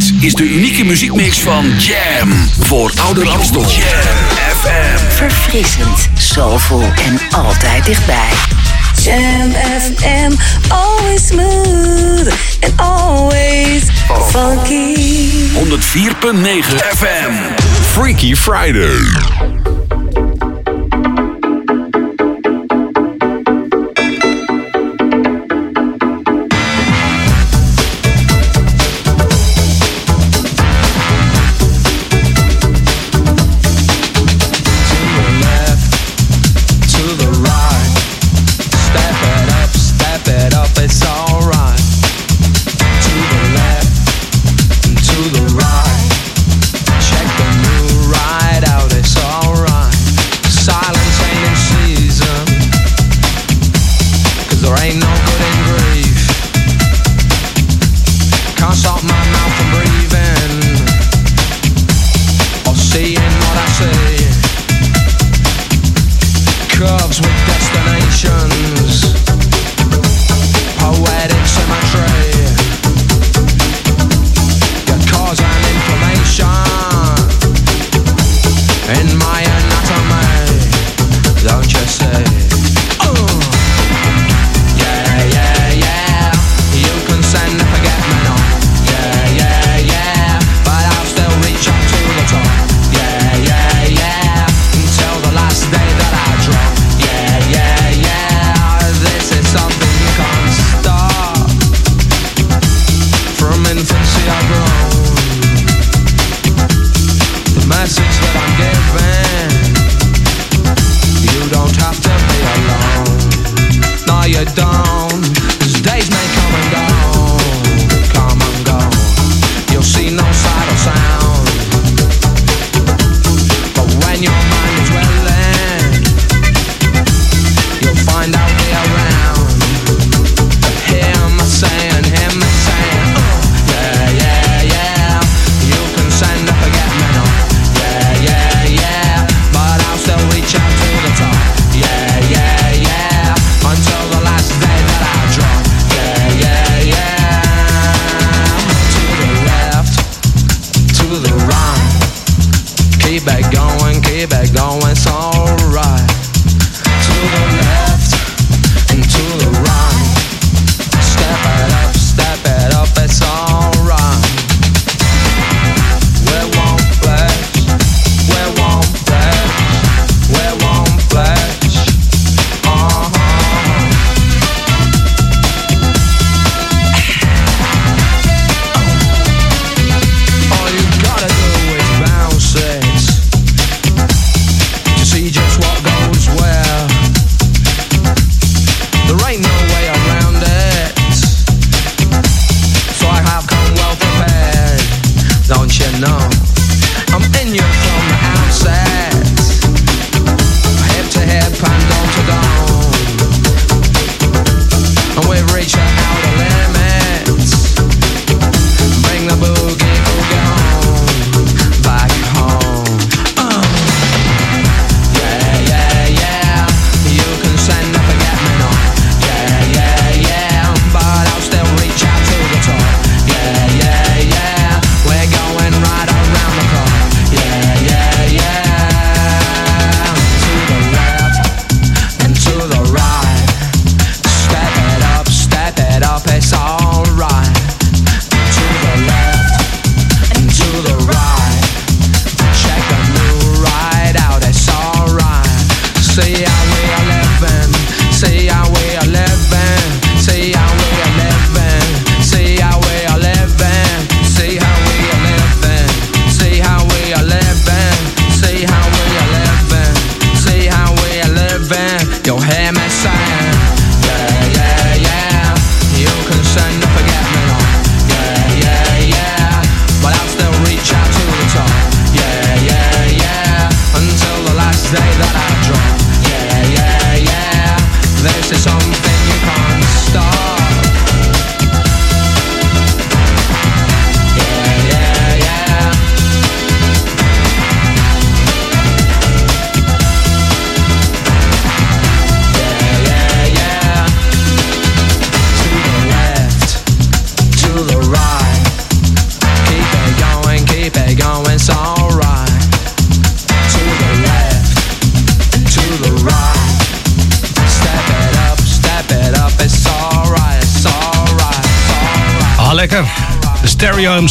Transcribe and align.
Dit 0.00 0.12
is 0.20 0.34
de 0.34 0.44
unieke 0.44 0.84
muziekmix 0.84 1.40
van 1.40 1.72
Jam. 1.78 2.32
Voor 2.60 2.92
Ouder 3.04 3.28
Amstel. 3.28 3.60
Jam 3.60 3.70
FM. 4.60 5.14
Verfrissend, 5.16 6.08
soulful 6.18 6.82
en 6.82 7.20
altijd 7.30 7.84
dichtbij. 7.84 8.28
Jam 9.02 9.52
FM, 9.80 10.32
always 10.68 11.26
smooth 11.26 12.32
and 12.60 12.72
always 12.76 13.82
funky. 14.30 14.96
104.9 15.54 16.76
FM. 16.96 17.32
Freaky 17.92 18.34
Friday. 18.34 19.59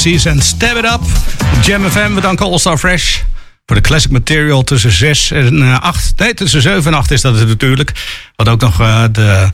MC's 0.03 0.25
en 0.25 0.41
Stab 0.41 0.77
It 0.77 0.83
Up. 0.83 1.01
Jam 1.61 1.89
FM, 1.89 2.13
we 2.13 2.21
danken 2.21 2.45
All 2.45 2.57
Star 2.57 2.77
Fresh. 2.77 3.17
Voor 3.65 3.75
de 3.75 3.81
classic 3.81 4.11
material 4.11 4.63
tussen 4.63 4.91
6 4.91 5.31
en 5.31 5.81
8. 5.81 6.13
Nee, 6.17 6.33
tussen 6.33 6.61
7 6.61 6.91
en 6.91 6.97
8 6.97 7.11
is 7.11 7.21
dat 7.21 7.39
het 7.39 7.47
natuurlijk. 7.47 7.91
Wat 8.35 8.49
ook 8.49 8.61
nog 8.61 8.77
de 9.11 9.49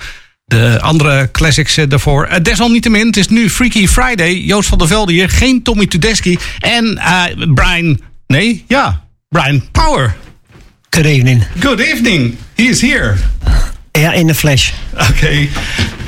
de 0.45 0.77
andere 0.81 1.29
classics 1.31 1.75
daarvoor. 1.87 2.27
Uh, 2.31 2.35
desalniettemin, 2.41 3.07
het 3.07 3.17
is 3.17 3.27
nu 3.27 3.49
Freaky 3.49 3.87
Friday. 3.87 4.33
Joost 4.33 4.69
van 4.69 4.77
der 4.77 4.87
Velde 4.87 5.11
hier, 5.11 5.29
geen 5.29 5.63
Tommy 5.63 5.85
Tudeski. 5.87 6.37
En 6.59 6.85
uh, 6.85 7.53
Brian, 7.53 7.99
nee, 8.27 8.65
ja, 8.67 9.01
Brian 9.29 9.63
Power. 9.71 10.15
Good 10.89 11.05
evening. 11.05 11.43
Good 11.59 11.79
evening. 11.79 12.37
He 12.55 12.63
is 12.63 12.81
here. 12.81 13.15
Yeah, 13.91 14.15
in 14.15 14.27
the 14.27 14.35
flesh. 14.35 14.71
Okay. 15.09 15.49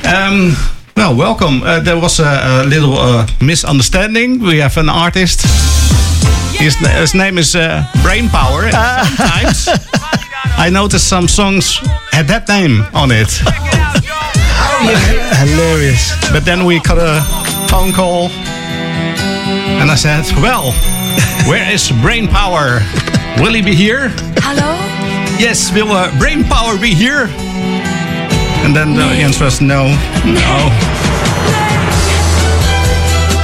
Um, 0.05 0.55
well, 0.97 1.15
welcome. 1.15 1.61
Uh, 1.63 1.79
there 1.79 1.99
was 1.99 2.19
a, 2.19 2.23
a 2.25 2.65
little 2.65 2.97
uh, 2.97 3.27
misunderstanding. 3.39 4.39
We 4.39 4.57
have 4.57 4.77
an 4.77 4.89
artist. 4.89 5.41
His, 6.57 6.75
his 6.75 7.13
name 7.13 7.37
is 7.37 7.55
uh, 7.55 7.85
Brain 8.01 8.29
Power. 8.29 8.69
Sometimes 8.71 9.69
I 10.57 10.69
noticed 10.71 11.07
some 11.07 11.27
songs 11.27 11.77
had 12.11 12.27
that 12.27 12.47
name 12.47 12.81
on 12.93 13.11
it. 13.11 13.29
Hilarious. 15.37 16.13
But 16.31 16.45
then 16.45 16.65
we 16.65 16.79
got 16.81 16.97
a 16.97 17.21
phone 17.69 17.93
call. 17.93 18.29
And 19.79 19.91
I 19.91 19.95
said, 19.95 20.25
well, 20.41 20.71
where 21.47 21.71
is 21.71 21.91
Brain 22.01 22.27
Power? 22.27 22.79
Will 23.39 23.53
he 23.53 23.61
be 23.61 23.75
here? 23.75 24.09
Hello? 24.41 24.73
Yes, 25.39 25.71
will 25.71 25.91
uh, 25.91 26.17
Brain 26.17 26.43
Power 26.43 26.79
be 26.79 26.95
here? 26.95 27.27
And 28.67 28.75
then 28.75 28.95
the 28.95 29.01
answer 29.23 29.45
was 29.45 29.61
no, 29.61 29.87
no. 30.25 30.55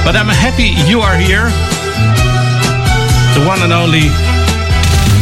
But 0.04 0.16
I'm 0.20 0.28
happy 0.28 0.76
you 0.86 1.00
are 1.00 1.16
here. 1.16 1.48
The 3.32 3.48
one 3.48 3.62
and 3.62 3.72
only 3.72 4.12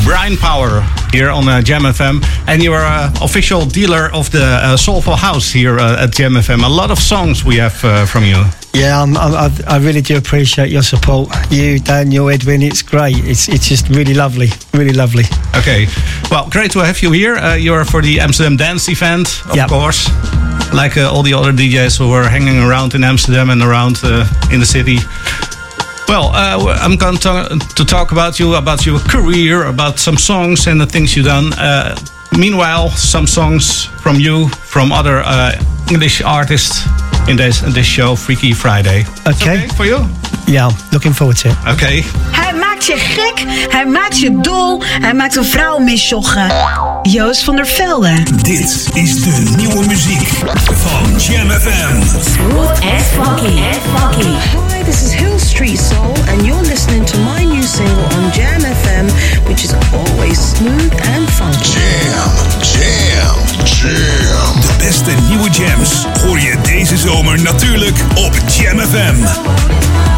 Brian 0.05 0.37
Power 0.37 0.81
here 1.13 1.31
on 1.31 1.49
uh, 1.49 1.63
Jam 1.63 1.83
FM, 1.83 2.23
and 2.49 2.63
you 2.63 2.73
are 2.73 2.85
uh, 2.85 3.13
official 3.23 3.65
dealer 3.65 4.11
of 4.13 4.31
the 4.31 4.43
uh, 4.45 4.77
Soulful 4.77 5.15
House 5.17 5.51
here 5.53 5.79
uh, 5.79 6.03
at 6.05 6.13
Jam 6.13 6.33
FM. 6.35 6.65
A 6.65 6.69
lot 6.69 6.91
of 6.91 6.99
songs 6.99 7.45
we 7.45 7.57
have 7.57 7.83
uh, 7.85 8.05
from 8.07 8.25
you. 8.25 8.43
Yeah, 8.75 9.01
I'm, 9.03 9.17
I'm, 9.17 9.53
I 9.69 9.79
really 9.79 10.01
do 10.01 10.17
appreciate 10.17 10.71
your 10.71 10.83
support. 10.83 11.29
You, 11.51 11.79
Daniel, 11.79 12.29
Edwin, 12.31 12.63
it's 12.63 12.83
great. 12.83 13.17
It's 13.25 13.49
it's 13.49 13.69
just 13.69 13.89
really 13.91 14.15
lovely, 14.15 14.49
really 14.73 14.93
lovely. 14.95 15.25
Okay, 15.57 15.87
well, 16.31 16.49
great 16.51 16.73
to 16.73 16.81
have 16.81 17.01
you 17.03 17.13
here. 17.13 17.37
Uh, 17.37 17.55
you're 17.55 17.85
for 17.85 18.03
the 18.03 18.19
Amsterdam 18.21 18.57
Dance 18.57 18.89
event, 18.89 19.29
of 19.51 19.57
Yep. 19.57 19.69
course, 19.69 20.09
like 20.75 20.97
uh, 20.97 21.11
all 21.13 21.23
the 21.23 21.35
other 21.35 21.53
DJs 21.53 21.99
who 21.99 22.11
are 22.13 22.29
hanging 22.29 22.59
around 22.59 22.95
in 22.95 23.05
Amsterdam 23.05 23.51
and 23.51 23.63
around 23.63 24.01
uh, 24.03 24.27
in 24.51 24.59
the 24.61 24.67
city. 24.67 24.99
Well, 26.09 26.31
uh, 26.35 26.77
I'm 26.81 26.97
going 26.97 27.17
to, 27.19 27.59
to 27.77 27.85
talk 27.85 28.13
about 28.13 28.39
you, 28.39 28.55
about 28.55 28.85
your 28.85 28.99
career, 29.01 29.67
about 29.67 29.99
some 29.99 30.19
songs 30.19 30.67
and 30.67 30.81
the 30.81 30.87
things 30.87 31.17
you've 31.17 31.27
done. 31.27 31.53
Uh, 31.55 31.97
meanwhile, 32.37 32.91
some 32.91 33.27
songs 33.27 33.87
from 34.03 34.17
you, 34.17 34.49
from 34.49 34.93
other 34.93 35.23
uh, 35.25 35.53
English 35.91 36.23
artists 36.23 36.87
in 37.29 37.37
this, 37.37 37.61
this 37.61 37.87
show, 37.87 38.17
Freaky 38.17 38.53
Friday. 38.53 39.05
Okay. 39.27 39.69
for 39.77 39.87
you? 39.87 40.07
Yeah, 40.47 40.71
looking 40.93 41.13
forward 41.15 41.37
to 41.39 41.49
it. 41.49 41.57
Okay. 41.67 42.05
Hij 42.31 42.55
maakt 42.55 42.87
je 42.87 42.97
gek, 42.97 43.45
hij 43.71 43.87
maakt 43.87 44.21
je 44.21 44.41
dol, 44.41 44.83
hij 44.85 45.15
maakt 45.15 45.37
een 45.37 45.45
vrouw 45.45 45.79
misjoggen. 45.79 46.53
Joost 47.03 47.45
van 47.45 47.57
der 47.57 47.67
Velde. 47.67 48.23
Dit 48.43 48.89
is 48.95 49.23
de 49.23 49.53
nieuwe 49.57 49.87
muziek 49.87 50.29
van 50.67 51.21
Jam 51.21 51.51
FM. 51.51 52.03
Smooth. 52.35 52.81
And 52.81 53.03
funky. 53.03 53.63
Hi, 54.73 54.83
this 54.85 55.03
is 55.03 55.15
Street 55.53 55.79
Soul, 55.79 56.17
and 56.31 56.47
you're 56.47 56.63
listening 56.63 57.05
to 57.05 57.19
my 57.19 57.45
new 57.45 57.63
single 57.63 58.05
on 58.17 58.33
Jam 58.33 58.63
FM, 58.63 59.07
which 59.47 59.65
is 59.65 59.75
always 59.93 60.39
smooth 60.39 60.93
and 61.13 61.29
funky. 61.29 61.61
Jam, 61.73 62.33
jam, 62.73 63.37
jam. 63.65 64.61
De 64.61 64.75
beste 64.79 65.11
nieuwe 65.29 65.51
jams 65.51 66.07
hoor 66.25 66.41
je 66.41 66.57
deze 66.63 66.97
zomer 66.97 67.43
natuurlijk 67.43 67.97
op 68.15 68.33
Jam 68.49 68.79
FM. 68.79 70.12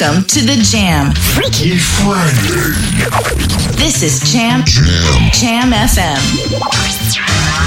Welcome 0.00 0.24
to 0.24 0.40
the 0.40 0.56
Jam. 0.56 1.14
Freaky 1.14 1.76
Friday. 1.78 2.74
This 3.76 4.02
is 4.02 4.32
Jam 4.32 4.64
Jam. 4.64 5.30
Jam 5.30 5.72
FM. 5.72 6.18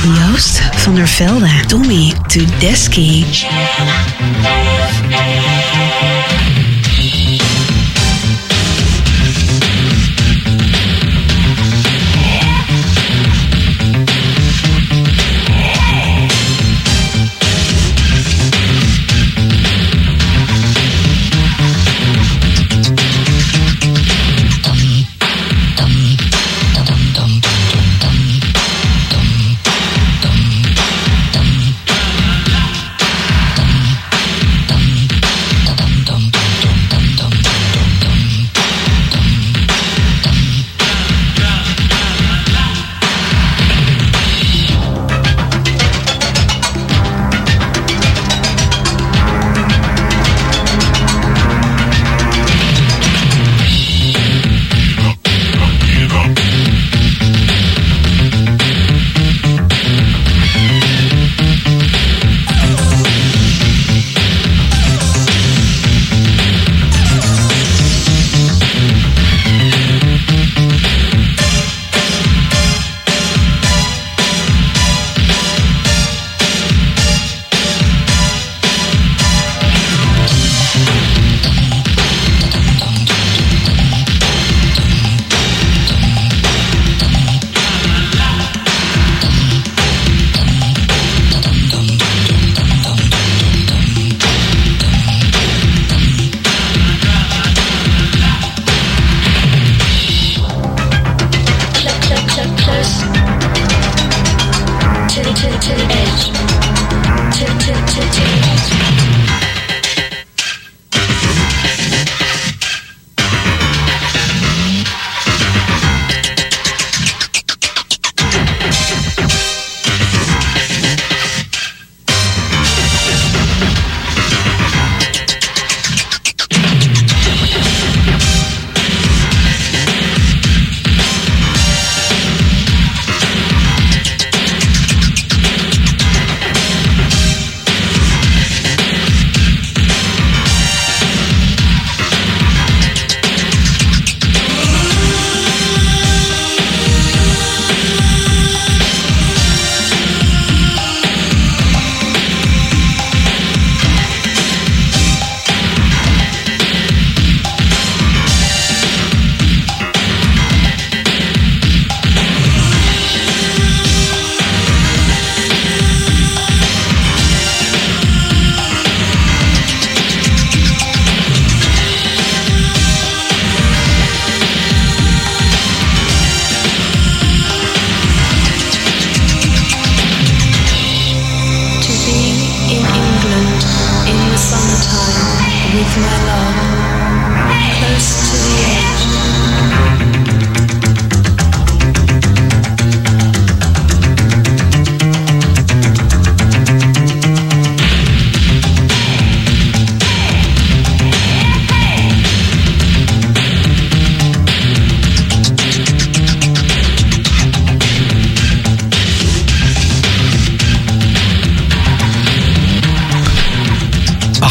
Joost 0.03 0.59
van 0.59 0.95
der 0.95 1.07
Velde, 1.07 1.49
Tommy 1.67 2.13
Tudeski. 2.27 3.25
To 3.31 3.47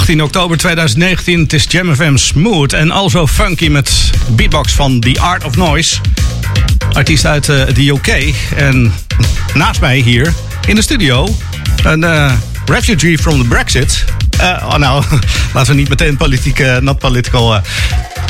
18 0.07 0.23
oktober 0.23 0.57
2019. 0.57 1.41
Het 1.41 1.53
is 1.53 1.67
Jam 1.69 1.95
FM 1.95 2.17
Smooth 2.17 2.73
en 2.73 2.91
also 2.91 3.27
funky 3.27 3.69
met 3.69 4.11
beatbox 4.31 4.73
van 4.73 5.01
The 5.01 5.21
Art 5.21 5.45
of 5.45 5.57
Noise. 5.57 5.97
Artiest 6.93 7.27
uit 7.27 7.49
eh, 7.49 7.67
de 7.75 7.89
UK. 7.89 8.35
En 8.57 8.93
naast 9.55 9.81
mij 9.81 9.99
hier 9.99 10.33
in 10.67 10.75
de 10.75 10.83
studio 10.83 11.37
een 11.83 12.05
eh, 12.05 12.33
refugee 12.67 13.19
from 13.19 13.43
the 13.43 13.49
Brexit. 13.49 14.05
Eh, 14.39 14.65
oh 14.67 14.77
nou, 14.77 15.05
laten 15.55 15.73
we 15.73 15.79
niet 15.79 15.89
meteen 15.89 16.17
politiek, 16.17 16.59
eh, 16.59 16.77
not 16.77 16.99
political. 16.99 17.61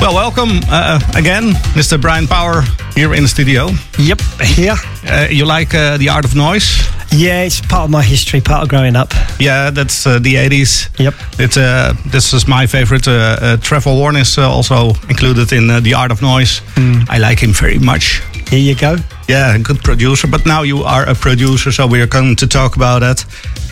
Well, 0.01 0.15
welcome 0.15 0.61
uh, 0.69 1.01
again, 1.17 1.53
Mr. 1.75 2.01
Brian 2.01 2.27
Power 2.27 2.63
here 2.95 3.15
in 3.15 3.23
the 3.23 3.29
studio. 3.29 3.69
Yep, 3.99 4.21
here. 4.45 4.75
Uh, 5.09 5.27
you 5.31 5.45
like 5.47 5.75
uh, 5.75 5.97
The 5.97 6.11
Art 6.11 6.25
of 6.25 6.35
Noise? 6.37 6.87
Yeah, 7.11 7.43
it's 7.45 7.61
part 7.61 7.85
of 7.85 7.91
my 7.91 8.03
history, 8.03 8.41
part 8.41 8.63
of 8.63 8.69
growing 8.69 8.95
up. 8.95 9.13
Yeah, 9.41 9.71
that's 9.71 10.07
uh, 10.07 10.19
the 10.19 10.35
80s. 10.35 10.89
Yep. 10.99 11.15
It, 11.39 11.57
uh, 11.57 11.95
this 12.13 12.33
is 12.35 12.47
my 12.47 12.67
favorite. 12.67 13.09
Uh, 13.09 13.13
uh, 13.41 13.57
Trevor 13.57 13.91
Horn 13.91 14.17
is 14.17 14.37
uh, 14.39 14.49
also 14.49 14.91
included 15.09 15.53
in 15.53 15.71
uh, 15.71 15.81
The 15.81 15.95
Art 15.95 16.11
of 16.11 16.21
Noise. 16.21 16.61
I 17.09 17.19
like 17.19 17.39
him 17.41 17.53
very 17.53 17.79
much. 17.79 18.23
Here 18.49 18.61
you 18.61 18.77
go. 18.77 18.97
Yeah, 19.29 19.57
a 19.57 19.59
good 19.59 19.83
producer. 19.83 20.29
But 20.29 20.47
now 20.47 20.63
you 20.63 20.85
are 20.85 21.09
a 21.09 21.15
producer, 21.15 21.73
so 21.73 21.87
we 21.87 22.01
are 22.01 22.07
going 22.07 22.37
to 22.37 22.47
talk 22.47 22.77
about 22.77 23.01
that. 23.01 23.25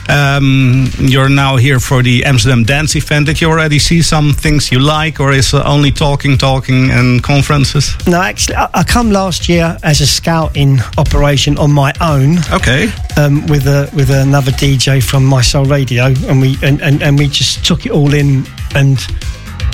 Um, 0.08 0.88
you're 0.98 1.30
now 1.30 1.56
here 1.56 1.80
for 1.80 2.02
the 2.02 2.24
Amsterdam 2.24 2.64
Dance 2.64 2.94
event. 2.96 3.26
Did 3.26 3.40
you 3.40 3.48
already 3.48 3.78
see 3.78 4.02
some 4.02 4.32
things 4.32 4.70
you 4.70 4.78
like, 4.78 5.20
or 5.20 5.32
is 5.32 5.54
only 5.54 5.90
talking, 5.90 6.36
talking, 6.36 6.90
and 6.90 7.22
conferences? 7.22 7.94
No, 8.06 8.20
actually, 8.20 8.56
I, 8.56 8.68
I 8.74 8.84
come 8.84 9.10
last 9.10 9.48
year 9.48 9.78
as 9.82 10.00
a 10.00 10.06
scouting 10.06 10.80
operation 10.98 11.56
on 11.56 11.72
my 11.72 11.92
own. 12.00 12.38
Okay. 12.52 12.90
Um, 13.16 13.46
with 13.46 13.66
a 13.66 13.88
with 13.94 14.10
another 14.10 14.52
DJ 14.52 15.02
from 15.02 15.24
My 15.24 15.40
Soul 15.40 15.64
Radio, 15.64 16.06
and 16.28 16.40
we 16.40 16.58
and, 16.62 16.82
and, 16.82 17.02
and 17.02 17.18
we 17.18 17.28
just 17.28 17.64
took 17.64 17.86
it 17.86 17.92
all 17.92 18.12
in 18.12 18.44
and 18.74 18.98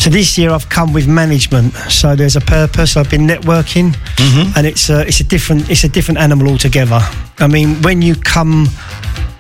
So 0.01 0.09
this 0.11 0.39
year 0.39 0.51
I've 0.51 0.69
come 0.71 0.95
with 0.95 1.07
management. 1.07 1.75
So 1.91 2.17
there's 2.17 2.37
a 2.37 2.41
purpose. 2.41 2.97
I've 2.97 3.11
been 3.11 3.27
networking, 3.27 3.95
and 4.57 4.67
it's 4.67 4.89
a, 4.91 5.07
it's 5.07 5.21
a 5.21 5.25
different 5.25 5.69
it's 5.71 5.85
a 5.85 5.89
different 5.89 6.19
animal 6.21 6.49
altogether. 6.49 7.01
I 7.39 7.47
mean, 7.47 7.77
when 7.83 8.01
you 8.03 8.15
come 8.17 8.67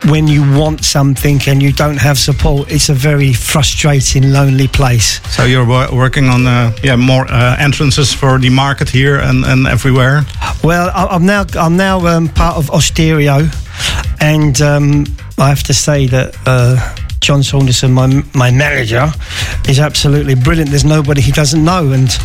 when 0.08 0.28
you 0.28 0.42
want 0.58 0.84
something 0.84 1.40
and 1.46 1.62
you 1.62 1.72
don't 1.72 1.98
have 2.00 2.18
support, 2.18 2.70
it's 2.70 2.88
a 2.90 2.94
very 2.94 3.32
frustrating, 3.34 4.32
lonely 4.32 4.68
place. 4.68 5.20
So 5.34 5.44
you're 5.44 5.66
wo- 5.66 5.88
working 5.94 6.28
on 6.28 6.46
uh, 6.46 6.72
yeah 6.82 6.96
more 6.96 7.24
uh, 7.30 7.56
entrances 7.58 8.12
for 8.12 8.38
the 8.38 8.50
market 8.50 8.90
here 8.90 9.16
and, 9.18 9.44
and 9.46 9.66
everywhere. 9.66 10.24
Well, 10.62 10.90
I- 10.94 11.14
I'm 11.16 11.24
now 11.24 11.44
I'm 11.54 11.76
now 11.76 12.06
um, 12.06 12.28
part 12.28 12.56
of 12.56 12.70
Ostereo, 12.70 13.48
and 14.20 14.60
um, 14.60 15.04
I 15.38 15.48
have 15.48 15.62
to 15.64 15.74
say 15.74 16.06
that 16.08 16.36
uh, 16.46 16.76
John 17.20 17.42
Saunderson, 17.42 17.92
my 17.92 18.06
my 18.32 18.50
manager, 18.50 19.12
is 19.68 19.78
absolutely 19.78 20.34
brilliant. 20.34 20.70
There's 20.70 20.84
nobody 20.84 21.20
he 21.20 21.32
doesn't 21.32 21.62
know, 21.62 21.92
and 21.92 22.18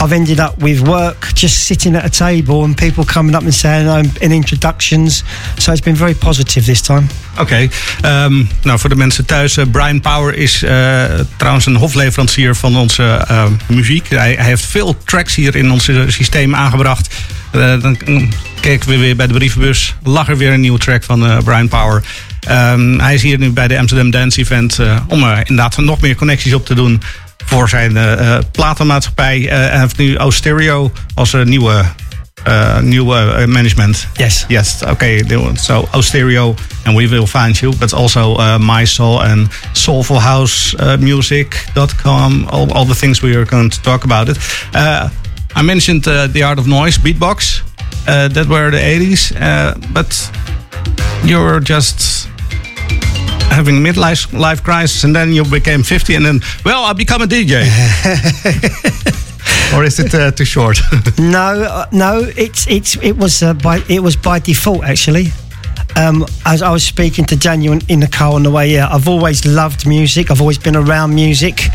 I've 0.00 0.12
ended 0.12 0.38
up 0.38 0.62
with 0.62 0.80
work 0.80 1.34
just 1.34 1.64
sitting 1.64 1.96
at 1.96 2.04
a 2.04 2.10
table 2.10 2.64
and 2.64 2.76
people 2.76 3.04
coming 3.04 3.34
up 3.34 3.42
and 3.42 3.54
saying 3.54 3.88
um, 3.88 4.10
in 4.20 4.32
introductions. 4.32 5.24
So 5.58 5.72
it's 5.72 5.80
been 5.80 5.96
very 5.96 6.14
positive 6.14 6.64
this 6.64 6.80
time. 6.80 7.06
Oké, 7.38 7.68
ehm, 8.00 8.44
nou 8.62 8.78
voor 8.78 8.88
de 8.88 8.96
mensen 8.96 9.24
thuis, 9.24 9.56
eh, 9.56 9.64
Brian 9.70 10.00
Power 10.00 10.34
is 10.34 10.62
eh, 10.62 11.04
trouwens 11.36 11.66
een 11.66 11.76
hofleverancier 11.76 12.56
van 12.56 12.76
onze 12.76 13.24
eh, 13.28 13.44
muziek. 13.66 14.08
Hij, 14.08 14.34
hij 14.34 14.44
heeft 14.44 14.66
veel 14.66 14.96
tracks 15.04 15.34
hier 15.34 15.56
in 15.56 15.70
ons 15.70 15.88
eh, 15.88 16.00
systeem 16.06 16.54
aangebracht. 16.54 17.14
Dan 17.50 17.98
mm, 18.04 18.28
keken 18.60 18.88
we 18.88 18.96
weer 18.96 19.16
bij 19.16 19.26
de 19.26 19.34
brievenbus, 19.34 19.94
lag 20.02 20.28
er 20.28 20.36
weer 20.36 20.52
een 20.52 20.60
nieuwe 20.60 20.78
track 20.78 21.04
van 21.04 21.42
Brian 21.44 21.68
Power. 21.68 22.02
Ehm, 22.46 22.98
hij 22.98 23.14
is 23.14 23.22
hier 23.22 23.38
nu 23.38 23.50
bij 23.50 23.68
de 23.68 23.78
Amsterdam 23.78 24.10
Dance 24.10 24.40
Event 24.40 24.78
eh, 24.78 24.96
om 25.08 25.22
er 25.22 25.38
inderdaad 25.38 25.76
nog 25.76 26.00
meer 26.00 26.14
connecties 26.14 26.54
op 26.54 26.66
te 26.66 26.74
doen 26.74 27.02
voor 27.46 27.68
zijn 27.68 27.96
eh, 27.96 28.36
eh, 28.36 28.42
platenmaatschappij. 28.52 29.48
Eh, 29.48 29.58
hij 29.58 29.80
heeft 29.80 29.96
nu 29.96 30.16
Austereo 30.16 30.92
als 31.14 31.32
een 31.32 31.48
nieuwe, 31.48 31.84
eh, 32.44 32.78
nieuwe 32.78 33.16
eh, 33.16 33.46
management. 33.46 34.06
Yes. 34.14 34.44
Yes, 34.48 34.76
okay. 34.88 35.24
So 35.54 35.88
Austereo 35.90 36.54
and 36.84 36.96
We 36.96 37.08
Will 37.08 37.26
Find 37.26 37.58
You, 37.58 37.76
but 37.76 37.94
also 37.94 38.58
My 38.58 38.84
Soul 38.84 39.22
and 39.22 39.48
soulfulhousemusic.com, 39.72 42.46
all, 42.50 42.72
all 42.72 42.86
the 42.86 42.94
things 42.94 43.20
we 43.20 43.36
are 43.36 43.46
going 43.46 43.72
to 43.72 43.80
talk 43.80 44.04
about 44.04 44.28
it. 44.28 44.36
I 45.58 45.62
mentioned 45.62 46.04
The 46.04 46.44
Art 46.44 46.58
of 46.58 46.66
Noise, 46.66 46.98
beatbox, 46.98 47.62
uh, 48.06 48.28
that 48.28 48.46
were 48.46 48.70
the 48.70 48.78
80s, 48.78 49.32
uh, 49.40 49.74
but 49.92 50.30
you're 51.24 51.60
just 51.60 52.28
having 53.56 53.76
midlife 53.76 54.38
life 54.38 54.62
crisis 54.62 55.04
and 55.04 55.16
then 55.16 55.32
you 55.32 55.42
became 55.44 55.82
50 55.82 56.14
and 56.14 56.26
then, 56.26 56.40
well, 56.64 56.84
I 56.84 56.92
become 56.92 57.22
a 57.22 57.26
DJ. 57.26 57.64
or 59.74 59.82
is 59.82 59.98
it 59.98 60.14
uh, 60.14 60.30
too 60.30 60.44
short? 60.44 60.78
No, 61.18 61.62
uh, 61.62 61.86
no, 61.92 62.30
it's 62.36 62.66
it's 62.68 62.96
it 63.02 63.16
was 63.16 63.42
uh, 63.42 63.54
by 63.54 63.82
it 63.88 64.00
was 64.00 64.16
by 64.16 64.38
default 64.38 64.84
actually. 64.84 65.28
Um, 65.96 66.26
as 66.44 66.60
I 66.60 66.70
was 66.70 66.84
speaking 66.84 67.24
to 67.26 67.36
Daniel 67.36 67.78
in, 67.88 68.00
the 68.00 68.06
car 68.06 68.34
on 68.34 68.42
the 68.42 68.50
way 68.50 68.68
here, 68.68 68.86
I've 68.90 69.08
always 69.08 69.46
loved 69.46 69.86
music. 69.86 70.30
I've 70.30 70.42
always 70.42 70.58
been 70.58 70.76
around 70.76 71.14
music, 71.14 71.70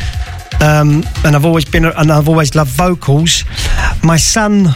um, 0.62 1.04
and 1.26 1.36
I've 1.36 1.46
always 1.46 1.66
been 1.66 1.86
and 1.86 2.12
I've 2.12 2.30
always 2.30 2.54
loved 2.54 2.72
vocals. 2.72 3.44
My 4.04 4.18
son 4.18 4.68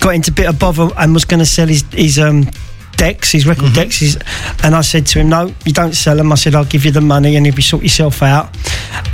got 0.00 0.16
into 0.16 0.32
a 0.32 0.34
bit 0.34 0.48
of 0.48 0.58
bother 0.58 0.88
and 0.96 1.14
was 1.14 1.24
going 1.24 1.40
to 1.40 1.46
sell 1.46 1.68
his 1.68 1.84
his 1.92 2.18
um, 2.18 2.50
decks, 2.98 3.32
his 3.32 3.46
record 3.46 3.72
decks, 3.72 4.00
his, 4.00 4.18
and 4.62 4.74
I 4.74 4.82
said 4.82 5.06
to 5.06 5.20
him, 5.20 5.30
"No, 5.30 5.54
you 5.64 5.72
don't 5.72 5.94
sell 5.94 6.16
them." 6.16 6.30
I 6.30 6.34
said, 6.34 6.54
"I'll 6.54 6.66
give 6.66 6.84
you 6.84 6.90
the 6.90 7.00
money, 7.00 7.36
and 7.36 7.46
if 7.46 7.56
you 7.56 7.62
sort 7.62 7.82
yourself 7.82 8.22
out." 8.22 8.54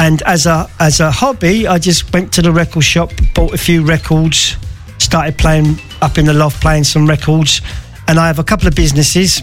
And 0.00 0.22
as 0.22 0.46
a 0.46 0.68
as 0.80 1.00
a 1.00 1.10
hobby, 1.12 1.68
I 1.68 1.78
just 1.78 2.12
went 2.12 2.32
to 2.32 2.42
the 2.42 2.50
record 2.50 2.82
shop, 2.82 3.12
bought 3.34 3.54
a 3.54 3.58
few 3.58 3.84
records, 3.84 4.56
started 4.98 5.38
playing 5.38 5.78
up 6.02 6.18
in 6.18 6.24
the 6.24 6.34
loft, 6.34 6.60
playing 6.60 6.84
some 6.84 7.06
records, 7.06 7.60
and 8.08 8.18
I 8.18 8.26
have 8.26 8.40
a 8.40 8.44
couple 8.44 8.66
of 8.66 8.74
businesses. 8.74 9.42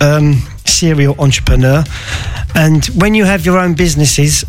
Um, 0.00 0.42
serial 0.64 1.14
entrepreneur, 1.20 1.84
and 2.56 2.84
when 2.86 3.14
you 3.14 3.24
have 3.24 3.46
your 3.46 3.58
own 3.58 3.74
businesses, 3.74 4.44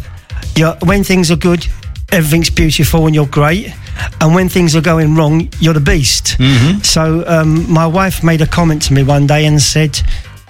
you're, 0.55 0.75
when 0.83 1.03
things 1.03 1.29
are 1.29 1.35
good, 1.35 1.67
everything's 2.13 2.49
beautiful 2.49 3.05
and 3.05 3.15
you're 3.15 3.25
great. 3.27 3.73
And 4.21 4.33
when 4.33 4.49
things 4.49 4.75
are 4.75 4.81
going 4.81 5.15
wrong, 5.15 5.49
you're 5.59 5.73
the 5.73 5.79
beast. 5.79 6.37
So 6.85 7.23
um, 7.27 7.71
my 7.71 7.85
wife 7.87 8.23
made 8.23 8.41
a 8.41 8.47
comment 8.47 8.81
to 8.83 8.93
me 8.93 9.03
one 9.03 9.27
day 9.27 9.45
and 9.45 9.61
said, 9.61 9.99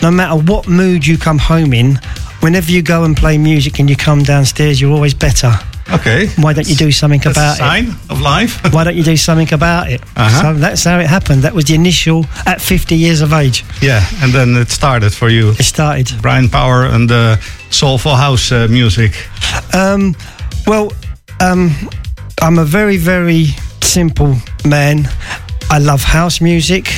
no 0.02 0.12
matter 0.12 0.36
what 0.42 0.68
mood 0.68 1.06
you 1.06 1.18
come 1.18 1.38
home 1.38 1.74
in, 1.74 1.96
whenever 2.42 2.72
you 2.72 2.82
go 2.82 3.04
and 3.04 3.16
play 3.16 3.38
music 3.38 3.80
and 3.80 3.90
you 3.90 3.96
come 3.96 4.24
downstairs, 4.24 4.80
you're 4.82 4.92
always 4.94 5.14
better. 5.14 5.52
okay. 5.94 6.28
Why 6.42 6.54
don't 6.54 6.68
you 6.68 6.76
do 6.76 6.92
something 6.92 7.20
That's 7.20 7.38
about 7.38 7.52
a 7.52 7.54
it? 7.56 7.58
sign 7.58 7.88
of 8.10 8.22
life. 8.22 8.62
Why 8.74 8.84
don't 8.84 8.96
you 8.96 9.04
do 9.04 9.16
something 9.18 9.54
about 9.54 9.90
it? 9.92 10.02
Uh-huh. 10.16 10.42
So 10.42 10.54
that's 10.60 10.84
how 10.84 11.00
it 11.00 11.08
happened. 11.08 11.44
That 11.44 11.54
was 11.54 11.66
the 11.66 11.76
initial 11.76 12.26
at 12.46 12.62
50 12.62 12.96
years 12.96 13.22
of 13.22 13.34
age. 13.34 13.64
yeah, 13.82 14.04
and 14.22 14.32
then 14.34 14.56
it 14.56 14.70
started 14.72 15.14
for 15.14 15.30
you. 15.30 15.52
It 15.52 15.64
started. 15.64 16.12
Brian 16.22 16.50
Power 16.50 16.86
and 16.86 17.10
the 17.10 17.38
soulful 17.70 18.16
house 18.16 18.52
uh, 18.52 18.68
music. 18.70 19.12
Um, 19.74 20.16
well, 20.66 20.92
um, 21.40 21.72
I'm 22.42 22.60
a 22.60 22.66
very, 22.66 22.98
very 22.98 23.46
simple 23.82 24.36
man. 24.66 25.08
I 25.70 25.80
love 25.80 26.04
house 26.04 26.42
music. 26.42 26.90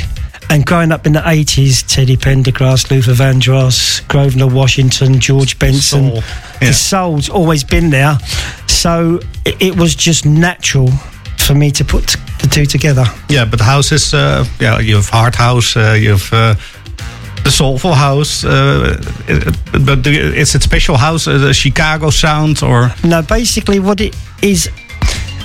And 0.49 0.65
growing 0.65 0.91
up 0.91 1.07
in 1.07 1.13
the 1.13 1.21
80s, 1.21 1.85
Teddy 1.87 2.17
Pendergrass, 2.17 2.91
Luther 2.91 3.13
Vandross, 3.13 4.07
Grover 4.07 4.47
Washington, 4.47 5.19
George 5.19 5.57
Benson, 5.57 6.09
Soul, 6.09 6.15
yeah. 6.15 6.67
the 6.67 6.73
soul's 6.73 7.29
always 7.29 7.63
been 7.63 7.89
there. 7.89 8.19
So 8.67 9.19
it, 9.43 9.59
it 9.59 9.77
was 9.77 9.95
just 9.95 10.25
natural 10.25 10.91
for 11.45 11.55
me 11.55 11.71
to 11.71 11.83
put 11.83 12.15
the 12.41 12.47
two 12.47 12.65
together. 12.65 13.05
Yeah, 13.29 13.45
but 13.45 13.59
house 13.59 13.91
is 13.91 14.13
uh, 14.13 14.45
yeah. 14.59 14.79
You 14.79 14.95
have 14.95 15.09
hard 15.09 15.35
house. 15.35 15.75
Uh, 15.75 15.97
you 15.99 16.11
have 16.11 16.33
uh, 16.33 16.55
the 17.45 17.51
soulful 17.51 17.93
house. 17.93 18.43
Uh, 18.43 18.97
but 19.85 20.05
you- 20.05 20.33
is 20.41 20.55
it 20.55 20.63
special 20.63 20.97
house? 20.97 21.27
Uh, 21.27 21.37
the 21.37 21.53
Chicago 21.53 22.09
sound 22.09 22.61
or 22.63 22.91
No, 23.03 23.21
basically, 23.21 23.79
what 23.79 24.01
it 24.01 24.15
is, 24.41 24.69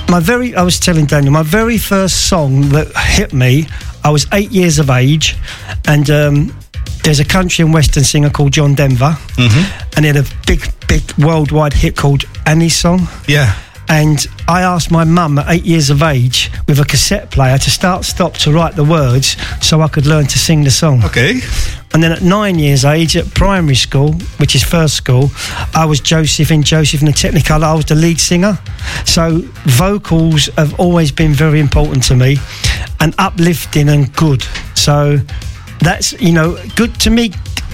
my 0.09 0.21
very, 0.21 0.55
I 0.57 0.63
was 0.63 0.81
telling 0.81 1.07
Daniel, 1.07 1.33
my 1.33 1.43
very 1.45 1.79
first 1.79 2.27
song 2.29 2.71
that 2.71 2.89
hit 2.97 3.33
me, 3.33 3.67
I 4.03 4.11
was 4.11 4.27
eight 4.33 4.51
years 4.51 4.79
of 4.79 4.89
age, 4.91 5.37
and 5.87 6.09
um, 6.11 6.53
there's 7.05 7.21
a 7.21 7.25
country 7.25 7.65
and 7.65 7.75
western 7.75 8.05
singer 8.05 8.31
called 8.31 8.53
John 8.53 8.75
Denver, 8.75 9.17
and 9.97 10.05
he 10.05 10.07
had 10.07 10.17
a 10.17 10.25
big, 10.47 10.73
big 10.89 11.03
worldwide 11.19 11.75
hit 11.75 11.97
called 11.97 12.25
Annie's 12.47 12.77
Song. 12.77 13.09
yeah. 13.29 13.55
And 13.91 14.25
I 14.47 14.63
asked 14.63 14.93
my 14.93 15.03
mum 15.03 15.37
at 15.41 15.51
eight 15.51 15.65
years 15.65 15.91
of 15.91 16.01
age 16.01 16.49
with 16.69 16.79
a 16.79 16.85
cassette 16.85 17.33
player 17.33 17.59
to 17.59 17.71
start 17.71 18.05
stop 18.05 18.35
to 18.35 18.53
write 18.53 18.77
the 18.77 18.85
words 18.85 19.37
so 19.61 19.81
I 19.81 19.89
could 19.89 20.07
learn 20.07 20.27
to 20.27 20.39
sing 20.39 20.63
the 20.63 20.71
song. 20.71 21.05
Okay. 21.05 21.41
And 21.93 22.01
then 22.01 22.13
at 22.13 22.23
nine 22.23 22.61
years 22.61 22.85
age, 22.85 23.17
at 23.17 23.27
primary 23.35 23.75
school, 23.75 24.13
which 24.39 24.55
is 24.55 24.63
first 24.63 24.95
school, 24.95 25.33
I 25.75 25.87
was 25.87 25.99
Joseph 25.99 26.53
in 26.53 26.63
Joseph 26.63 27.01
and 27.01 27.09
the 27.09 27.13
Technicolor. 27.13 27.65
I 27.65 27.75
was 27.75 27.87
the 27.87 27.97
lead 27.97 28.21
singer. 28.21 28.61
So 29.07 29.41
vocals 29.65 30.47
have 30.57 30.79
always 30.79 31.11
been 31.11 31.33
very 31.33 31.59
important 31.59 32.05
to 32.05 32.15
me, 32.15 32.37
and 33.01 33.13
uplifting 33.19 33.89
and 33.89 34.15
good. 34.15 34.45
So 34.77 35.19
that's 35.81 36.13
you 36.21 36.33
know 36.33 36.57
good 36.77 36.95
to 37.01 37.11
me. 37.11 37.33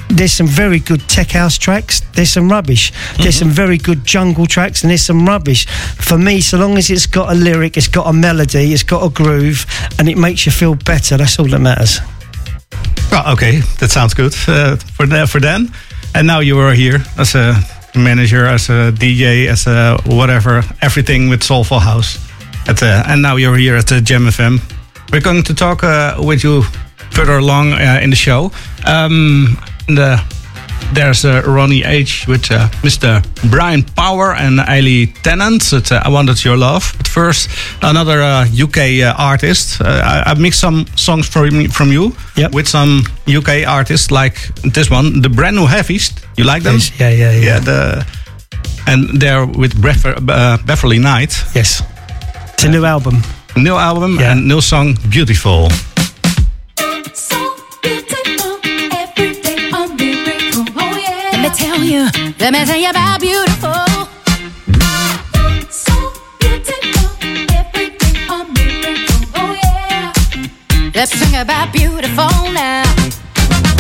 There's 0.08 0.32
some 0.32 0.46
very 0.46 0.78
good 0.78 1.08
tech 1.08 1.30
house 1.30 1.58
tracks. 1.58 2.00
There's 2.14 2.30
some 2.30 2.48
rubbish. 2.48 2.92
There's 3.18 3.36
some 3.36 3.50
very 3.50 3.78
good 3.78 4.04
jungle 4.04 4.46
tracks, 4.46 4.82
and 4.82 4.90
there's 4.90 5.04
some 5.04 5.26
rubbish. 5.26 5.66
For 5.66 6.16
me, 6.16 6.40
so 6.40 6.58
long 6.58 6.78
as 6.78 6.90
it's 6.90 7.06
got 7.06 7.32
a 7.32 7.34
lyric, 7.34 7.76
it's 7.76 7.88
got 7.88 8.06
a 8.06 8.12
melody, 8.12 8.72
it's 8.72 8.84
got 8.84 9.04
a 9.04 9.08
groove, 9.08 9.66
and 9.98 10.08
it 10.08 10.16
makes 10.16 10.46
you 10.46 10.52
feel 10.52 10.74
better. 10.74 11.16
That's 11.16 11.38
all 11.38 11.48
that 11.48 11.60
matters. 11.60 12.00
Well, 13.10 13.32
okay, 13.32 13.60
that 13.78 13.90
sounds 13.90 14.14
good 14.14 14.34
uh, 14.48 14.76
for 14.76 15.06
the, 15.06 15.26
for 15.26 15.40
then. 15.40 15.72
And 16.14 16.26
now 16.26 16.40
you 16.40 16.58
are 16.60 16.72
here 16.72 17.02
as 17.18 17.34
a 17.34 17.54
manager, 17.94 18.46
as 18.46 18.68
a 18.68 18.92
DJ, 18.92 19.46
as 19.48 19.66
a 19.66 19.98
whatever, 20.06 20.62
everything 20.82 21.28
with 21.28 21.42
Soulful 21.42 21.80
House. 21.80 22.18
At 22.68 22.78
the, 22.78 23.02
and 23.06 23.22
now 23.22 23.36
you're 23.36 23.56
here 23.56 23.76
at 23.76 23.86
the 23.86 24.00
Jam 24.00 24.26
FM. 24.26 24.60
We're 25.12 25.20
going 25.20 25.42
to 25.44 25.54
talk 25.54 25.84
uh, 25.84 26.16
with 26.18 26.42
you 26.42 26.62
further 27.10 27.38
along 27.38 27.72
uh, 27.72 28.00
in 28.02 28.10
the 28.10 28.16
show. 28.16 28.50
Um, 28.86 29.56
the, 29.88 30.20
there's 30.92 31.24
uh, 31.24 31.42
Ronnie 31.46 31.82
H 31.84 32.26
with 32.28 32.50
uh, 32.50 32.68
Mr. 32.82 33.22
Brian 33.50 33.82
Power 33.82 34.34
and 34.34 34.58
Eiley 34.60 35.12
Tennant. 35.22 35.72
It's, 35.72 35.90
uh, 35.92 36.02
I 36.04 36.08
Wanted 36.08 36.44
Your 36.44 36.56
Love. 36.56 36.92
But 36.96 37.08
first, 37.08 37.48
another 37.82 38.22
uh, 38.22 38.46
UK 38.46 39.02
uh, 39.02 39.14
artist. 39.18 39.80
Uh, 39.80 39.84
I, 40.04 40.30
I 40.30 40.34
mixed 40.34 40.60
some 40.60 40.86
songs 40.96 41.28
from, 41.28 41.68
from 41.68 41.92
you 41.92 42.14
Yep. 42.36 42.52
with 42.52 42.68
some 42.68 43.02
UK 43.28 43.66
artists 43.66 44.10
like 44.10 44.36
this 44.74 44.90
one, 44.90 45.22
the 45.22 45.28
brand 45.28 45.56
new 45.56 45.66
Heavies. 45.66 46.12
You 46.36 46.44
like 46.44 46.62
them? 46.62 46.74
Yes, 46.74 46.92
yeah, 47.00 47.10
yeah, 47.10 47.32
yeah. 47.32 47.40
Yeah, 47.44 47.58
the, 47.60 48.06
and 48.86 49.20
they're 49.20 49.46
with 49.46 49.80
Bever, 49.82 50.14
uh, 50.28 50.58
Beverly 50.66 50.98
Knight. 50.98 51.34
Yes. 51.54 51.82
It's 52.54 52.64
a 52.64 52.68
new 52.68 52.84
album. 52.84 53.22
New 53.56 53.74
album 53.76 54.18
Yeah. 54.20 54.32
and 54.32 54.46
new 54.46 54.60
song, 54.60 54.96
Beautiful. 55.10 55.68
me 61.48 61.54
tell 61.54 61.80
you, 61.80 62.08
let 62.40 62.52
me 62.52 62.64
tell 62.64 62.76
you 62.76 62.90
about 62.90 63.20
beautiful. 63.20 63.70
So 65.70 65.94
beautiful, 66.40 67.06
everything 67.54 68.16
a 68.28 68.44
miracle, 68.56 69.20
oh 69.36 69.56
yeah. 69.62 70.12
Let's 70.94 71.12
sing 71.12 71.36
about 71.40 71.72
beautiful 71.72 72.34
now. 72.50 72.82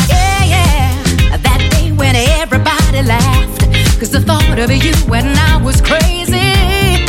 Yeah, 0.08 0.44
yeah, 0.54 1.36
that 1.38 1.68
day 1.72 1.90
when 1.90 2.14
everybody 2.14 3.02
laughed. 3.02 3.62
Cause 3.98 4.10
the 4.10 4.20
thought 4.20 4.58
of 4.58 4.70
you 4.70 4.94
and 5.12 5.36
I 5.36 5.60
was 5.60 5.80
crazy. 5.80 7.04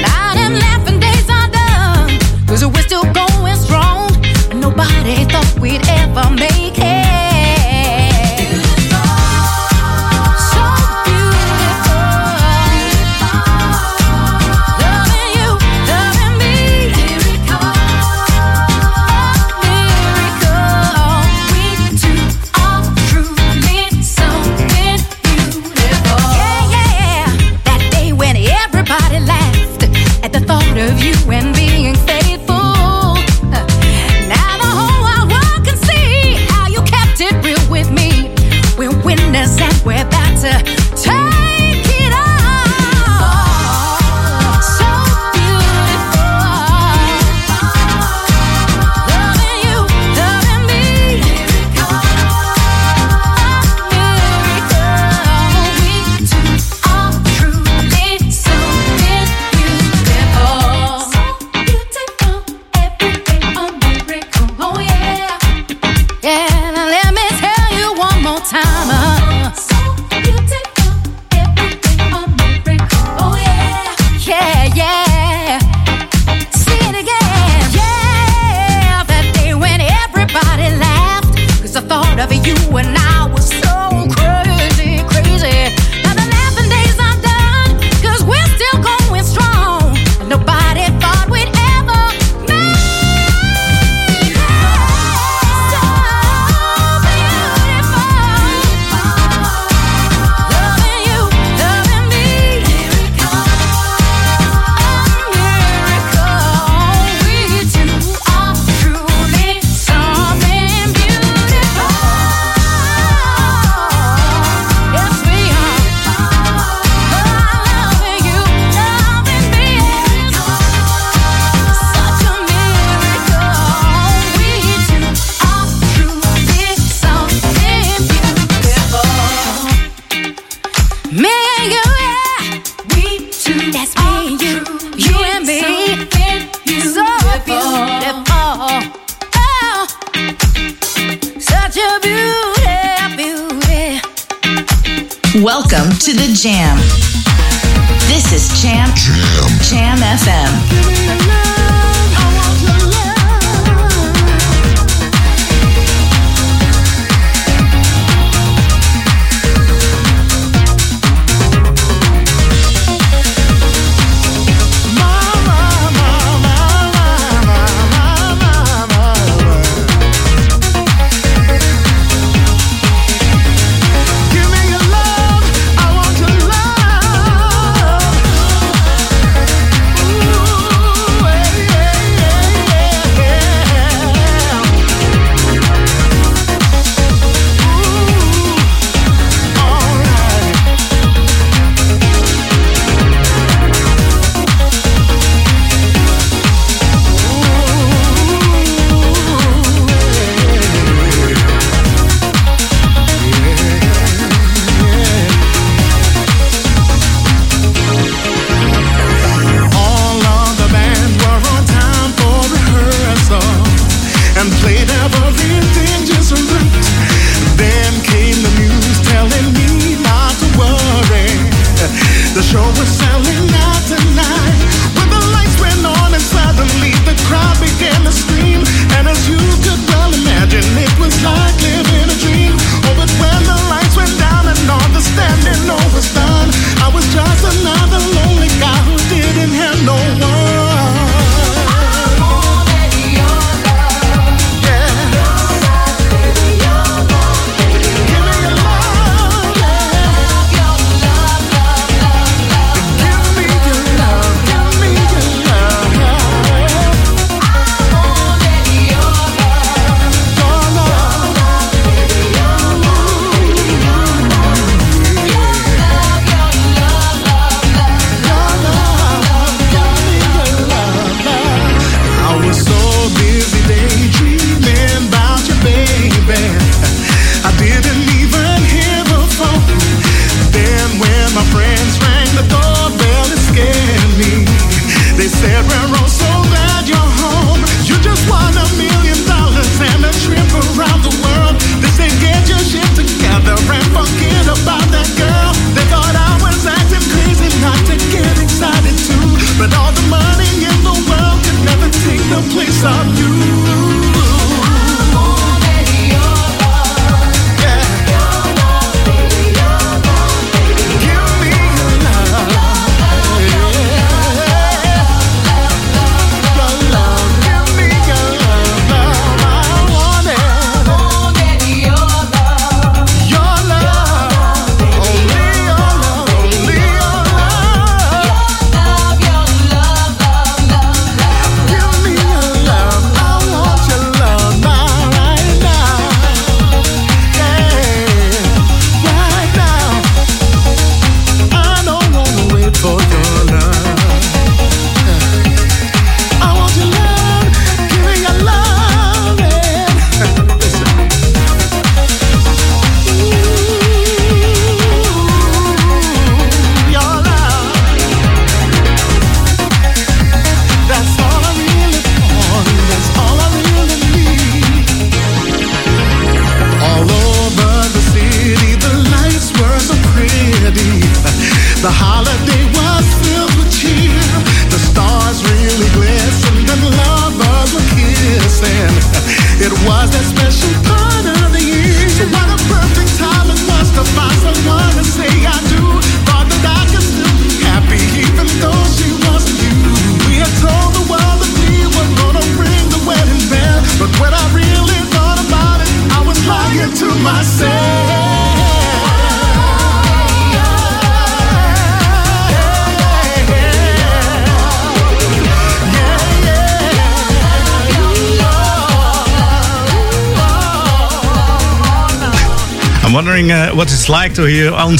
Now 0.00 0.34
them 0.34 0.54
laughing 0.54 1.00
days 1.00 1.28
are 1.28 1.50
done, 1.50 2.18
cause 2.46 2.64
we're 2.64 2.82
still 2.82 3.12
going 3.12 3.56
strong. 3.56 4.06
Nobody 4.54 5.24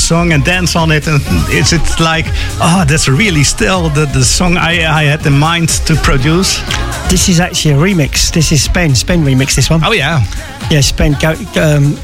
song 0.09 0.33
and 0.33 0.43
dance 0.43 0.75
on 0.75 0.91
it. 0.91 1.07
And 1.07 1.21
is 1.53 1.75
it 1.75 2.01
like, 2.01 2.25
oh, 2.61 2.85
that's 2.89 3.09
really 3.09 3.45
still 3.45 3.91
the, 3.91 4.07
the 4.07 4.25
song 4.25 4.57
I, 4.57 4.87
I 4.87 5.03
had 5.05 5.27
in 5.27 5.39
mind 5.39 5.69
to 5.87 5.95
produce? 5.97 6.61
This 7.11 7.29
is 7.29 7.41
actually 7.41 7.75
a 7.75 7.79
remix. 7.79 8.33
This 8.33 8.51
is 8.51 8.65
Spen. 8.65 8.95
Spen 8.95 9.23
remix 9.23 9.55
this 9.55 9.69
one. 9.69 9.85
Oh, 9.85 9.93
yeah. 9.93 10.25
Yeah, 10.71 10.81
Spen. 10.81 11.13
Go, 11.21 11.33
um, 11.61 11.95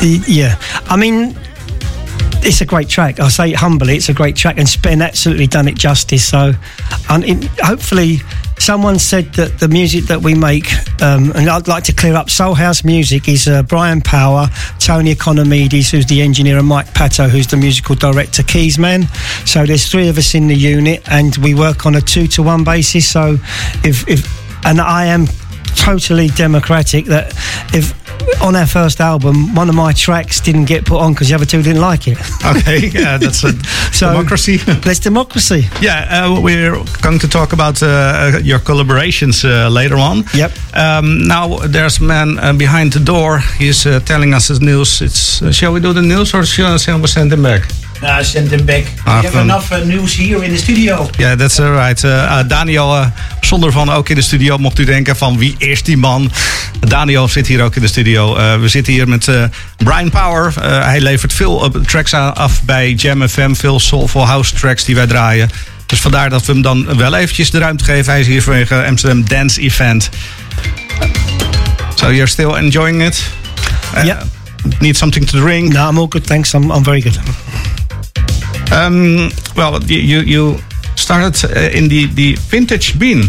the, 0.00 0.20
yeah, 0.26 0.58
I 0.86 0.96
mean, 0.96 1.36
it's 2.42 2.60
a 2.60 2.66
great 2.66 2.88
track. 2.88 3.20
I'll 3.20 3.30
say 3.30 3.50
it 3.50 3.56
humbly, 3.56 3.96
it's 3.96 4.08
a 4.08 4.14
great 4.14 4.34
track, 4.34 4.58
and 4.58 4.68
Spen 4.68 5.00
absolutely 5.00 5.46
done 5.46 5.68
it 5.68 5.76
justice. 5.76 6.28
So, 6.28 6.52
and 7.08 7.24
it, 7.24 7.44
hopefully, 7.60 8.18
someone 8.58 8.98
said 8.98 9.32
that 9.34 9.60
the 9.60 9.68
music 9.68 10.04
that 10.04 10.22
we 10.22 10.34
make, 10.34 10.66
um, 11.00 11.32
and 11.34 11.48
I'd 11.48 11.68
like 11.68 11.84
to 11.84 11.94
clear 11.94 12.14
up. 12.14 12.30
Soul 12.30 12.54
House 12.54 12.84
music 12.84 13.28
is 13.28 13.48
uh, 13.48 13.62
Brian 13.62 14.00
Power, 14.00 14.48
Tony 14.78 15.14
Economides, 15.14 15.90
who's 15.90 16.06
the 16.06 16.22
engineer, 16.22 16.58
and 16.58 16.66
Mike 16.66 16.86
Pato, 16.88 17.28
who's 17.28 17.46
the 17.46 17.56
musical 17.56 17.94
director, 17.94 18.42
keys 18.42 18.78
man. 18.78 19.06
So 19.44 19.66
there's 19.66 19.88
three 19.88 20.08
of 20.08 20.18
us 20.18 20.34
in 20.34 20.48
the 20.48 20.56
unit, 20.56 21.02
and 21.10 21.36
we 21.38 21.54
work 21.54 21.86
on 21.86 21.94
a 21.94 22.00
two 22.00 22.26
to 22.28 22.42
one 22.42 22.64
basis. 22.64 23.08
So, 23.08 23.38
if 23.84 24.08
if 24.08 24.26
and 24.64 24.80
I 24.80 25.06
am 25.06 25.26
totally 25.76 26.28
democratic 26.28 27.06
that 27.06 27.32
if 27.72 27.97
on 28.42 28.54
our 28.56 28.66
first 28.66 29.00
album 29.00 29.54
one 29.54 29.68
of 29.68 29.74
my 29.74 29.92
tracks 29.92 30.40
didn't 30.40 30.66
get 30.66 30.84
put 30.84 31.00
on 31.00 31.12
because 31.12 31.28
the 31.28 31.34
other 31.34 31.44
two 31.46 31.62
didn't 31.62 31.80
like 31.82 32.06
it 32.06 32.18
Okay, 32.44 32.86
yeah, 32.92 33.18
that's 33.18 33.42
a 33.44 33.52
So- 33.92 34.10
democracy. 34.12 34.56
that's 34.58 35.00
democracy 35.00 35.66
Yeah, 35.80 36.06
uh, 36.26 36.40
we're 36.40 36.72
going 37.02 37.18
to 37.20 37.28
talk 37.28 37.52
about 37.52 37.82
uh, 37.82 38.38
your 38.42 38.60
collaborations 38.60 39.44
uh, 39.44 39.68
later 39.68 39.96
on. 39.96 40.24
Yep. 40.34 40.52
Um, 40.74 41.26
now 41.26 41.58
there's 41.66 41.98
a 42.00 42.04
man 42.04 42.38
uh, 42.38 42.52
behind 42.52 42.92
the 42.92 43.00
door. 43.00 43.40
He's 43.58 43.86
uh, 43.86 44.00
telling 44.00 44.34
us 44.34 44.48
his 44.48 44.60
news. 44.60 45.00
It's 45.02 45.42
uh, 45.42 45.52
shall 45.52 45.72
we 45.72 45.80
do 45.80 45.92
the 45.92 46.02
news 46.02 46.34
or 46.34 46.44
shall, 46.44 46.78
shall 46.78 47.00
we 47.00 47.06
send 47.08 47.32
him 47.32 47.42
back? 47.42 47.62
Nou, 48.00 48.24
send 48.24 48.50
hem 48.50 48.64
back. 48.64 48.84
Ah, 49.04 49.04
we 49.04 49.10
have 49.10 49.28
fun. 49.28 49.40
enough 49.40 49.72
uh, 49.72 49.78
news 49.78 50.16
here 50.16 50.44
in 50.44 50.50
the 50.54 50.58
studio. 50.58 51.10
Ja, 51.16 51.36
that's 51.36 51.58
all 51.60 51.72
right. 51.72 52.02
Uh, 52.04 52.10
uh, 52.10 52.38
Daniel, 52.48 52.96
uh, 52.96 53.06
zonder 53.40 53.72
van 53.72 53.90
ook 53.90 54.08
in 54.08 54.14
de 54.14 54.22
studio, 54.22 54.58
mocht 54.58 54.78
u 54.78 54.84
denken 54.84 55.16
van 55.16 55.38
wie 55.38 55.54
is 55.58 55.82
die 55.82 55.96
man? 55.96 56.30
Daniel 56.80 57.28
zit 57.28 57.46
hier 57.46 57.62
ook 57.62 57.74
in 57.74 57.82
de 57.82 57.88
studio. 57.88 58.36
Uh, 58.38 58.60
we 58.60 58.68
zitten 58.68 58.92
hier 58.92 59.08
met 59.08 59.26
uh, 59.26 59.44
Brian 59.76 60.10
Power. 60.10 60.54
Uh, 60.58 60.84
hij 60.84 61.00
levert 61.00 61.32
veel 61.32 61.76
uh, 61.76 61.82
tracks 61.82 62.14
aan, 62.14 62.34
af 62.34 62.62
bij 62.62 62.92
Jam 62.92 63.28
FM, 63.28 63.54
veel 63.54 63.80
soulful 63.80 64.26
house 64.26 64.54
tracks 64.54 64.84
die 64.84 64.94
wij 64.94 65.06
draaien. 65.06 65.50
Dus 65.86 66.00
vandaar 66.00 66.30
dat 66.30 66.44
we 66.46 66.52
hem 66.52 66.62
dan 66.62 66.96
wel 66.96 67.14
eventjes 67.14 67.50
de 67.50 67.58
ruimte 67.58 67.84
geven. 67.84 68.12
Hij 68.12 68.20
is 68.20 68.26
hier 68.26 68.42
vanwege 68.42 68.84
Amsterdam 68.84 69.28
Dance 69.28 69.60
Event. 69.60 70.08
So 71.94 72.10
you're 72.10 72.26
still 72.26 72.54
enjoying 72.54 73.02
it? 73.02 73.24
Uh, 73.94 74.04
Yeah. 74.04 74.22
Need 74.80 74.96
something 74.96 75.26
to 75.26 75.40
drink? 75.40 75.72
no 75.72 75.88
I'm 75.88 75.98
all 75.98 76.06
good 76.08 76.26
thanks 76.26 76.52
I'm, 76.54 76.70
I'm 76.70 76.84
very 76.84 77.00
good 77.00 77.18
Um, 78.72 79.30
well, 79.56 79.82
you, 79.84 79.98
you, 79.98 80.20
you 80.20 80.58
started 80.96 81.34
uh, 81.44 81.76
in 81.76 81.88
the, 81.88 82.06
the 82.06 82.34
Vintage 82.50 82.98
Bean. 82.98 83.22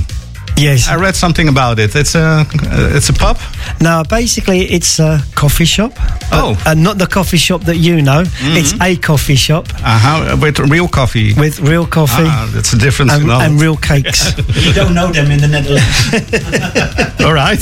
yes 0.58 0.90
I 0.90 0.96
read 0.98 1.16
something 1.16 1.48
about 1.48 1.80
it. 1.80 1.96
It's 1.96 2.16
a 2.16 2.20
uh, 2.44 2.96
it's 2.98 3.10
a 3.10 3.14
pub. 3.14 3.38
now 3.80 4.04
basically 4.04 4.60
it's 4.76 5.00
a 5.00 5.22
coffee 5.36 5.66
shop 5.66 5.92
Oh. 6.32 6.56
and 6.66 6.84
not 6.84 6.98
the 6.98 7.08
coffee 7.08 7.38
shop 7.38 7.62
that 7.64 7.78
you 7.78 8.02
know 8.02 8.24
it's 8.58 8.74
a 8.82 8.98
coffee 8.98 9.38
shop 9.38 9.66
Uh-huh, 9.84 10.36
with 10.42 10.60
real 10.60 10.88
coffee. 10.90 11.34
with 11.40 11.60
real 11.62 11.86
coffee 11.88 12.28
Ah, 12.28 12.50
that's 12.54 12.74
a 12.74 12.78
difference. 12.78 13.14
and, 13.14 13.32
and 13.32 13.62
real 13.62 13.78
cakes 13.78 14.34
You 14.66 14.74
don't 14.74 14.94
know 14.94 15.12
them 15.14 15.32
in 15.32 15.40
the 15.40 15.48
Netherlands. 15.48 17.22
All 17.26 17.34
right. 17.34 17.62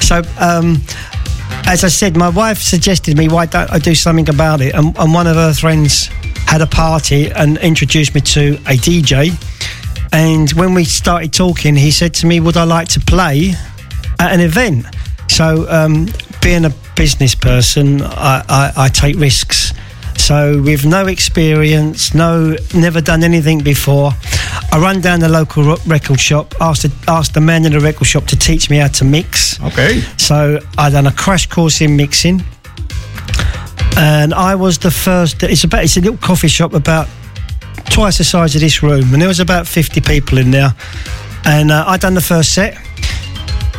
So, 0.00 0.22
um, 0.38 0.80
as 1.66 1.84
I 1.84 1.88
said, 1.88 2.16
my 2.16 2.28
wife 2.28 2.58
suggested 2.58 3.16
me 3.16 3.28
why 3.28 3.46
don't 3.46 3.70
I 3.70 3.78
do 3.78 3.94
something 3.94 4.28
about 4.28 4.60
it, 4.60 4.74
and, 4.74 4.96
and 4.98 5.14
one 5.14 5.26
of 5.26 5.36
her 5.36 5.52
friends 5.52 6.06
had 6.46 6.62
a 6.62 6.66
party 6.66 7.30
and 7.30 7.58
introduced 7.58 8.14
me 8.14 8.20
to 8.22 8.54
a 8.66 8.76
DJ. 8.76 9.32
And 10.12 10.50
when 10.52 10.74
we 10.74 10.84
started 10.84 11.32
talking, 11.32 11.76
he 11.76 11.90
said 11.90 12.14
to 12.14 12.26
me, 12.26 12.40
"Would 12.40 12.56
I 12.56 12.64
like 12.64 12.88
to 12.88 13.00
play 13.00 13.54
at 14.18 14.32
an 14.32 14.40
event?" 14.40 14.86
So, 15.28 15.66
um, 15.70 16.08
being 16.42 16.64
a 16.64 16.72
business 16.96 17.34
person, 17.34 18.02
I, 18.02 18.44
I, 18.48 18.72
I 18.76 18.88
take 18.88 19.16
risks. 19.16 19.72
So, 20.18 20.60
with 20.60 20.84
no 20.84 21.06
experience, 21.06 22.12
no, 22.12 22.54
never 22.74 23.00
done 23.00 23.24
anything 23.24 23.60
before, 23.60 24.12
I 24.70 24.78
run 24.78 25.00
down 25.00 25.20
the 25.20 25.28
local 25.28 25.76
record 25.86 26.20
shop, 26.20 26.54
asked 26.60 26.82
the, 26.82 26.92
asked 27.10 27.32
the 27.32 27.40
man 27.40 27.64
in 27.64 27.72
the 27.72 27.80
record 27.80 28.04
shop 28.06 28.26
to 28.26 28.36
teach 28.36 28.68
me 28.68 28.76
how 28.76 28.88
to 28.88 29.04
mix. 29.04 29.58
Okay. 29.62 30.00
So 30.18 30.60
I 30.76 30.90
done 30.90 31.06
a 31.06 31.12
crash 31.12 31.46
course 31.46 31.80
in 31.80 31.96
mixing, 31.96 32.42
and 33.96 34.34
I 34.34 34.54
was 34.54 34.78
the 34.78 34.90
first. 34.90 35.42
It's 35.42 35.64
about 35.64 35.84
it's 35.84 35.96
a 35.96 36.00
little 36.00 36.18
coffee 36.18 36.48
shop 36.48 36.74
about 36.74 37.08
twice 37.90 38.18
the 38.18 38.24
size 38.24 38.54
of 38.54 38.60
this 38.60 38.82
room, 38.82 39.12
and 39.12 39.22
there 39.22 39.28
was 39.28 39.40
about 39.40 39.66
fifty 39.66 40.00
people 40.00 40.36
in 40.36 40.50
there, 40.50 40.74
and 41.46 41.70
uh, 41.70 41.84
I 41.86 41.96
done 41.96 42.14
the 42.14 42.20
first 42.20 42.52
set. 42.54 42.76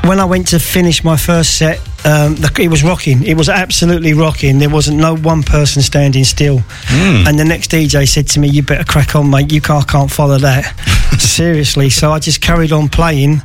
When 0.04 0.20
I 0.20 0.26
went 0.26 0.48
to 0.50 0.60
finish 0.60 1.04
my 1.04 1.18
first 1.18 1.58
set, 1.58 1.78
um, 2.06 2.36
the, 2.36 2.50
it 2.60 2.70
was 2.70 2.84
rocking. 2.84 3.24
It 3.24 3.36
was 3.36 3.50
absolutely 3.50 4.14
rocking. 4.14 4.60
There 4.60 4.70
wasn't 4.70 4.98
no 4.98 5.16
one 5.16 5.44
person 5.44 5.82
standing 5.82 6.24
still. 6.24 6.62
And 6.90 7.38
the 7.38 7.46
next 7.46 7.72
DJ 7.72 8.08
said 8.08 8.28
to 8.30 8.40
me, 8.40 8.48
"You 8.48 8.64
better 8.64 8.86
crack 8.86 9.16
on, 9.16 9.30
mate. 9.30 9.52
You 9.52 9.62
can't, 9.62 9.88
can't 9.88 10.10
follow 10.12 10.38
that." 10.40 10.64
Seriously. 11.20 11.90
So 11.90 12.12
I 12.12 12.20
just 12.20 12.42
carried 12.42 12.72
on 12.72 12.90
playing. 12.90 13.42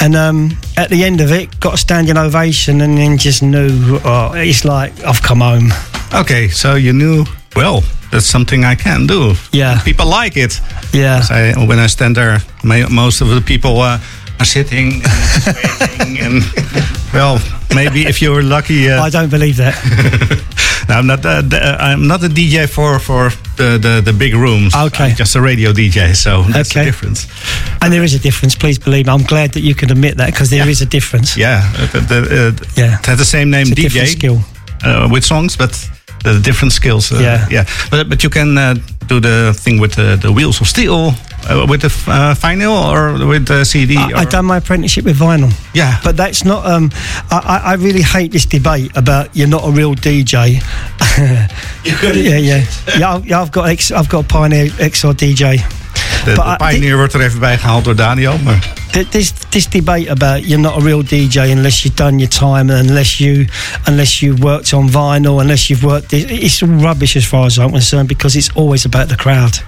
And 0.00 0.16
um, 0.16 0.50
at 0.76 0.90
the 0.90 1.04
end 1.04 1.20
of 1.20 1.30
it, 1.30 1.60
got 1.60 1.74
a 1.74 1.76
standing 1.76 2.16
ovation, 2.16 2.80
and 2.80 2.98
then 2.98 3.18
just 3.18 3.42
knew 3.42 4.00
oh, 4.04 4.32
it's 4.34 4.64
like 4.64 4.92
I've 5.04 5.22
come 5.22 5.40
home. 5.40 5.70
Okay, 6.12 6.48
so 6.48 6.74
you 6.74 6.92
knew, 6.92 7.24
well, 7.54 7.82
that's 8.10 8.26
something 8.26 8.64
I 8.64 8.74
can 8.74 9.06
do. 9.06 9.34
Yeah. 9.52 9.80
People 9.80 10.06
like 10.06 10.36
it. 10.36 10.60
Yeah, 10.92 11.22
I, 11.30 11.54
when 11.66 11.78
I 11.78 11.86
stand 11.86 12.16
there, 12.16 12.38
ma- 12.64 12.88
most 12.90 13.20
of 13.20 13.28
the 13.28 13.40
people 13.40 13.80
uh, 13.80 13.98
are 14.40 14.44
sitting 14.46 15.02
and 15.46 15.56
waiting. 15.80 16.18
and, 16.20 16.42
well, 17.14 17.38
maybe 17.74 18.06
if 18.06 18.20
you're 18.22 18.42
lucky. 18.42 18.90
Uh, 18.90 19.02
I 19.02 19.10
don't 19.10 19.30
believe 19.30 19.56
that. 19.56 19.74
no, 20.88 20.94
I'm 20.96 21.06
not. 21.06 21.24
Uh, 21.24 21.42
the, 21.42 21.58
uh, 21.58 21.76
I'm 21.78 22.06
not 22.06 22.22
a 22.24 22.28
DJ 22.28 22.66
for 22.68 22.98
for 22.98 23.30
the 23.56 23.78
the, 23.78 24.00
the 24.04 24.12
big 24.12 24.34
rooms. 24.34 24.74
Okay. 24.74 25.10
I'm 25.10 25.16
just 25.16 25.36
a 25.36 25.40
radio 25.40 25.72
DJ. 25.72 26.14
So 26.16 26.42
that's 26.52 26.72
the 26.74 26.80
Okay. 26.80 26.84
difference. 26.90 27.26
And 27.80 27.92
there 27.92 28.02
is 28.04 28.14
a 28.14 28.18
difference. 28.18 28.54
Please 28.58 28.78
believe 28.78 29.06
me. 29.06 29.12
I'm 29.12 29.24
glad 29.26 29.52
that 29.52 29.60
you 29.62 29.74
can 29.74 29.90
admit 29.90 30.16
that 30.16 30.30
because 30.32 30.50
there 30.50 30.68
is 30.68 30.80
a 30.82 30.86
difference. 30.86 31.36
Yeah, 31.36 31.62
uh, 31.78 31.86
the, 31.92 32.00
the, 32.00 32.18
uh, 32.48 32.66
Yeah. 32.76 32.98
it 32.98 33.06
has 33.06 33.18
the 33.18 33.24
same 33.24 33.50
name 33.50 33.66
It's 33.68 33.72
a 33.72 33.74
DJ 33.88 34.06
skill. 34.06 34.38
uh, 34.84 35.08
with 35.12 35.24
songs, 35.24 35.56
but 35.56 35.72
the 36.24 36.40
different 36.40 36.72
skills. 36.72 37.10
Uh, 37.12 37.18
Yeah. 37.20 37.46
yeah. 37.50 37.64
But 37.90 38.08
but 38.08 38.22
you 38.22 38.30
can 38.30 38.56
uh, 38.58 38.74
do 39.08 39.20
the 39.20 39.52
thing 39.54 39.80
with 39.80 39.92
the, 39.94 40.16
the 40.20 40.30
wheels 40.32 40.60
of 40.60 40.66
steel, 40.66 41.12
uh, 41.50 41.66
with 41.68 41.80
the 41.80 41.88
uh, 42.10 42.34
vinyl 42.34 42.72
or 42.92 43.26
with 43.26 43.46
the 43.46 43.64
CD. 43.64 43.96
I, 43.96 44.20
I 44.20 44.24
done 44.24 44.44
my 44.46 44.56
apprenticeship 44.58 45.04
with 45.04 45.18
vinyl. 45.18 45.50
Yeah. 45.74 45.98
But 46.04 46.16
that's 46.16 46.44
not. 46.44 46.64
Um, 46.66 46.90
I, 47.30 47.38
I 47.38 47.72
I 47.72 47.74
really 47.74 48.02
hate 48.02 48.30
this 48.32 48.46
debate 48.46 48.96
about 48.96 49.34
you're 49.34 49.48
not 49.50 49.64
a 49.64 49.70
real 49.70 49.94
DJ. 49.94 50.60
You 51.84 51.96
could 51.96 52.16
yeah, 52.16 52.38
yeah, 52.38 52.64
yeah. 52.98 53.14
I've, 53.14 53.26
yeah, 53.26 53.42
I've 53.42 53.50
got 53.50 53.68
X, 53.68 53.90
I've 53.90 54.08
got 54.08 54.24
a 54.24 54.28
Pioneer 54.28 54.66
XR 54.78 55.14
DJ. 55.14 55.58
De, 56.24 56.32
but 56.34 56.58
de 56.58 56.64
I- 56.64 56.68
Pioneer 56.70 56.96
wordt 56.96 57.14
er 57.14 57.20
even 57.20 57.38
bij 57.40 57.58
gehaald 57.58 57.84
door 57.84 57.96
Daniel. 57.96 58.38
Maar 58.44 58.58
This 59.10 59.32
this 59.48 59.68
debate 59.68 60.10
about 60.10 60.44
you're 60.44 60.60
not 60.60 60.76
a 60.76 60.80
real 60.80 61.02
DJ 61.04 61.38
unless 61.38 61.82
you've 61.82 61.94
done 61.96 62.16
your 62.18 62.28
time, 62.28 62.72
and 62.74 62.88
unless 62.88 63.18
you 63.18 63.46
unless 63.88 64.20
you've 64.20 64.38
worked 64.42 64.72
on 64.72 64.90
vinyl, 64.90 65.38
unless 65.40 65.66
you've 65.66 65.82
worked. 65.86 66.12
It's 66.12 66.62
all 66.62 66.68
rubbish 66.68 67.16
as 67.16 67.24
far 67.24 67.46
as 67.46 67.56
I'm 67.58 67.70
concerned 67.70 68.06
because 68.08 68.38
it's 68.38 68.50
always 68.54 68.84
about 68.84 69.08
the 69.08 69.16
crowd. 69.16 69.58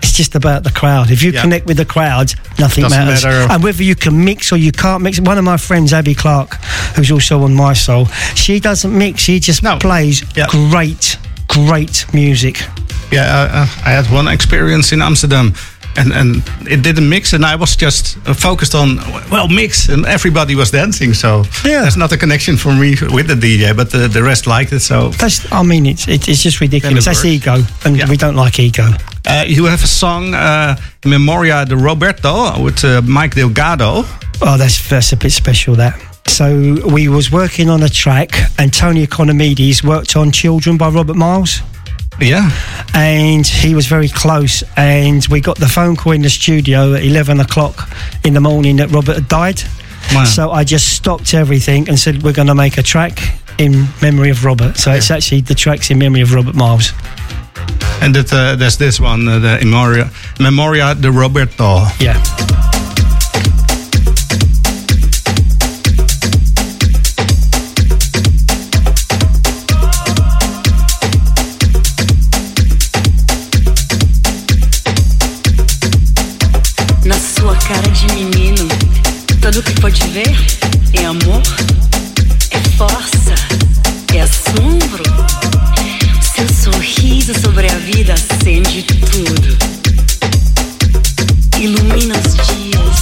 It's 0.00 0.16
just 0.16 0.34
about 0.34 0.62
the 0.64 0.70
crowd. 0.72 1.10
If 1.10 1.20
you 1.22 1.30
Yeah. 1.32 1.40
connect 1.42 1.66
with 1.66 1.76
the 1.76 1.84
crowd, 1.84 2.34
nothing 2.56 2.82
Doesn't 2.84 2.98
matters. 3.04 3.22
matter. 3.24 3.46
And 3.52 3.62
whether 3.62 3.84
you 3.84 3.94
can 3.94 4.24
mix 4.24 4.50
or 4.52 4.58
you 4.58 4.70
can't 4.72 5.00
mix. 5.02 5.18
One 5.20 5.38
of 5.38 5.44
my 5.44 5.56
friends, 5.58 5.92
Abby 5.92 6.14
Clark, 6.14 6.58
who's 6.96 7.10
also 7.12 7.42
on 7.42 7.54
Mi-Soul, 7.54 8.08
she 8.34 8.58
doesn't 8.60 8.92
mix. 8.96 9.22
She 9.22 9.38
just 9.38 9.62
No. 9.62 9.76
plays 9.76 10.22
Yeah. 10.34 10.46
great, 10.50 11.16
great 11.46 12.04
music. 12.12 12.68
Yeah, 13.10 13.24
uh, 13.24 13.48
uh, 13.62 13.66
I 13.84 13.90
had 13.92 14.06
one 14.12 14.28
experience 14.28 14.92
in 14.92 15.02
Amsterdam. 15.02 15.52
And, 15.96 16.12
and 16.12 16.36
it 16.70 16.82
didn't 16.84 17.08
mix, 17.08 17.32
and 17.32 17.44
I 17.44 17.56
was 17.56 17.74
just 17.74 18.18
uh, 18.18 18.32
focused 18.34 18.74
on 18.74 18.98
well 19.32 19.48
mix, 19.48 19.88
and 19.88 20.06
everybody 20.06 20.54
was 20.54 20.70
dancing. 20.70 21.12
So 21.14 21.42
Yeah. 21.64 21.80
there's 21.82 21.96
not 21.96 22.12
a 22.12 22.16
connection 22.16 22.56
for 22.56 22.72
me 22.72 22.94
with 23.10 23.26
the 23.26 23.34
DJ, 23.34 23.72
but 23.74 23.90
the, 23.90 24.06
the 24.08 24.22
rest 24.22 24.46
liked 24.46 24.72
it. 24.72 24.80
So 24.80 25.08
That's. 25.18 25.40
I 25.50 25.62
mean, 25.64 25.86
it's 25.86 26.06
it, 26.06 26.28
it's 26.28 26.42
just 26.44 26.60
ridiculous. 26.60 27.04
That's 27.04 27.24
ego, 27.24 27.64
and 27.84 27.96
Yeah. 27.96 28.08
we 28.08 28.16
don't 28.16 28.36
like 28.36 28.60
ego. 28.60 28.84
Uh, 29.26 29.44
you 29.48 29.64
have 29.66 29.82
a 29.82 29.88
song 29.88 30.34
uh, 30.34 30.76
memoria 31.04 31.64
de 31.64 31.76
Roberto 31.76 32.62
with 32.62 32.84
uh, 32.84 33.00
Mike 33.02 33.34
Delgado. 33.34 34.04
Oh, 34.40 34.56
that's 34.56 34.88
that's 34.88 35.12
a 35.12 35.16
bit 35.16 35.32
special. 35.32 35.74
That. 35.76 35.94
So 36.28 36.76
we 36.94 37.08
was 37.08 37.32
working 37.32 37.70
on 37.70 37.82
a 37.82 37.88
track, 37.88 38.30
and 38.58 38.72
Tony 38.72 39.04
Economides 39.04 39.82
worked 39.82 40.14
on 40.16 40.30
"Children" 40.30 40.76
by 40.76 40.90
Robert 40.90 41.16
Miles, 41.16 41.60
Yeah. 42.20 42.50
and 42.94 43.46
he 43.46 43.74
was 43.74 43.86
very 43.86 44.08
close. 44.08 44.64
And 44.76 45.26
we 45.30 45.40
got 45.40 45.58
the 45.58 45.68
phone 45.68 45.96
call 45.96 46.12
in 46.12 46.22
the 46.22 46.30
studio 46.30 46.94
at 46.94 47.02
eleven 47.04 47.40
o'clock 47.40 47.88
in 48.24 48.34
the 48.34 48.40
morning 48.40 48.76
that 48.76 48.90
Robert 48.90 49.14
had 49.14 49.28
died. 49.28 49.62
Wow. 50.14 50.24
So 50.24 50.50
I 50.50 50.64
just 50.64 50.94
stopped 50.94 51.34
everything 51.34 51.88
and 51.88 51.98
said, 51.98 52.22
we're 52.22 52.32
going 52.32 52.48
to 52.48 52.54
make 52.54 52.78
a 52.78 52.82
track 52.82 53.18
in 53.58 53.86
memory 54.00 54.30
of 54.30 54.44
Robert. 54.44 54.76
So 54.78 54.92
it's 54.92 55.10
actually 55.10 55.42
the 55.42 55.54
track's 55.54 55.90
in 55.90 55.98
memory 55.98 56.22
of 56.22 56.32
Robert 56.32 56.54
Miles. 56.54 56.92
And 58.00 58.14
that, 58.14 58.32
uh, 58.32 58.56
there's 58.56 58.78
this 58.78 59.00
one, 59.00 59.28
uh, 59.28 59.38
the 59.38 59.58
Memoria, 59.64 60.10
Memoria 60.40 60.94
de 60.94 61.10
Roberto. 61.10 61.84
Yeah. 62.00 62.14
Tudo 79.58 79.74
que 79.74 79.80
pode 79.80 80.06
ver 80.08 80.36
é 80.92 81.04
amor, 81.04 81.42
é 82.52 82.60
força, 82.76 83.34
é 84.14 84.20
assombro. 84.20 85.02
Seu 86.22 86.72
sorriso 86.72 87.32
sobre 87.40 87.66
a 87.66 87.74
vida 87.78 88.14
acende 88.14 88.84
tudo. 88.84 89.58
Ilumina 91.58 92.14
os 92.18 92.34
dias, 92.46 92.98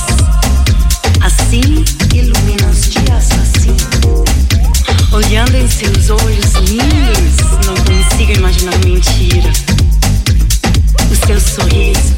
assim 1.20 1.84
ilumina 2.14 2.68
os 2.70 2.88
dias 2.88 3.28
assim. 3.32 3.76
Olhando 5.12 5.56
em 5.56 5.68
seus 5.68 6.08
olhos 6.08 6.52
lindos, 6.70 7.66
não 7.66 7.74
consigo 7.84 8.32
imaginar 8.32 8.78
mentira. 8.78 9.52
O 11.10 11.26
seu 11.26 11.38
sorriso, 11.38 12.14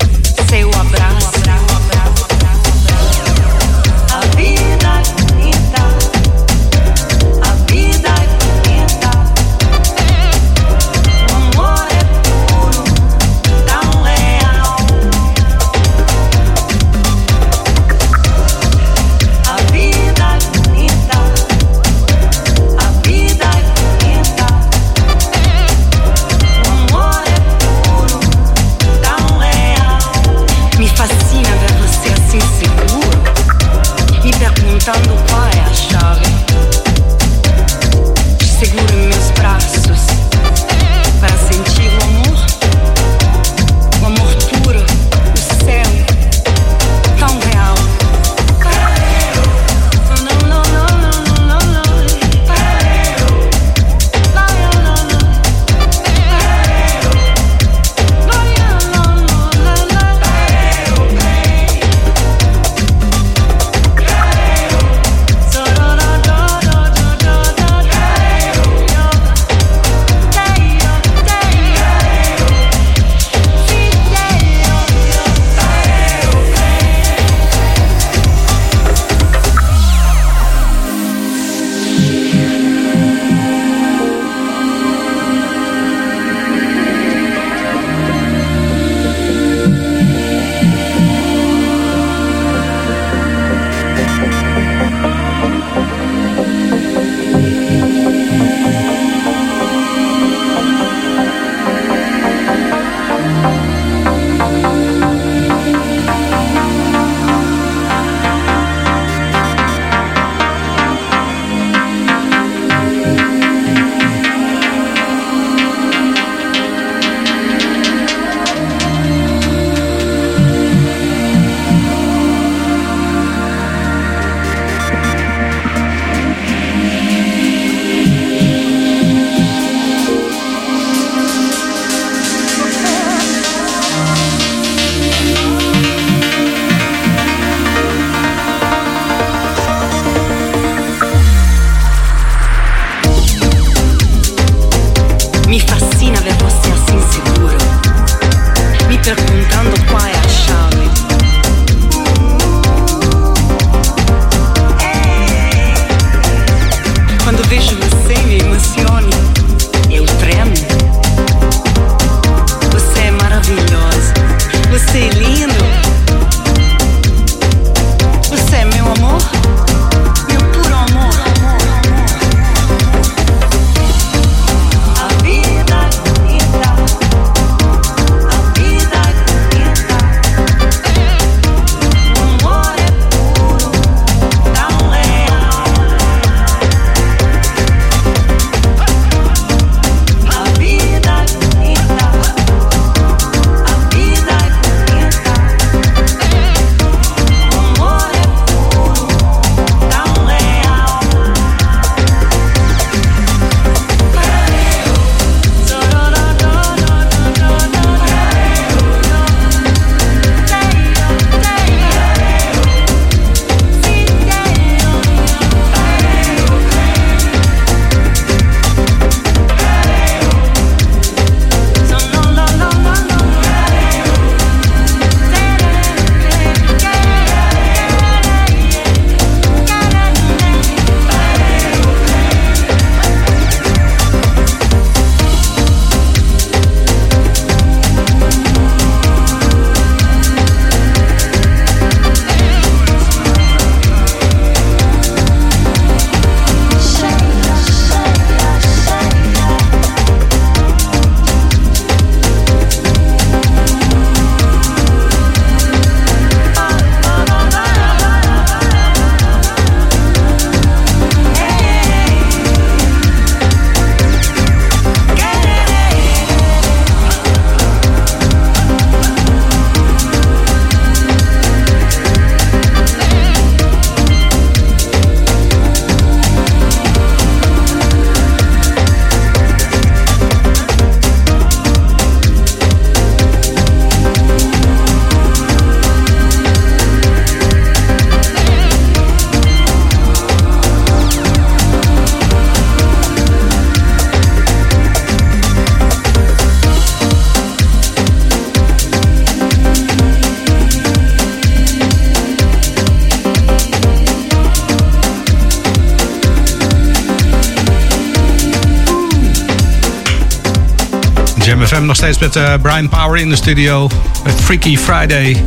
steeds 312.15 312.35
met 312.35 312.45
eh, 312.45 312.55
Brian 312.63 312.89
Power 312.89 313.21
in 313.21 313.29
de 313.29 313.37
studio. 313.37 313.89
Met 314.25 314.35
Freaky 314.41 314.77
Friday. 314.77 315.45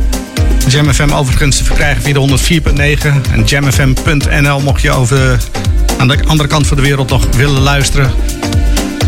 Jam 0.68 0.92
FM 0.92 1.10
overigens 1.10 1.56
te 1.56 1.64
verkrijgen 1.64 2.02
via 2.02 2.12
de 2.12 2.38
104.9. 3.28 3.32
En 3.32 3.44
jamfm.nl 3.44 4.60
mocht 4.60 4.82
je 4.82 4.90
over 4.90 5.40
aan 5.98 6.08
de 6.08 6.18
andere 6.26 6.48
kant 6.48 6.66
van 6.66 6.76
de 6.76 6.82
wereld 6.82 7.10
nog 7.10 7.26
willen 7.36 7.60
luisteren. 7.60 8.12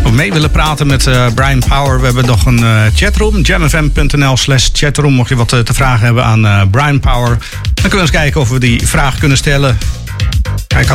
Of 0.03 0.11
mee 0.11 0.33
willen 0.33 0.51
praten 0.51 0.87
met 0.87 1.07
eh, 1.07 1.27
Brian 1.35 1.63
Power. 1.67 1.99
We 1.99 2.05
hebben 2.05 2.25
nog 2.25 2.45
een 2.45 2.63
eh, 2.63 2.81
chatroom. 2.95 3.41
jamfm.nl 3.41 4.37
slash 4.37 4.69
chatroom. 4.73 5.13
Mocht 5.13 5.29
je 5.29 5.35
wat 5.35 5.49
te 5.49 5.73
vragen 5.73 6.05
hebben 6.05 6.23
aan 6.23 6.69
Brian 6.69 6.99
Power. 6.99 7.37
Dan 7.73 7.73
kunnen 7.73 7.91
we 7.91 8.01
eens 8.01 8.11
kijken 8.11 8.41
of 8.41 8.49
we 8.49 8.59
die 8.59 8.87
vraag 8.87 9.17
kunnen 9.17 9.37
stellen. 9.37 9.77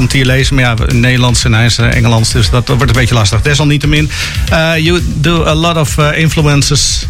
Kan 0.00 0.08
het 0.08 0.18
hier 0.18 0.26
lezen, 0.26 0.54
maar 0.54 0.64
ja, 0.64 0.74
Nederlands 0.92 1.44
en 1.44 1.54
hij 1.54 1.64
is 1.64 1.78
eh, 1.78 1.94
Engels, 1.94 2.32
dus 2.32 2.50
dat 2.50 2.68
wordt 2.68 2.82
een 2.82 2.92
beetje 2.92 3.14
lastig. 3.14 3.42
Desalniettemin, 3.42 4.10
uh, 4.52 4.72
you 4.76 5.00
do 5.14 5.44
a 5.44 5.54
lot 5.54 5.76
of 5.76 5.98
uh, 5.98 6.18
influences 6.18 7.06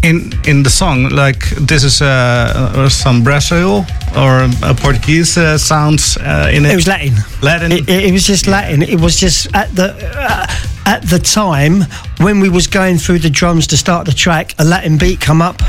in 0.00 0.32
in 0.42 0.62
the 0.62 0.70
song. 0.70 1.12
Like 1.12 1.64
this 1.64 1.82
is 1.82 2.00
uh, 2.00 2.88
some 2.88 3.22
Brazil 3.22 3.84
or 4.14 4.48
a 4.62 4.74
Portuguese 4.74 5.40
uh, 5.40 5.56
sounds 5.56 6.16
uh, 6.18 6.54
in 6.54 6.64
it. 6.64 6.70
It 6.70 6.74
was 6.74 6.86
Latin. 6.86 7.24
Latin. 7.40 7.72
It, 7.72 7.88
it 7.88 8.12
was 8.12 8.26
just 8.26 8.46
Latin. 8.46 8.82
It 8.82 9.00
was 9.00 9.18
just 9.18 9.48
at 9.50 9.74
the 9.74 9.94
uh, 10.16 10.46
at 10.84 11.08
the 11.08 11.18
time 11.18 11.86
when 12.16 12.40
we 12.40 12.48
was 12.48 12.68
going 12.68 12.98
through 12.98 13.20
the 13.20 13.30
drums 13.30 13.66
to 13.66 13.76
start 13.76 14.04
the 14.04 14.14
track, 14.14 14.54
a 14.56 14.64
Latin 14.64 14.96
beat 14.96 15.20
come 15.20 15.44
up. 15.48 15.62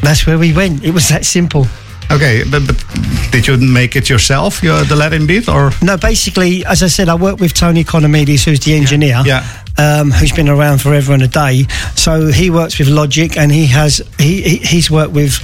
That's 0.00 0.24
where 0.26 0.38
we 0.38 0.52
went. 0.52 0.82
It 0.82 0.92
was 0.92 1.08
that 1.08 1.24
simple. 1.24 1.66
Okay, 2.10 2.44
but, 2.48 2.66
but 2.66 2.84
did 3.32 3.46
you 3.46 3.56
make 3.56 3.96
it 3.96 4.08
yourself, 4.08 4.62
your, 4.62 4.84
the 4.84 4.94
Latin 4.96 5.26
beat, 5.26 5.48
or 5.48 5.72
No, 5.82 5.96
basically, 5.96 6.64
as 6.64 6.82
I 6.82 6.86
said, 6.86 7.08
I 7.08 7.14
work 7.14 7.40
with 7.40 7.52
Tony 7.52 7.82
Economides, 7.82 8.44
who's 8.44 8.60
the 8.60 8.74
engineer. 8.74 9.22
Yeah. 9.24 9.44
Um, 9.78 10.10
who's 10.10 10.32
been 10.32 10.48
around 10.48 10.80
forever 10.80 11.12
and 11.12 11.22
a 11.22 11.28
day. 11.28 11.64
So 11.96 12.28
he 12.28 12.48
works 12.48 12.78
with 12.78 12.88
Logic, 12.88 13.36
and 13.36 13.52
he 13.52 13.66
has 13.66 14.00
he, 14.18 14.40
he 14.40 14.56
he's 14.56 14.90
worked 14.90 15.12
with 15.12 15.38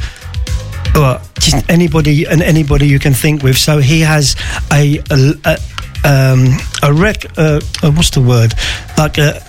well, 0.95 1.21
just 1.39 1.69
anybody 1.71 2.25
and 2.25 2.43
anybody 2.43 2.87
you 2.87 2.99
can 2.99 3.13
think 3.13 3.43
with. 3.43 3.59
So 3.59 3.79
he 3.79 4.01
has 4.01 4.37
a 4.73 5.03
a, 5.11 5.35
a, 5.45 5.59
um, 6.05 6.57
a 6.83 6.95
rec. 6.95 7.27
Uh, 7.37 7.61
uh, 7.83 7.91
what's 7.91 8.11
the 8.11 8.23
word? 8.23 8.55
Like 8.97 9.19
a 9.19 9.43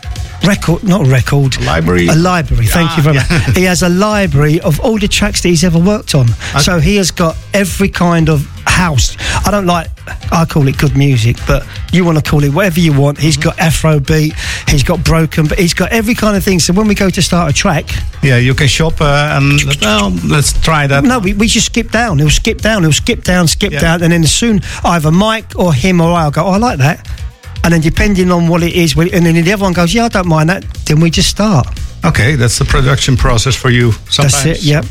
record, 0.45 0.83
not 0.83 1.05
a 1.05 1.09
record. 1.09 1.59
Library? 1.61 2.07
A 2.07 2.15
library. 2.15 2.65
Thank 2.65 2.91
Ah, 2.91 2.97
you 2.97 3.03
very 3.03 3.15
yeah. 3.15 3.27
much. 3.47 3.55
He 3.57 3.63
has 3.63 3.81
a 3.83 3.89
library 3.89 4.59
of 4.61 4.79
all 4.81 4.97
the 4.99 5.07
tracks 5.07 5.41
that 5.41 5.49
he's 5.49 5.63
ever 5.63 5.79
worked 5.79 6.15
on. 6.15 6.27
So 6.59 6.79
he 6.79 6.95
has 6.97 7.11
got 7.11 7.35
every 7.53 7.89
kind 7.89 8.29
of 8.29 8.45
house. 8.65 9.15
I 9.45 9.51
don't 9.51 9.65
like. 9.65 9.87
I 10.31 10.45
call 10.45 10.67
it 10.67 10.77
good 10.77 10.97
music, 10.97 11.37
but 11.47 11.65
you 11.93 12.03
want 12.03 12.17
to 12.23 12.29
call 12.29 12.43
it 12.43 12.53
whatever 12.53 12.79
you 12.79 12.91
want. 12.99 13.17
He's 13.19 13.37
got 13.37 13.57
Afro 13.59 13.99
beat. 13.99 14.33
He's 14.67 14.83
got 14.83 15.03
broken, 15.03 15.47
but 15.47 15.57
he's 15.59 15.73
got 15.73 15.91
every 15.91 16.15
kind 16.15 16.35
of 16.35 16.43
thing. 16.43 16.59
So 16.59 16.73
when 16.73 16.87
we 16.87 16.95
go 16.95 17.09
to 17.09 17.21
start 17.21 17.49
a 17.51 17.53
track, 17.53 17.85
yeah, 18.21 18.37
you 18.37 18.53
can 18.53 18.67
shop 18.67 18.99
uh, 18.99 19.37
and 19.37 19.59
well, 19.81 20.09
let's 20.27 20.53
try 20.61 20.87
that. 20.87 21.03
no, 21.03 21.19
we, 21.19 21.33
we 21.33 21.47
just 21.47 21.67
skip 21.67 21.91
down. 21.91 22.19
He'll 22.19 22.29
skip 22.29 22.59
down. 22.61 22.83
He'll 22.83 22.91
skip 22.91 23.23
down, 23.23 23.47
skip 23.47 23.71
Yeah. 23.71 23.79
down, 23.81 24.03
and 24.03 24.11
then 24.11 24.23
soon 24.25 24.61
either 24.83 25.11
Mike 25.11 25.57
or 25.57 25.73
him 25.73 26.01
or 26.01 26.11
I'll 26.13 26.31
go, 26.31 26.43
oh, 26.43 26.51
I 26.51 26.57
like 26.57 26.79
that. 26.79 27.07
And 27.63 27.73
then 27.73 27.81
depending 27.81 28.31
on 28.31 28.47
what 28.49 28.61
it 28.63 28.73
is, 28.73 28.95
we- 28.95 29.11
and 29.11 29.25
then 29.25 29.35
the 29.35 29.53
other 29.53 29.63
one 29.63 29.73
goes, 29.73 29.93
yeah, 29.93 30.05
I 30.05 30.09
don't 30.09 30.27
mind 30.27 30.49
that. 30.49 30.63
Then 30.85 30.99
we 30.99 31.09
just 31.09 31.29
start. 31.29 31.67
Okay, 32.05 32.35
that's 32.35 32.57
the 32.59 32.65
production 32.65 33.15
process 33.17 33.55
for 33.55 33.69
you. 33.69 33.93
Sometimes. 34.09 34.43
That's 34.43 34.59
it. 34.59 34.63
Yep. 34.65 34.85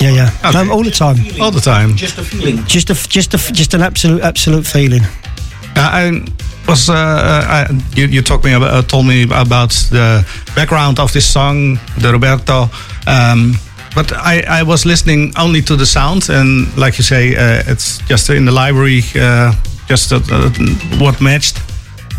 Yeah, 0.00 0.10
yeah. 0.12 0.30
Okay. 0.44 0.64
No, 0.64 0.72
all 0.72 0.84
the 0.84 0.90
time. 0.90 1.16
All 1.40 1.50
the 1.50 1.60
time. 1.60 1.96
Just 1.96 2.18
a 2.18 2.22
feeling. 2.22 2.64
Just 2.66 2.90
a, 2.90 2.92
f- 2.92 3.08
just 3.08 3.34
a, 3.34 3.38
f- 3.38 3.52
just 3.52 3.74
an 3.74 3.82
absolute, 3.82 4.22
absolute 4.22 4.66
feeling. 4.66 5.02
Uh, 5.74 5.80
I 5.80 6.24
was 6.68 6.88
uh, 6.88 6.94
uh, 6.94 7.66
I, 7.70 7.80
you, 7.94 8.06
you 8.06 8.22
talked 8.22 8.44
me 8.44 8.52
about, 8.52 8.70
uh, 8.74 8.82
told 8.82 9.06
me 9.06 9.22
about 9.24 9.70
the 9.90 10.24
background 10.54 10.98
of 11.00 11.12
this 11.12 11.24
song, 11.26 11.78
the 11.98 12.12
Roberto. 12.12 12.68
Um, 13.06 13.54
but 13.94 14.12
I, 14.12 14.42
I 14.60 14.62
was 14.62 14.84
listening 14.84 15.32
only 15.38 15.62
to 15.62 15.76
the 15.76 15.86
sound, 15.86 16.28
and 16.28 16.68
like 16.76 16.98
you 16.98 17.04
say, 17.04 17.34
uh, 17.34 17.62
it's 17.66 17.98
just 18.08 18.28
in 18.30 18.44
the 18.44 18.52
library, 18.52 19.02
uh, 19.16 19.52
just 19.88 20.12
uh, 20.12 20.20
uh, 20.30 20.50
what 20.98 21.20
matched, 21.20 21.58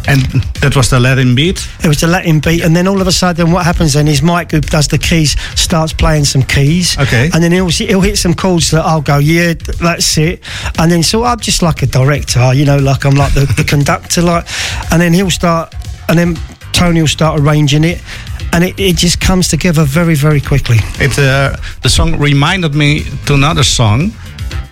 and 0.07 0.21
that 0.61 0.75
was 0.75 0.89
the 0.89 0.99
Latin 0.99 1.35
beat. 1.35 1.67
It 1.83 1.87
was 1.87 1.99
the 1.99 2.07
Latin 2.07 2.39
beat, 2.39 2.63
and 2.63 2.75
then 2.75 2.87
all 2.87 3.01
of 3.01 3.07
a 3.07 3.11
sudden, 3.11 3.51
what 3.51 3.65
happens 3.65 3.93
then 3.93 4.07
is 4.07 4.21
Mike, 4.21 4.51
who 4.51 4.61
does 4.61 4.87
the 4.87 4.97
keys, 4.97 5.39
starts 5.55 5.93
playing 5.93 6.25
some 6.25 6.43
keys. 6.43 6.97
Okay. 6.97 7.29
And 7.33 7.43
then 7.43 7.51
he'll 7.51 7.69
he'll 7.69 8.01
hit 8.01 8.17
some 8.17 8.33
chords 8.33 8.71
that 8.71 8.85
I'll 8.85 9.01
go, 9.01 9.17
yeah, 9.17 9.53
that's 9.53 10.17
it. 10.17 10.41
And 10.79 10.91
then 10.91 11.03
so 11.03 11.23
I'm 11.23 11.39
just 11.39 11.61
like 11.61 11.83
a 11.83 11.87
director, 11.87 12.53
you 12.53 12.65
know, 12.65 12.77
like 12.77 13.05
I'm 13.05 13.15
like 13.15 13.33
the, 13.33 13.45
the 13.57 13.63
conductor, 13.67 14.21
like. 14.21 14.47
And 14.91 15.01
then 15.01 15.13
he'll 15.13 15.29
start, 15.29 15.75
and 16.07 16.17
then 16.17 16.37
Tony 16.71 17.01
will 17.01 17.07
start 17.07 17.39
arranging 17.39 17.83
it, 17.83 18.01
and 18.53 18.63
it, 18.63 18.79
it 18.79 18.95
just 18.95 19.19
comes 19.19 19.47
together 19.47 19.83
very 19.83 20.15
very 20.15 20.39
quickly. 20.39 20.77
It 20.99 21.17
uh, 21.19 21.57
the 21.81 21.89
song 21.89 22.17
reminded 22.17 22.75
me 22.75 23.03
to 23.25 23.33
another 23.33 23.63
song, 23.63 24.11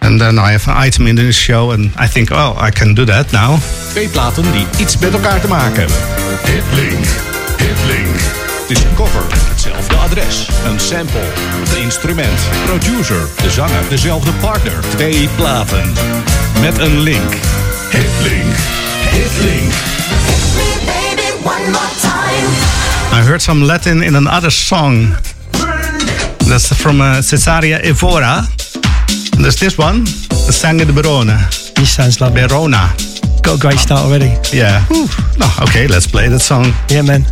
and 0.05 0.19
then 0.19 0.37
I 0.37 0.51
have 0.51 0.67
an 0.67 0.77
item 0.77 1.07
in 1.07 1.15
this 1.15 1.35
show, 1.35 1.71
and 1.71 1.91
I 1.97 2.07
think, 2.07 2.29
oh, 2.31 2.53
I 2.57 2.69
can 2.69 2.93
do 2.93 3.05
that 3.05 3.31
now. 3.31 3.57
Twee 3.91 4.07
platen 4.07 4.51
die 4.51 4.65
iets 4.77 4.97
met 4.97 5.13
elkaar 5.13 5.41
te 5.41 5.47
maken 5.47 5.79
hebben. 5.79 5.97
Hitlink, 6.43 7.05
Hitlink. 7.57 8.19
Het 8.67 8.77
is 8.77 8.83
een 8.83 8.93
cover, 8.95 9.23
hetzelfde 9.49 9.95
adres, 9.95 10.49
een 10.65 10.79
sample, 10.79 11.27
een 11.75 11.81
instrument, 11.81 12.39
producer, 12.65 13.27
de 13.41 13.49
zanger, 13.49 13.83
dezelfde 13.89 14.31
partner. 14.31 14.79
Twee 14.95 15.29
platen 15.35 15.93
met 16.61 16.77
een 16.77 16.99
link. 16.99 17.33
Hitlink, 17.91 18.55
Hitlink. 19.11 19.73
I 23.13 23.21
heard 23.21 23.41
some 23.41 23.65
Latin 23.65 24.03
in 24.03 24.15
another 24.15 24.51
song. 24.51 25.15
That's 26.47 26.73
from 26.73 27.01
uh, 27.01 27.21
Cesaria 27.21 27.79
Evora. 27.79 28.47
And 29.35 29.43
there's 29.43 29.59
this 29.59 29.77
one, 29.77 30.05
the 30.47 30.53
Sangue 30.53 30.77
de 30.77 30.93
Beirona. 30.93 31.37
This 31.75 31.93
sounds 31.93 32.21
like 32.21 32.33
Verona. 32.33 32.95
got 33.41 33.57
a 33.57 33.59
great 33.59 33.79
start 33.79 34.05
already. 34.05 34.33
Yeah. 34.53 34.85
No, 35.37 35.45
oh, 35.47 35.65
okay, 35.67 35.87
let's 35.87 36.07
play 36.07 36.29
that 36.29 36.39
song. 36.39 36.67
Yeah, 36.89 37.01
man. 37.01 37.25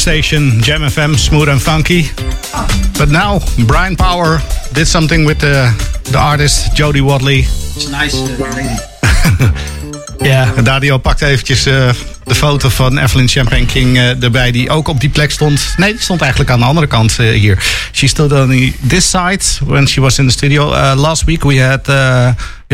station, 0.00 0.62
Jam 0.62 0.82
FM, 0.82 1.14
smooth 1.14 1.48
and 1.48 1.60
funky. 1.60 2.04
But 2.98 3.10
now, 3.10 3.40
Brian 3.66 3.96
Power 3.96 4.40
did 4.72 4.86
something 4.86 5.26
with 5.26 5.40
the, 5.40 5.68
the 6.10 6.18
artist 6.18 6.74
Jody 6.74 7.02
Wadley. 7.02 7.40
It's 7.40 7.90
nice. 7.90 8.14
Uh, 8.14 8.78
ja, 10.18 10.26
yeah. 10.26 10.64
Dario 10.64 10.98
pakt 10.98 11.22
eventjes 11.22 11.66
eh, 11.66 11.90
de 12.24 12.34
foto 12.34 12.68
van 12.68 12.98
Evelyn 12.98 13.28
Champagne 13.28 13.66
King 13.66 13.96
eh, 13.96 14.22
erbij, 14.22 14.50
die 14.50 14.70
ook 14.70 14.88
op 14.88 15.00
die 15.00 15.10
plek 15.10 15.30
stond. 15.30 15.74
Nee, 15.76 15.92
die 15.92 16.02
stond 16.02 16.20
eigenlijk 16.20 16.50
aan 16.50 16.58
de 16.58 16.64
andere 16.64 16.86
kant 16.86 17.18
eh, 17.18 17.30
hier. 17.30 17.62
She 17.92 18.08
stood 18.08 18.32
on 18.32 18.74
this 18.86 19.10
side 19.10 19.44
when 19.64 19.88
she 19.88 20.00
was 20.00 20.18
in 20.18 20.26
the 20.26 20.32
studio. 20.32 20.94
last 20.94 21.24
week 21.24 21.42
we 21.42 21.62
had... 21.62 21.88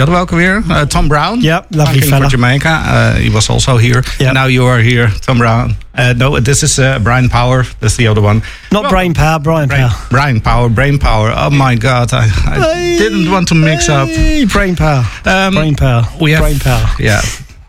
uh, 0.02 0.06
wie 0.06 0.12
welcome 0.12 0.38
alweer? 0.38 0.62
Uh, 0.70 0.84
Tom 0.86 1.08
Browne. 1.08 1.40
Yeah, 1.40 1.64
lovely 1.70 2.00
fella. 2.00 2.24
for 2.24 2.30
Jamaica. 2.30 2.68
Uh, 2.68 3.14
he 3.14 3.30
was 3.30 3.48
also 3.48 3.76
here. 3.78 4.02
Yeah. 4.18 4.32
Now 4.32 4.46
you 4.46 4.66
are 4.66 4.80
here, 4.82 5.08
Tom 5.22 5.38
Browne. 5.38 5.76
Uh, 5.94 6.12
no, 6.16 6.38
this 6.40 6.62
is 6.62 6.78
uh, 6.78 6.98
Brian 6.98 7.28
Power. 7.28 7.64
That's 7.80 7.96
the 7.96 8.06
other 8.08 8.20
one. 8.20 8.42
Not 8.70 8.90
brain 8.90 9.14
power, 9.14 9.38
Brian 9.38 9.68
Brain, 9.68 9.88
power. 9.88 10.06
Brian 10.10 10.40
Power, 10.40 10.68
Brain 10.68 10.98
Power. 10.98 11.32
Oh 11.34 11.50
my 11.50 11.74
God, 11.76 12.12
I, 12.12 12.28
I 12.46 12.98
didn't 12.98 13.30
want 13.30 13.48
to 13.48 13.54
mix 13.54 13.88
up. 13.88 14.08
Brain 14.52 14.76
power. 14.76 15.04
Um, 15.24 15.54
brain 15.54 15.74
power. 15.74 16.04
We 16.20 16.32
have 16.32 16.42
brain 16.42 16.58
power. 16.58 16.86
Yeah. 16.98 17.22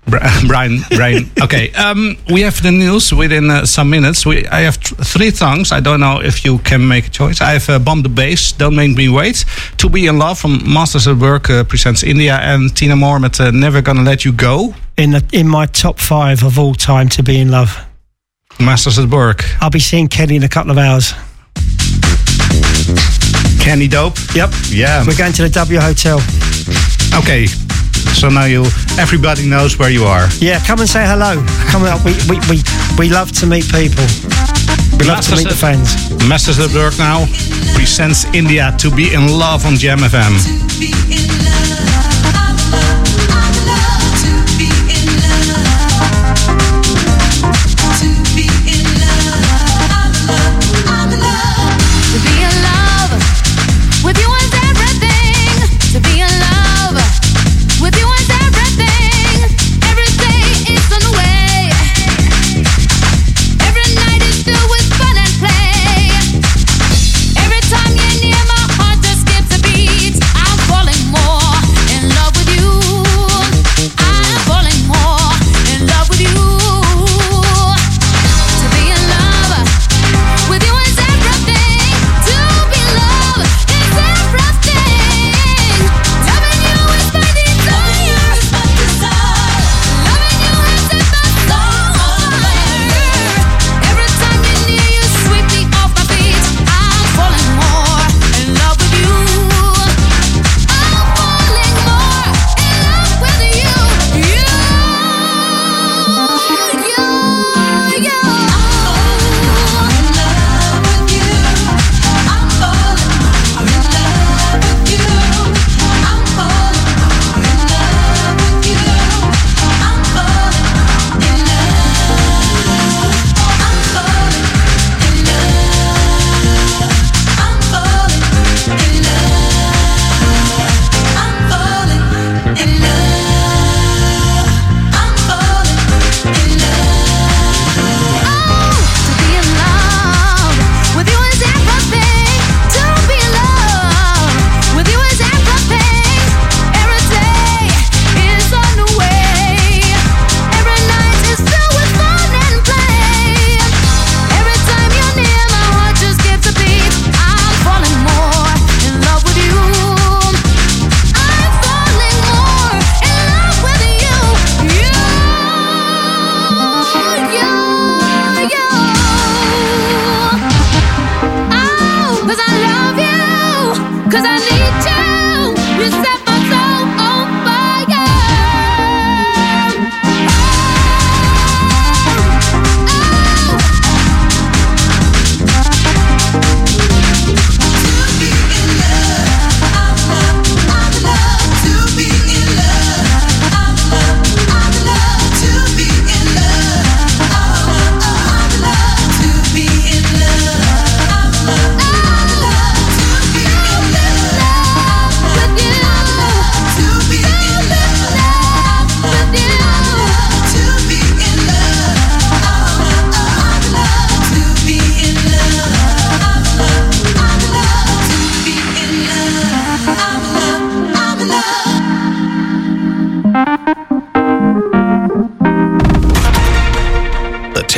Br- 0.10 0.18
Brian, 0.48 0.80
Brian. 0.96 1.30
Okay, 1.44 1.72
um, 1.74 2.18
we 2.32 2.42
have 2.42 2.62
the 2.64 2.72
news 2.72 3.14
within 3.14 3.50
uh, 3.50 3.66
some 3.66 3.90
minutes. 3.90 4.26
We, 4.26 4.48
I 4.48 4.62
have 4.62 4.80
th- 4.80 5.00
three 5.08 5.32
songs. 5.32 5.72
I 5.72 5.80
don't 5.80 6.00
know 6.00 6.20
if 6.22 6.44
you 6.46 6.58
can 6.60 6.88
make 6.88 7.08
a 7.08 7.10
choice. 7.10 7.42
I 7.42 7.54
have 7.54 7.70
uh, 7.70 7.80
Bomb 7.80 8.04
the 8.04 8.10
Bass, 8.10 8.52
Don't 8.54 8.76
Make 8.76 8.96
Me 8.96 9.10
Wait, 9.10 9.46
To 9.78 9.90
Be 9.90 10.08
in 10.08 10.18
Love 10.18 10.40
from 10.40 10.60
Masters 10.74 11.08
at 11.08 11.18
Work 11.18 11.50
uh, 11.50 11.64
presents 11.64 12.04
India, 12.04 12.36
and 12.36 12.76
Tina 12.76 12.96
Moore 12.96 13.20
with 13.20 13.40
uh, 13.40 13.52
Never 13.52 13.82
Gonna 13.82 14.04
Let 14.04 14.24
You 14.26 14.32
Go. 14.32 14.74
In 14.98 15.12
the, 15.12 15.24
in 15.32 15.48
my 15.48 15.66
top 15.68 16.00
five 16.00 16.44
of 16.44 16.58
all 16.58 16.74
time 16.74 17.10
to 17.10 17.24
be 17.24 17.40
in 17.40 17.52
love. 17.52 17.78
Masters 18.60 18.98
at 18.98 19.10
Work. 19.10 19.44
I'll 19.62 19.70
be 19.70 19.80
seeing 19.80 20.08
Kenny 20.08 20.36
in 20.36 20.44
a 20.44 20.50
couple 20.50 20.72
of 20.72 20.78
hours. 20.78 21.14
Kenny 23.62 23.88
Dope. 23.88 24.18
Yep. 24.34 24.50
Yeah. 24.70 25.06
We're 25.06 25.18
going 25.18 25.34
to 25.34 25.44
the 25.44 25.50
W 25.50 25.80
Hotel. 25.80 26.20
Okay. 27.14 27.48
So 28.14 28.30
now 28.30 28.46
you, 28.46 28.64
everybody 29.00 29.48
knows 29.48 29.78
where 29.78 29.90
you 29.90 30.04
are. 30.04 30.28
Yeah, 30.40 30.60
come 30.66 30.80
and 30.80 30.90
say 30.90 31.06
hello. 31.06 31.44
Come 31.70 31.84
up. 31.84 32.04
We, 32.04 32.14
we, 32.30 32.40
we, 32.50 32.62
we 32.98 33.10
love 33.10 33.32
to 33.40 33.46
meet 33.46 33.66
people. 33.72 34.06
We 34.98 35.06
love 35.06 35.22
to 35.26 35.36
meet 35.36 35.48
the 35.48 35.58
fans. 35.60 35.94
Masters 36.28 36.60
at 36.60 36.74
Work 36.74 36.98
now 36.98 37.26
presents 37.76 38.26
India 38.34 38.74
to 38.80 38.90
be 38.90 39.14
in 39.14 39.28
love 39.28 39.66
on 39.66 39.76
Jam 39.76 40.00
FM. 40.00 40.34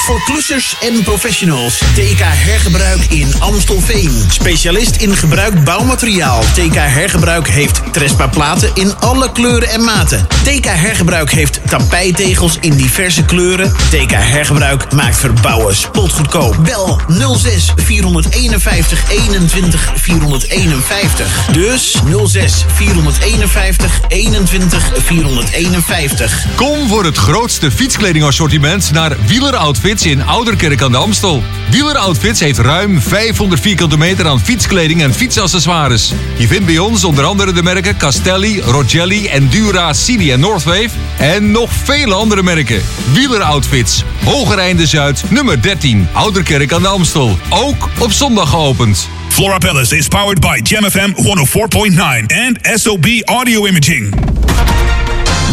Voor 0.00 0.22
klussers 0.24 0.76
en 0.80 1.02
professionals. 1.02 1.78
TK 1.78 2.18
Hergebruik 2.20 3.04
in 3.04 3.34
Amstelveen. 3.38 4.24
Specialist 4.28 4.96
in 4.96 5.16
gebruikt 5.16 5.64
bouwmateriaal. 5.64 6.40
TK 6.40 6.74
Hergebruik 6.74 7.48
heeft 7.48 7.82
Trespa 7.92 8.26
platen 8.26 8.70
in 8.74 8.96
alle 8.96 9.32
kleuren 9.32 9.68
en 9.68 9.84
maten. 9.84 10.26
TK 10.42 10.64
Hergebruik 10.64 11.30
heeft 11.30 11.60
tapijtegels 11.68 12.56
in 12.60 12.76
diverse 12.76 13.24
kleuren. 13.24 13.72
TK 13.90 14.10
Hergebruik 14.10 14.92
maakt 14.92 15.16
verbouwen 15.16 15.76
spotgoedkoop. 15.76 16.56
Bel 16.64 17.00
06 17.36 17.72
451 17.76 19.10
21 19.10 19.92
451. 19.94 21.46
Dus 21.52 21.96
06 22.26 22.64
451 22.74 24.00
21 24.08 24.92
451. 24.98 26.46
Kom 26.56 26.88
voor 26.88 27.04
het 27.04 27.16
grootste 27.16 27.70
fietskledingassortiment 27.70 28.90
naar 28.92 29.16
Wieler 29.26 29.56
In 29.90 30.22
Ouderkerk 30.22 30.82
aan 30.82 30.92
de 30.92 30.96
Amstel. 30.96 31.42
Wieler 31.70 31.96
Outfits 31.96 32.40
heeft 32.40 32.58
ruim 32.58 33.00
500 33.00 33.60
vierkante 33.60 33.96
meter 33.96 34.26
aan 34.26 34.40
fietskleding 34.40 35.02
en 35.02 35.14
fietsaccessoires. 35.14 36.12
Je 36.38 36.46
vindt 36.46 36.66
bij 36.66 36.78
ons 36.78 37.04
onder 37.04 37.24
andere 37.24 37.52
de 37.52 37.62
merken 37.62 37.96
Castelli, 37.96 38.60
Rogelli, 38.60 39.26
Endura, 39.26 39.92
Cini 39.92 40.32
en 40.32 40.40
Northwave. 40.40 40.88
En 41.18 41.50
nog 41.50 41.70
vele 41.84 42.14
andere 42.14 42.42
merken. 42.42 42.82
Wieler 43.12 43.42
Outfits, 43.42 44.04
Hogereinde 44.24 44.86
Zuid, 44.86 45.22
nummer 45.28 45.62
13, 45.62 46.08
Ouderkerk 46.12 46.72
aan 46.72 46.82
de 46.82 46.88
Amstel. 46.88 47.38
Ook 47.48 47.88
op 47.98 48.12
zondag 48.12 48.50
geopend. 48.50 49.08
Flora 49.28 49.58
Palace 49.58 49.96
is 49.96 50.08
powered 50.08 50.40
by 50.40 50.60
Jam 50.62 50.90
FM 50.90 51.12
104.9 51.14 52.00
and 52.46 52.80
SOB 52.80 53.06
Audio 53.24 53.66
Imaging. 53.66 54.14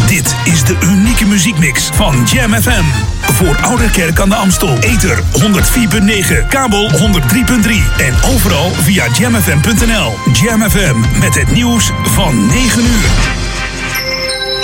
Dit 0.08 0.36
is 0.44 0.64
de 0.64 0.76
unieke 0.84 1.26
muziekmix 1.26 1.86
van 1.86 2.24
Jam 2.24 2.52
FM. 2.52 2.84
Voor 3.20 3.56
Ouderkerk 3.62 4.20
aan 4.20 4.28
de 4.28 4.34
Amstel. 4.34 4.78
Ether 4.78 5.18
104.9, 5.18 6.46
kabel 6.48 6.90
103.3 6.90 6.98
en 7.98 8.14
overal 8.34 8.70
via 8.70 9.06
jamfm.nl. 9.18 10.12
Jam 10.32 10.60
FM 10.70 11.20
met 11.20 11.34
het 11.34 11.50
nieuws 11.52 11.90
van 12.02 12.46
9 12.46 12.82
uur. 12.82 13.08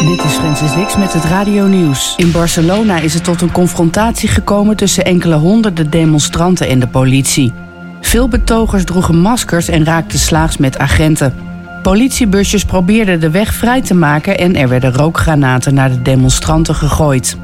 Dit 0.09 0.24
is 0.24 0.32
Francis 0.32 0.74
Wix 0.74 0.97
met 0.97 1.12
het 1.12 1.24
Radio 1.24 1.66
Nieuws. 1.66 2.14
In 2.16 2.30
Barcelona 2.30 2.99
is 2.99 3.14
het 3.14 3.24
tot 3.24 3.40
een 3.40 3.53
confrontatie 3.53 4.28
gekomen 4.28 4.76
tussen 4.76 5.05
enkele 5.05 5.34
honderden 5.34 5.90
demonstranten 5.90 6.68
en 6.68 6.78
de 6.78 6.88
politie. 6.88 7.53
Veel 8.01 8.28
betogers 8.28 8.84
droegen 8.84 9.18
maskers 9.18 9.68
en 9.68 9.84
raakten 9.84 10.18
slaags 10.18 10.57
met 10.57 10.78
agenten. 10.78 11.53
Politiebusjes 11.85 12.64
probeerden 12.64 13.20
de 13.20 13.30
weg 13.30 13.55
vrij 13.55 13.82
te 13.82 13.95
maken 13.95 14.39
en 14.39 14.57
er 14.57 14.68
werden 14.68 14.95
rookgranaten 14.95 15.74
naar 15.74 15.91
de 15.91 16.03
demonstranten 16.03 16.74
gegooid. 16.74 17.37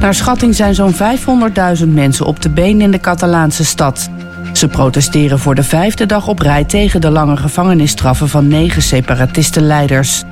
Naar 0.00 0.14
schatting 0.14 0.54
zijn 0.54 0.74
zo'n 0.74 0.94
500.000 1.80 1.88
mensen 1.88 2.26
op 2.26 2.42
de 2.42 2.50
been 2.50 2.80
in 2.80 2.90
de 2.90 3.00
Catalaanse 3.00 3.64
stad. 3.64 4.10
Ze 4.52 4.68
protesteren 4.68 5.38
voor 5.38 5.54
de 5.54 5.62
vijfde 5.62 6.06
dag 6.06 6.28
op 6.28 6.38
rij 6.38 6.64
tegen 6.64 7.00
de 7.00 7.10
lange 7.10 7.36
gevangenisstraffen 7.36 8.28
van 8.28 8.48
negen 8.48 8.82
separatistenleiders. 8.82 10.24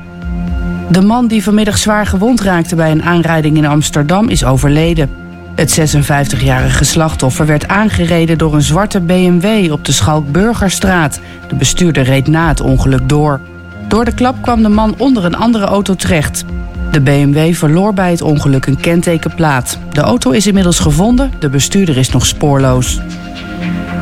De 0.90 1.02
man 1.02 1.26
die 1.26 1.42
vanmiddag 1.42 1.78
zwaar 1.78 2.06
gewond 2.06 2.40
raakte 2.40 2.74
bij 2.74 2.90
een 2.90 3.02
aanrijding 3.02 3.56
in 3.56 3.66
Amsterdam 3.66 4.28
is 4.28 4.44
overleden. 4.44 5.10
Het 5.54 5.94
56-jarige 5.96 6.84
slachtoffer 6.84 7.46
werd 7.46 7.68
aangereden 7.68 8.38
door 8.38 8.54
een 8.54 8.62
zwarte 8.62 9.00
BMW 9.00 9.72
op 9.72 9.84
de 9.84 9.92
Schalkburgerstraat. 9.92 11.20
De 11.48 11.54
bestuurder 11.54 12.02
reed 12.02 12.26
na 12.26 12.48
het 12.48 12.60
ongeluk 12.60 13.08
door. 13.08 13.40
Door 13.88 14.04
de 14.04 14.14
klap 14.14 14.42
kwam 14.42 14.62
de 14.62 14.68
man 14.68 14.94
onder 14.98 15.24
een 15.24 15.36
andere 15.36 15.64
auto 15.64 15.94
terecht. 15.94 16.44
De 16.90 17.00
BMW 17.00 17.54
verloor 17.54 17.94
bij 17.94 18.10
het 18.10 18.22
ongeluk 18.22 18.66
een 18.66 18.80
kentekenplaat. 18.80 19.78
De 19.92 20.00
auto 20.00 20.30
is 20.30 20.46
inmiddels 20.46 20.78
gevonden, 20.78 21.32
de 21.38 21.48
bestuurder 21.48 21.96
is 21.96 22.10
nog 22.10 22.26
spoorloos. 22.26 23.00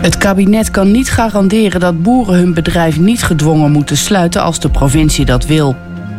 Het 0.04 0.18
kabinet 0.18 0.70
kan 0.70 0.90
niet 0.90 1.10
garanderen 1.10 1.80
dat 1.80 2.02
boeren 2.02 2.34
hun 2.34 2.54
bedrijf 2.54 2.98
niet 2.98 3.22
gedwongen 3.22 3.72
moeten 3.72 3.96
sluiten 3.96 4.42
als 4.42 4.60
de 4.60 4.70
provincie 4.70 5.24
dat 5.24 5.46
wil. 5.46 5.76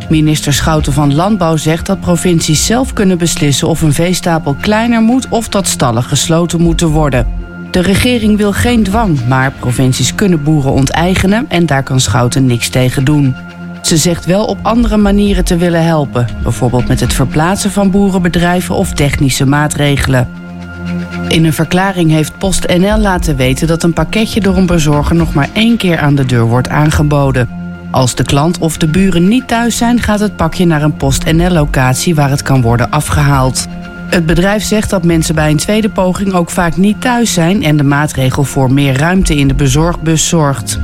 Minister 0.09 0.53
Schouten 0.53 0.93
van 0.93 1.15
Landbouw 1.15 1.57
zegt 1.57 1.85
dat 1.85 1.99
provincies 1.99 2.65
zelf 2.65 2.93
kunnen 2.93 3.17
beslissen 3.17 3.67
of 3.67 3.81
een 3.81 3.93
veestapel 3.93 4.55
kleiner 4.61 5.01
moet 5.01 5.27
of 5.29 5.49
dat 5.49 5.67
stallen 5.67 6.03
gesloten 6.03 6.61
moeten 6.61 6.87
worden. 6.87 7.27
De 7.71 7.81
regering 7.81 8.37
wil 8.37 8.51
geen 8.51 8.83
dwang, 8.83 9.27
maar 9.27 9.51
provincies 9.59 10.15
kunnen 10.15 10.43
boeren 10.43 10.71
onteigenen 10.71 11.45
en 11.47 11.65
daar 11.65 11.83
kan 11.83 11.99
Schouten 11.99 12.45
niks 12.45 12.69
tegen 12.69 13.03
doen. 13.03 13.35
Ze 13.85 13.97
zegt 13.97 14.25
wel 14.25 14.45
op 14.45 14.57
andere 14.61 14.97
manieren 14.97 15.45
te 15.45 15.57
willen 15.57 15.83
helpen, 15.85 16.27
bijvoorbeeld 16.43 16.87
met 16.87 16.99
het 16.99 17.13
verplaatsen 17.13 17.71
van 17.71 17.91
boerenbedrijven 17.91 18.75
of 18.75 18.93
technische 18.93 19.45
maatregelen. 19.45 20.29
In 21.27 21.45
een 21.45 21.53
verklaring 21.53 22.11
heeft 22.11 22.37
PostNL 22.37 22.97
laten 22.97 23.35
weten 23.35 23.67
dat 23.67 23.83
een 23.83 23.93
pakketje 23.93 24.39
door 24.39 24.57
een 24.57 24.65
bezorger 24.65 25.15
nog 25.15 25.33
maar 25.33 25.49
één 25.53 25.77
keer 25.77 25.99
aan 25.99 26.15
de 26.15 26.25
deur 26.25 26.43
wordt 26.43 26.69
aangeboden. 26.69 27.49
Als 27.91 28.15
de 28.15 28.23
klant 28.23 28.57
of 28.57 28.77
de 28.77 28.87
buren 28.87 29.27
niet 29.27 29.47
thuis 29.47 29.77
zijn, 29.77 30.01
gaat 30.01 30.19
het 30.19 30.35
pakje 30.35 30.65
naar 30.65 30.81
een 30.81 30.97
PostNL-locatie 30.97 32.15
waar 32.15 32.29
het 32.29 32.41
kan 32.41 32.61
worden 32.61 32.91
afgehaald. 32.91 33.67
Het 34.09 34.25
bedrijf 34.25 34.63
zegt 34.63 34.89
dat 34.89 35.03
mensen 35.03 35.35
bij 35.35 35.49
een 35.49 35.57
tweede 35.57 35.89
poging 35.89 36.33
ook 36.33 36.49
vaak 36.49 36.77
niet 36.77 37.01
thuis 37.01 37.33
zijn 37.33 37.63
en 37.63 37.77
de 37.77 37.83
maatregel 37.83 38.43
voor 38.43 38.73
meer 38.73 38.97
ruimte 38.97 39.35
in 39.35 39.47
de 39.47 39.53
bezorgbus 39.53 40.27
zorgt. 40.27 40.79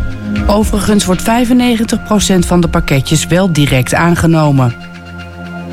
Overigens 0.48 1.06
wordt 1.06 1.22
95% 1.22 1.24
van 2.40 2.62
de 2.62 2.68
pakketjes 2.68 3.28
wel 3.28 3.52
direct 3.52 3.94
aangenomen. 3.94 4.76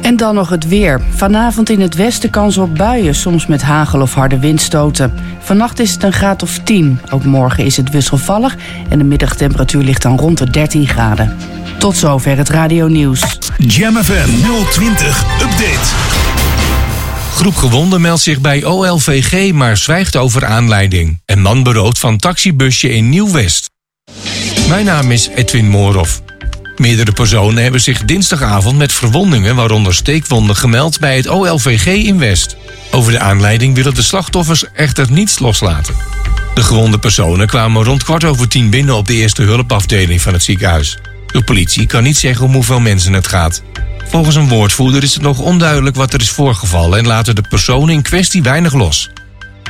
En 0.01 0.17
dan 0.17 0.35
nog 0.35 0.49
het 0.49 0.69
weer. 0.69 1.01
Vanavond 1.15 1.71
in 1.71 1.81
het 1.81 1.95
westen 1.95 2.31
kans 2.31 2.57
op 2.57 2.77
buien, 2.77 3.15
soms 3.15 3.47
met 3.47 3.63
hagel 3.63 4.01
of 4.01 4.15
harde 4.15 4.39
windstoten. 4.39 5.13
Vannacht 5.39 5.79
is 5.79 5.93
het 5.93 6.03
een 6.03 6.13
graad 6.13 6.43
of 6.43 6.59
10. 6.59 7.01
Ook 7.11 7.25
morgen 7.25 7.65
is 7.65 7.77
het 7.77 7.91
wisselvallig 7.91 8.57
en 8.89 8.99
de 8.99 9.05
middagtemperatuur 9.05 9.83
ligt 9.83 10.03
dan 10.03 10.19
rond 10.19 10.39
de 10.39 10.51
13 10.51 10.87
graden. 10.87 11.37
Tot 11.79 11.97
zover 11.97 12.37
het 12.37 12.49
radio 12.49 12.87
nieuws. 12.87 13.39
Jam 13.59 13.97
FM 13.97 14.31
020 14.71 15.25
Update. 15.43 16.08
Groep 17.39 17.57
gewonden 17.57 18.01
meldt 18.01 18.23
zich 18.23 18.41
bij 18.41 18.65
OLVG, 18.65 19.53
maar 19.53 19.77
zwijgt 19.77 20.17
over 20.17 20.45
aanleiding. 20.47 21.21
En 21.25 21.41
man 21.41 21.63
beroofd 21.63 21.99
van 21.99 22.17
taxibusje 22.17 22.91
in 22.91 23.09
Nieuw-West. 23.09 23.71
Mijn 24.69 24.85
naam 24.85 25.11
is 25.11 25.29
Edwin 25.35 25.69
Moorhoff. 25.69 26.23
Meerdere 26.77 27.13
personen 27.13 27.63
hebben 27.63 27.81
zich 27.81 28.05
dinsdagavond 28.05 28.79
met 28.79 28.93
verwondingen, 28.93 29.57
waaronder 29.57 29.95
steekwonden, 29.95 30.57
gemeld 30.57 31.01
bij 31.01 31.17
het 31.17 31.29
OLVG 31.29 31.87
in 31.87 32.19
West. 32.19 32.57
Over 32.91 33.13
de 33.13 33.19
aanleiding 33.19 33.75
willen 33.75 33.95
de 33.95 34.03
slachtoffers 34.03 34.65
echter 34.73 35.07
niets 35.11 35.39
loslaten. 35.39 35.95
De 36.55 36.63
gewonde 36.63 36.99
personen 36.99 37.47
kwamen 37.47 37.85
rond 37.85 38.03
kwart 38.03 38.25
over 38.25 38.49
tien 38.49 38.71
binnen 38.71 38.95
op 38.95 39.07
de 39.07 39.15
eerste 39.15 39.43
hulpafdeling 39.43 40.21
van 40.21 40.33
het 40.33 40.43
ziekenhuis. 40.43 40.99
De 41.27 41.43
politie 41.43 41.87
kan 41.87 42.03
niet 42.03 42.19
zeggen 42.19 42.47
om 42.47 42.53
hoeveel 42.53 42.81
mensen 42.81 43.13
het 43.13 43.27
gaat. 43.27 43.63
Volgens 44.09 44.37
een 44.37 44.49
woordvoerder 44.49 45.03
is 45.03 45.15
het 45.15 45.23
nog 45.23 45.39
onduidelijk 45.39 45.97
wat 45.97 46.13
er 46.13 46.21
is 46.21 46.31
voorgevallen 46.31 46.99
en 46.99 47.07
laten 47.07 47.35
de 47.35 47.45
personen 47.49 47.95
in 47.95 48.03
kwestie 48.03 48.43
weinig 48.43 48.73
los. 48.73 49.11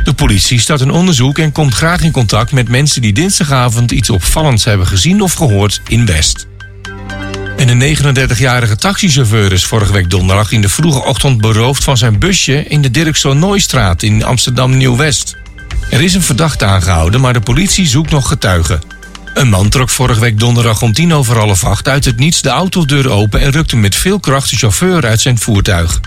De 0.04 0.12
politie 0.14 0.60
start 0.60 0.80
een 0.80 0.90
onderzoek 0.90 1.38
en 1.38 1.52
komt 1.52 1.74
graag 1.74 2.00
in 2.00 2.10
contact 2.10 2.52
met 2.52 2.68
mensen 2.68 3.02
die 3.02 3.12
dinsdagavond 3.12 3.90
iets 3.90 4.10
opvallends 4.10 4.64
hebben 4.64 4.86
gezien 4.86 5.20
of 5.20 5.32
gehoord 5.32 5.80
in 5.88 6.06
West. 6.06 6.46
En 7.56 7.68
een 7.68 7.96
39-jarige 7.96 8.76
taxichauffeur 8.76 9.52
is 9.52 9.64
vorige 9.64 9.92
week 9.92 10.10
donderdag 10.10 10.52
in 10.52 10.60
de 10.60 10.68
vroege 10.68 11.04
ochtend 11.04 11.40
beroofd 11.40 11.84
van 11.84 11.96
zijn 11.96 12.18
busje 12.18 12.64
in 12.64 12.82
de 12.82 12.90
Dirk 12.90 13.22
Nooistraat 13.22 14.02
in 14.02 14.24
Amsterdam 14.24 14.76
Nieuw-West. 14.76 15.36
Er 15.90 16.00
is 16.00 16.14
een 16.14 16.22
verdachte 16.22 16.64
aangehouden, 16.64 17.20
maar 17.20 17.32
de 17.32 17.40
politie 17.40 17.86
zoekt 17.86 18.10
nog 18.10 18.28
getuigen. 18.28 18.80
Een 19.38 19.48
man 19.48 19.68
trok 19.68 19.90
vorige 19.90 20.20
week 20.20 20.38
donderdag 20.38 20.82
om 20.82 20.92
tien 20.92 21.14
over 21.14 21.38
half 21.38 21.64
acht 21.64 21.88
uit 21.88 22.04
het 22.04 22.18
niets 22.18 22.42
de 22.42 22.48
autodeur 22.48 23.10
open 23.10 23.40
en 23.40 23.50
rukte 23.50 23.76
met 23.76 23.94
veel 23.94 24.20
kracht 24.20 24.50
de 24.50 24.56
chauffeur 24.56 25.06
uit 25.06 25.20
zijn 25.20 25.38
voertuig. 25.38 26.00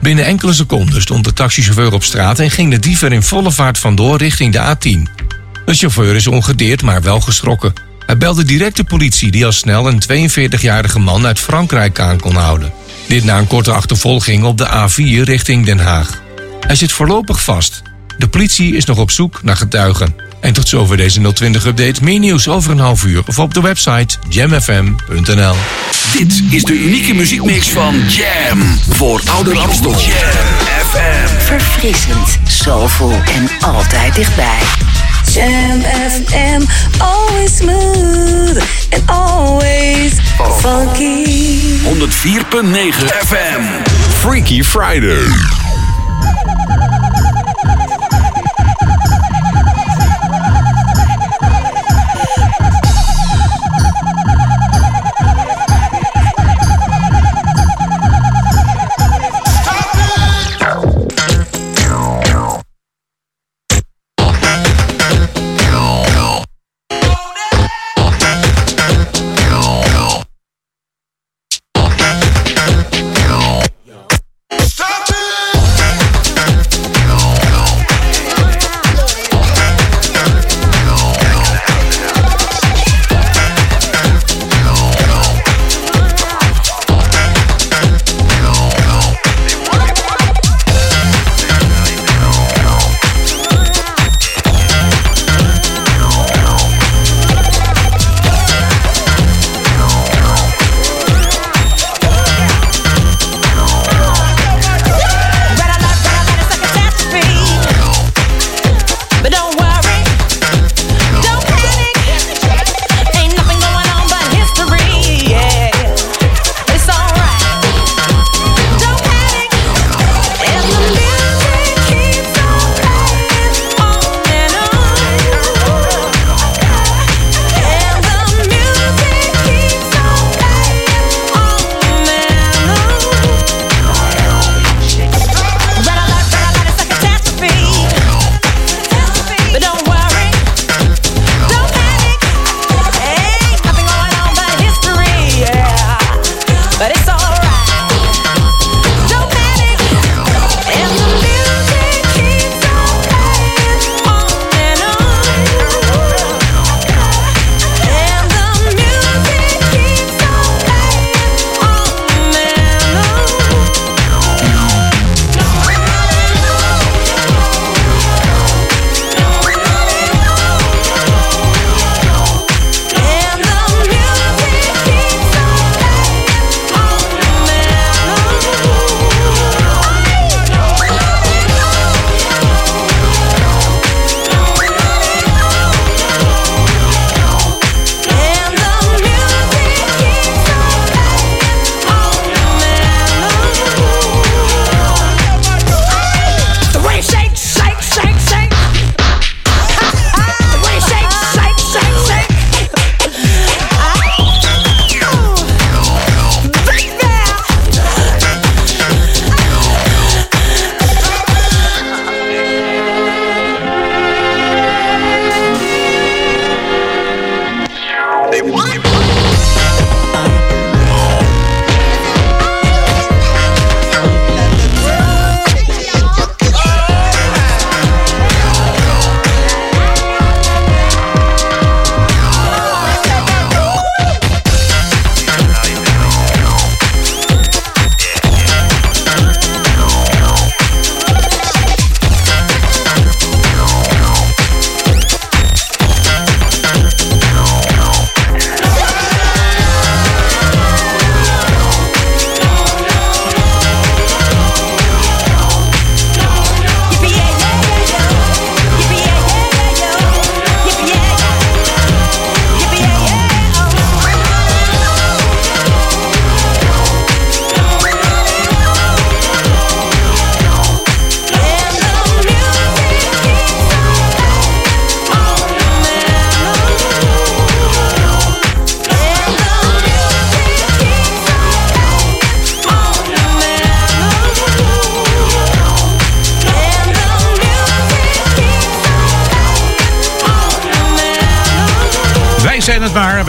Binnen 0.00 0.24
enkele 0.24 0.52
seconden 0.52 1.02
stond 1.02 1.24
de 1.24 1.32
taxichauffeur 1.32 1.92
op 1.92 2.04
straat 2.04 2.38
en 2.38 2.50
ging 2.50 2.70
de 2.70 2.78
dief 2.78 3.02
er 3.02 3.12
in 3.12 3.22
volle 3.22 3.52
vaart 3.52 3.78
vandoor 3.78 4.18
richting 4.18 4.52
de 4.52 4.58
A10. 4.58 5.24
De 5.64 5.74
chauffeur 5.74 6.14
is 6.14 6.26
ongedeerd, 6.26 6.82
maar 6.82 7.02
wel 7.02 7.20
geschrokken. 7.20 7.72
Hij 8.06 8.18
belde 8.18 8.44
direct 8.44 8.76
de 8.76 8.84
politie 8.84 9.30
die 9.30 9.46
al 9.46 9.52
snel 9.52 9.88
een 9.88 10.30
42-jarige 10.30 10.98
man 10.98 11.26
uit 11.26 11.38
Frankrijk 11.38 12.00
aan 12.00 12.20
kon 12.20 12.34
houden. 12.34 12.72
Dit 13.08 13.24
na 13.24 13.38
een 13.38 13.46
korte 13.46 13.72
achtervolging 13.72 14.44
op 14.44 14.58
de 14.58 14.66
A4 14.66 15.22
richting 15.22 15.66
Den 15.66 15.78
Haag. 15.78 16.22
Hij 16.60 16.76
zit 16.76 16.92
voorlopig 16.92 17.42
vast. 17.42 17.82
De 18.18 18.28
politie 18.28 18.76
is 18.76 18.84
nog 18.84 18.98
op 18.98 19.10
zoek 19.10 19.42
naar 19.42 19.56
getuigen. 19.56 20.23
En 20.44 20.52
tot 20.52 20.68
zover 20.68 20.96
deze 20.96 21.20
020-update. 21.20 21.94
Meer 22.02 22.18
nieuws 22.18 22.48
over 22.48 22.70
een 22.70 22.78
half 22.78 23.04
uur 23.04 23.22
of 23.26 23.38
op 23.38 23.54
de 23.54 23.60
website 23.60 24.16
jamfm.nl. 24.28 25.54
Dit 26.12 26.42
is 26.50 26.62
de 26.62 26.72
unieke 26.72 27.14
muziekmix 27.14 27.68
van 27.68 27.94
Jam. 28.08 28.60
Voor 28.88 29.20
Ouder 29.30 29.58
Amstel. 29.58 29.90
Jam 29.90 30.00
FM. 30.90 31.44
Verfrissend, 31.44 32.38
soulful 32.46 33.12
en 33.12 33.50
altijd 33.60 34.14
dichtbij. 34.14 34.58
Jam 35.32 35.80
FM, 36.10 36.62
always 36.98 37.56
smooth 37.56 38.62
and 38.90 39.02
always 39.06 40.12
funky. 40.60 41.24
104.9 41.84 43.06
FM. 43.26 43.62
Freaky 44.20 44.62
Friday. 44.62 45.26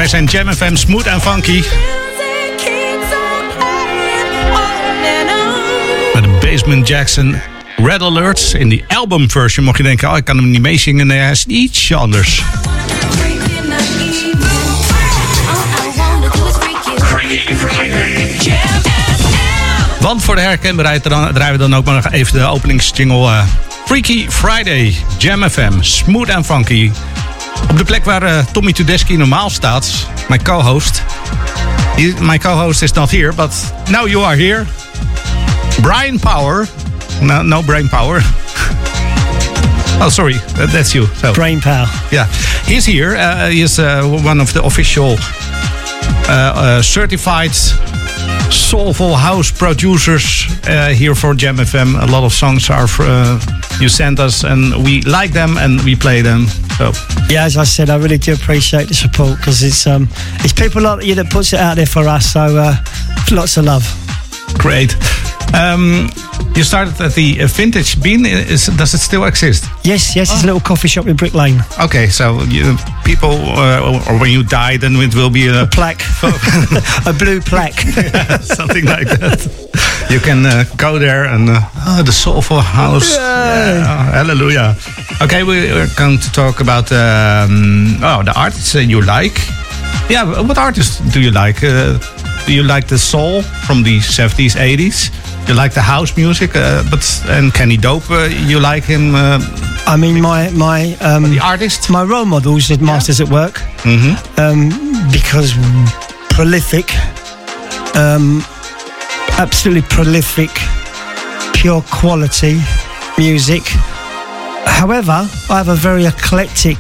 Wij 0.06 0.14
zijn 0.14 0.46
Jam 0.46 0.54
FM, 0.54 0.76
smooth 0.76 1.06
en 1.06 1.22
funky. 1.22 1.64
Met 6.14 6.24
de 6.24 6.38
Basement 6.42 6.88
Jackson 6.88 7.42
Red 7.76 8.02
Alert. 8.02 8.56
in 8.58 8.70
die 8.70 8.84
albumversie. 8.88 9.64
Mocht 9.64 9.78
je 9.78 9.84
denken, 9.84 10.12
oh, 10.12 10.18
ik 10.18 10.24
kan 10.24 10.38
hem 10.38 10.52
niet 10.52 10.62
meezingen. 10.62 11.08
Nee, 11.08 11.20
hij 11.20 11.32
is 11.32 11.46
iets 11.46 11.94
anders. 11.94 12.44
Want 20.00 20.24
voor 20.24 20.36
de 20.36 20.42
herkenbaarheid 20.42 21.04
draaien 21.04 21.52
we 21.52 21.58
dan 21.58 21.76
ook 21.76 21.86
maar 21.86 21.96
nog 21.96 22.12
even 22.12 22.40
de 22.40 22.46
openingsjingle. 22.46 23.28
Eh, 23.28 23.44
Freaky 23.86 24.30
Friday, 24.30 24.96
Jam 25.18 25.50
FM, 25.50 25.82
smooth 25.82 26.30
en 26.30 26.46
funky. 26.46 26.92
Op 27.70 27.78
de 27.78 27.84
plek 27.84 28.06
waar 28.06 28.24
eh, 28.24 28.46
Tommy 28.52 28.74
Tedeschi 28.74 29.18
normaal 29.18 29.50
staat, 29.50 29.88
mijn 30.28 30.44
co-host. 30.44 31.04
My 32.20 32.38
co-host 32.38 32.82
is 32.82 32.92
not 32.92 33.12
here, 33.12 33.34
but 33.34 33.52
now 33.90 34.08
you 34.08 34.24
are 34.26 34.36
here. 34.36 34.66
Brian 35.82 36.20
Power. 36.20 36.68
No, 37.20 37.42
no 37.42 37.62
brain 37.64 37.90
power. 37.90 38.22
oh, 40.02 40.10
sorry, 40.10 40.40
that- 40.56 40.72
that's 40.72 40.92
you. 40.92 41.08
So. 41.22 41.32
Brain 41.32 41.60
power. 41.60 41.88
Yeah, 42.12 42.28
he's 42.66 42.86
here. 42.86 43.16
Uh, 43.16 43.48
he 43.50 43.62
is 43.62 43.78
uh, 43.80 44.02
one 44.26 44.42
of 44.42 44.52
the 44.52 44.62
official 44.64 45.18
uh, 46.28 46.32
uh, 46.32 46.82
certified 46.82 47.56
soulful 48.50 49.16
house 49.16 49.52
producers 49.52 50.46
uh, 50.68 50.88
here 50.94 51.16
for 51.16 51.34
Jam 51.36 51.58
FM. 51.58 51.96
A 52.02 52.06
lot 52.06 52.24
of 52.24 52.34
songs 52.34 52.70
are 52.70 52.88
uh, 53.00 53.40
you 53.80 53.90
sent 53.90 54.20
us, 54.20 54.44
and 54.44 54.84
we 54.84 55.02
like 55.02 55.32
them 55.32 55.58
and 55.58 55.82
we 55.82 55.96
play 55.96 56.22
them. 56.22 56.48
So 56.78 56.92
Yeah, 57.30 57.46
as 57.46 57.58
I 57.58 57.64
said, 57.64 57.90
I 57.90 57.98
really 57.98 58.18
do 58.18 58.34
appreciate 58.34 58.88
the 58.88 58.94
support 58.94 59.38
because 59.38 59.64
it's 59.64 59.88
um, 59.88 60.08
it's 60.44 60.54
people 60.54 60.82
like 60.82 61.06
you 61.06 61.16
that 61.16 61.30
puts 61.30 61.54
it 61.54 61.60
out 61.60 61.76
there 61.76 61.86
for 61.86 62.08
us. 62.08 62.34
So 62.34 62.42
uh, 62.42 62.76
lots 63.32 63.58
of 63.58 63.66
love. 63.66 63.84
great. 64.60 64.96
Um, 65.54 66.10
you 66.56 66.64
started 66.64 67.00
at 67.02 67.14
the 67.14 67.42
uh, 67.42 67.48
Vintage 67.48 68.02
Bean. 68.02 68.26
Is, 68.26 68.68
does 68.68 68.94
it 68.94 69.00
still 69.00 69.26
exist? 69.26 69.66
Yes, 69.84 70.16
yes, 70.16 70.32
it's 70.32 70.44
a 70.44 70.46
little 70.46 70.62
coffee 70.62 70.88
shop 70.88 71.08
in 71.08 71.16
Brick 71.16 71.34
Lane. 71.34 71.62
Okay, 71.80 72.08
so 72.08 72.42
you, 72.44 72.78
people, 73.04 73.32
uh, 73.32 74.02
or 74.10 74.20
when 74.20 74.32
you 74.32 74.44
die, 74.44 74.78
then 74.78 74.96
it 74.96 75.14
will 75.16 75.30
be 75.30 75.48
a, 75.48 75.68
plaque, 75.68 76.02
a 77.06 77.14
blue 77.14 77.42
plaque, 77.42 77.80
something 78.42 78.86
like 78.86 79.08
that. 79.08 79.40
You 80.10 80.20
can 80.20 80.46
uh, 80.46 80.64
go 80.78 80.98
there 81.00 81.26
and 81.26 81.50
uh, 81.50 81.60
oh, 81.88 82.04
the 82.04 82.12
soulful 82.12 82.62
house. 82.62 83.16
Yeah, 83.16 84.12
hallelujah. 84.12 84.76
Okay, 85.22 85.44
we 85.44 85.72
are 85.72 85.88
going 85.98 86.20
to 86.20 86.32
talk 86.32 86.62
about 86.62 86.92
um, 86.92 87.98
oh 88.02 88.24
the 88.24 88.34
artists 88.36 88.76
uh, 88.76 88.80
you 88.80 89.02
like. 89.02 89.38
Yeah, 90.10 90.42
what 90.42 90.58
artists 90.58 91.00
do 91.14 91.20
you 91.20 91.32
like? 91.32 91.64
Uh, 91.64 91.98
do 92.46 92.54
you 92.54 92.64
like 92.64 92.88
the 92.88 93.00
soul 93.00 93.42
from 93.42 93.82
the 93.82 93.98
70s, 93.98 94.56
80s? 94.56 95.10
You 95.48 95.54
like 95.54 95.74
the 95.76 95.82
house 95.82 96.16
music, 96.18 96.56
uh, 96.56 96.84
but 96.90 97.04
and 97.30 97.54
Kenny 97.54 97.78
Dope, 97.78 98.10
uh, 98.10 98.24
you 98.48 98.60
like 98.60 98.84
him? 98.84 99.14
Uh, 99.14 99.40
I 99.86 99.96
mean, 99.96 100.20
my 100.20 100.50
my 100.50 100.96
um, 101.02 101.30
the 101.30 101.40
artist, 101.40 101.90
my 101.90 102.04
role 102.04 102.26
models 102.26 102.72
is 102.72 102.80
Masters 102.80 103.22
at 103.22 103.30
Work, 103.30 103.62
Mhm. 103.84 104.16
um, 104.40 104.70
because 105.12 105.54
prolific, 106.30 106.88
um, 107.96 108.44
absolutely 109.38 109.84
prolific, 109.84 110.50
pure 111.54 111.82
quality 111.92 112.60
music. 113.18 113.64
However, 114.66 115.30
I 115.50 115.58
have 115.58 115.70
a 115.70 115.76
very 115.76 116.06
eclectic 116.06 116.78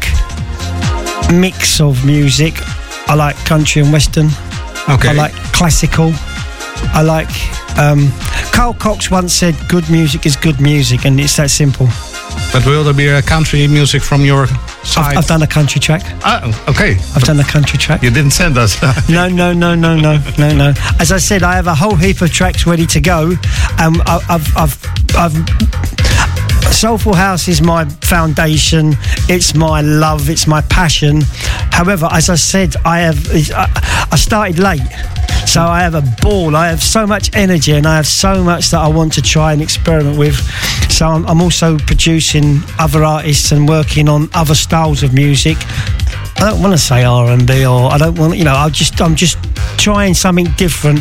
mix 1.32 1.80
of 1.80 2.03
music. 2.03 2.53
I 3.07 3.13
like 3.13 3.36
country 3.45 3.84
and 3.84 3.93
western. 3.93 4.30
Okay. 4.89 5.09
I 5.09 5.13
like 5.13 5.34
classical. 5.53 6.11
I 6.95 7.03
like. 7.03 7.30
Um, 7.78 8.12
Carl 8.54 8.74
Cox 8.74 9.12
once 9.12 9.34
said, 9.34 9.56
"Good 9.68 9.90
music 9.90 10.26
is 10.26 10.36
good 10.36 10.60
music," 10.62 11.06
and 11.06 11.20
it's 11.20 11.36
that 11.38 11.50
simple. 11.52 11.88
but 12.54 12.66
will 12.66 12.84
there 12.84 12.94
be 12.94 13.08
a 13.08 13.22
country 13.22 13.68
music 13.68 14.02
from 14.02 14.22
your 14.24 14.48
side? 14.84 15.12
I've, 15.12 15.18
I've 15.18 15.28
done 15.28 15.44
a 15.44 15.48
country 15.48 15.80
track. 15.82 16.04
Oh, 16.26 16.66
okay. 16.70 16.98
I've 17.16 17.24
done 17.24 17.40
a 17.40 17.44
country 17.44 17.78
track. 17.78 18.02
You 18.04 18.12
didn't 18.12 18.32
send 18.32 18.58
us. 18.58 18.82
no, 19.10 19.28
no, 19.28 19.52
no, 19.54 19.76
no, 19.76 19.96
no, 20.00 20.20
no, 20.38 20.56
no. 20.56 20.74
As 21.00 21.12
I 21.12 21.18
said, 21.18 21.44
I 21.44 21.56
have 21.56 21.68
a 21.68 21.76
whole 21.76 21.96
heap 21.96 22.22
of 22.22 22.32
tracks 22.32 22.66
ready 22.66 22.86
to 22.88 23.02
go. 23.02 23.32
Um, 23.80 24.02
I, 24.06 24.22
I've, 24.30 24.58
I've, 24.58 25.16
I've. 25.16 26.05
Soulful 26.76 27.16
House 27.16 27.48
is 27.48 27.62
my 27.62 27.86
foundation. 27.86 28.96
It's 29.30 29.56
my 29.56 29.80
love. 29.80 30.30
It's 30.30 30.46
my 30.46 30.60
passion. 30.64 31.22
However, 31.72 32.10
as 32.12 32.30
I 32.30 32.36
said, 32.36 32.76
I 32.84 33.00
have. 33.00 33.18
I, 34.12 34.16
started 34.18 34.60
late. 34.60 34.82
So 35.48 35.62
I 35.62 35.80
have 35.80 35.96
a 35.96 36.04
ball. 36.22 36.54
I 36.54 36.68
have 36.68 36.84
so 36.84 37.08
much 37.08 37.34
energy, 37.34 37.72
and 37.72 37.88
I 37.88 37.96
have 37.96 38.06
so 38.06 38.44
much 38.44 38.72
that 38.72 38.82
I 38.82 38.90
want 38.90 39.14
to 39.14 39.22
try 39.22 39.54
and 39.54 39.62
experiment 39.62 40.20
with. 40.20 40.36
So 40.92 41.08
I'm 41.08 41.42
also 41.42 41.78
producing 41.78 42.60
other 42.78 43.06
artists 43.06 43.54
and 43.54 43.70
working 43.70 44.10
on 44.10 44.28
other 44.34 44.54
styles 44.54 45.02
of 45.02 45.14
music. 45.14 45.58
I 46.38 46.50
don't 46.50 46.62
want 46.62 46.74
to 46.74 46.78
say 46.78 47.04
R 47.04 47.32
and 47.32 47.48
B, 47.48 47.66
or 47.66 47.92
I 47.92 47.98
don't 47.98 48.18
want. 48.20 48.38
You 48.38 48.44
know, 48.44 48.54
I 48.56 48.70
just 48.70 49.00
I'm 49.02 49.16
just 49.16 49.38
trying 49.78 50.14
something 50.14 50.48
different. 50.58 51.00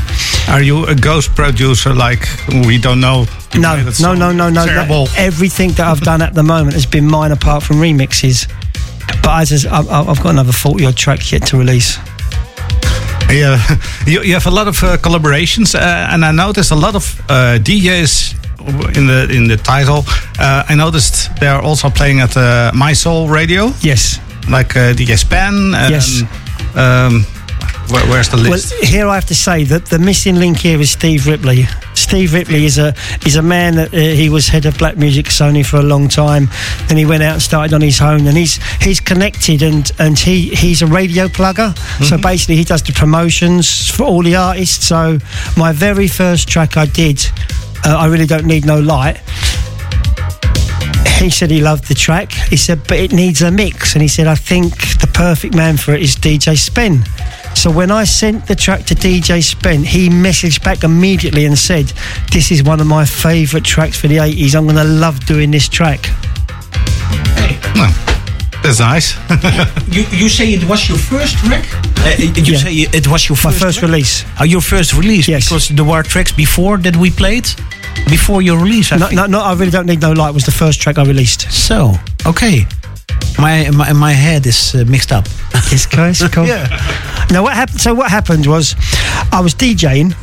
Are 0.49 0.63
you 0.63 0.87
a 0.87 0.95
ghost 0.95 1.35
producer 1.35 1.93
like 1.95 2.27
we 2.67 2.79
don't 2.79 3.01
know? 3.01 3.27
No, 3.55 3.77
no, 4.01 4.15
no, 4.15 4.33
no, 4.33 4.49
no. 4.51 4.65
Terrible. 4.67 5.07
That- 5.07 5.19
everything 5.19 5.73
that 5.73 5.87
I've 5.87 6.01
done 6.01 6.23
at 6.23 6.35
the 6.35 6.43
moment 6.43 6.75
has 6.75 6.87
been 6.87 7.07
mine, 7.07 7.33
apart 7.33 7.63
from 7.63 7.77
remixes. 7.77 8.49
But 9.23 9.53
as 9.53 9.67
I 9.67 9.79
I've, 9.79 10.09
I've 10.09 10.23
got 10.23 10.31
another 10.31 10.53
forty 10.53 10.87
odd 10.87 10.97
track 10.97 11.33
yet 11.33 11.47
to 11.49 11.59
release. 11.59 11.99
Yeah, 13.31 13.59
you, 14.07 14.23
you 14.23 14.35
have 14.35 14.47
a 14.47 14.51
lot 14.51 14.69
of 14.69 14.83
uh, 14.83 14.97
collaborations, 14.99 15.75
uh, 15.75 16.09
and 16.13 16.25
I 16.25 16.31
noticed 16.33 16.71
a 16.71 16.77
lot 16.77 16.95
of 16.95 17.21
uh, 17.29 17.59
DJs 17.59 18.97
in 18.97 19.07
the 19.07 19.29
in 19.31 19.49
the 19.49 19.57
title. 19.57 20.05
Uh, 20.39 20.65
I 20.69 20.75
noticed 20.75 21.31
they 21.41 21.49
are 21.49 21.61
also 21.63 21.91
playing 21.91 22.21
at 22.21 22.37
uh, 22.37 22.71
Mi-Soul 22.75 23.29
Radio. 23.29 23.73
Yes, 23.81 24.21
like 24.49 24.77
uh, 24.77 24.93
DJ 24.93 25.19
Spen. 25.19 25.75
And, 25.75 25.91
Yes. 25.91 26.23
Um, 26.77 27.25
where, 27.91 28.07
where's 28.07 28.31
the 28.31 28.37
list? 28.39 28.73
Well, 28.73 28.83
here 28.85 29.09
I 29.09 29.15
have 29.15 29.27
to 29.27 29.35
say 29.35 29.65
that 29.65 29.87
the 29.87 29.99
missing 29.99 30.37
link 30.37 30.59
here 30.59 30.81
is 30.81 30.91
Steve 30.91 31.27
Ripley. 31.27 31.65
Steve 31.93 32.33
Ripley 32.33 32.65
is 32.65 32.79
a 32.79 32.95
is 33.27 33.37
a 33.37 33.43
man 33.43 33.75
that 33.77 33.93
uh, 33.93 33.99
he 33.99 34.31
was 34.31 34.49
head 34.49 34.65
of 34.65 34.79
black 34.79 34.97
music 34.97 35.27
Sony 35.27 35.65
for 35.65 35.77
a 35.77 35.83
long 35.83 36.09
time. 36.09 36.49
Then 36.89 36.97
he 36.97 37.05
went 37.05 37.23
out 37.23 37.35
and 37.35 37.43
started 37.43 37.75
on 37.75 37.83
his 37.83 38.01
own, 38.01 38.27
and 38.27 38.37
he's 38.37 38.57
he's 38.81 39.01
connected 39.01 39.63
and 39.63 39.91
and 39.99 40.19
he 40.19 40.49
he's 40.55 40.81
a 40.83 40.87
radio 40.87 41.29
plugger. 41.29 41.77
So 42.05 42.17
basically, 42.17 42.57
he 42.57 42.65
does 42.65 42.83
the 42.83 42.93
promotions 42.93 43.91
for 43.91 44.05
all 44.05 44.23
the 44.23 44.37
artists. 44.37 44.87
So 44.87 45.19
my 45.57 45.73
very 45.73 46.09
first 46.09 46.49
track 46.49 46.77
I 46.77 46.87
did, 46.87 47.25
uh, 47.85 47.97
I 47.97 48.07
really 48.07 48.27
don't 48.27 48.47
need 48.47 48.65
no 48.65 48.81
light. 48.81 49.21
He 51.25 51.31
said 51.31 51.51
he 51.51 51.63
loved 51.63 51.89
the 51.89 51.95
track. 51.95 52.33
He 52.33 52.57
said, 52.59 52.87
but 52.87 52.99
it 52.99 53.11
needs 53.11 53.41
a 53.41 53.51
mix. 53.51 53.95
And 53.95 54.03
he 54.03 54.09
said, 54.09 54.27
I 54.27 54.35
think 54.35 54.75
the 55.01 55.07
perfect 55.07 55.55
man 55.55 55.79
for 55.79 55.95
it 55.95 56.03
is 56.03 56.17
DJ 56.17 56.59
Spen. 56.59 57.03
So 57.57 57.71
when 57.71 57.91
I 57.91 58.05
sent 58.05 58.47
the 58.47 58.55
track 58.55 58.85
to 58.87 58.95
DJ 58.95 59.43
Spen, 59.43 59.85
he 59.85 60.11
messaged 60.11 60.63
back 60.63 60.85
immediately 60.85 61.47
and 61.47 61.57
said, 61.59 61.87
This 62.31 62.53
is 62.53 62.63
one 62.63 62.79
of 62.79 62.87
my 62.87 63.07
favourite 63.07 63.65
tracks 63.65 63.99
for 63.99 64.07
the 64.07 64.19
80s. 64.19 64.55
I'm 64.55 64.65
going 64.65 64.77
to 64.77 64.85
love 64.85 65.25
doing 65.25 65.51
this 65.51 65.67
track. 65.67 66.11
That's 68.65 68.81
nice. 68.81 69.15
you, 69.95 70.05
you 70.11 70.29
say 70.29 70.55
it 70.55 70.65
was 70.65 70.89
your 70.89 70.97
first 70.99 71.37
track? 71.39 71.65
Uh, 71.99 72.15
you 72.19 72.55
Yeah. 72.55 72.59
say 72.59 72.73
it 72.99 73.07
was 73.07 73.29
your 73.29 73.37
My 73.37 73.51
first 73.51 73.59
first 73.61 73.79
track? 73.79 73.91
release. 73.91 74.25
Oh, 74.41 74.45
your 74.45 74.63
first 74.63 74.95
release? 74.95 75.29
Yes. 75.29 75.45
Because 75.49 75.69
there 75.69 75.85
were 75.85 76.03
tracks 76.03 76.33
before 76.33 76.79
that 76.79 76.97
we 76.97 77.11
played? 77.11 77.45
Before 78.09 78.41
your 78.43 78.59
release, 78.59 78.91
I 78.93 78.97
No, 78.97 79.07
think. 79.09 79.21
no, 79.21 79.27
no, 79.27 79.41
I 79.41 79.53
really 79.53 79.71
don't 79.71 79.87
need 79.87 80.01
no 80.01 80.13
light 80.13 80.33
was 80.35 80.45
the 80.45 80.51
first 80.53 80.81
track 80.81 80.97
I 80.99 81.05
released. 81.05 81.53
So, 81.53 81.93
okay. 82.27 82.67
My, 83.39 83.69
my, 83.71 83.93
my 83.93 84.13
head 84.13 84.47
is 84.47 84.75
uh, 84.75 84.85
mixed 84.87 85.13
up. 85.13 85.27
Yes, 85.71 85.87
guys, 85.87 86.23
cool. 86.33 86.47
Yeah. 86.53 86.67
Now, 87.31 87.43
what 87.43 87.53
happened? 87.55 87.81
So, 87.81 87.93
what 87.95 88.11
happened 88.11 88.47
was, 88.47 88.75
I 89.33 89.41
was 89.43 89.55
DJing, 89.55 90.15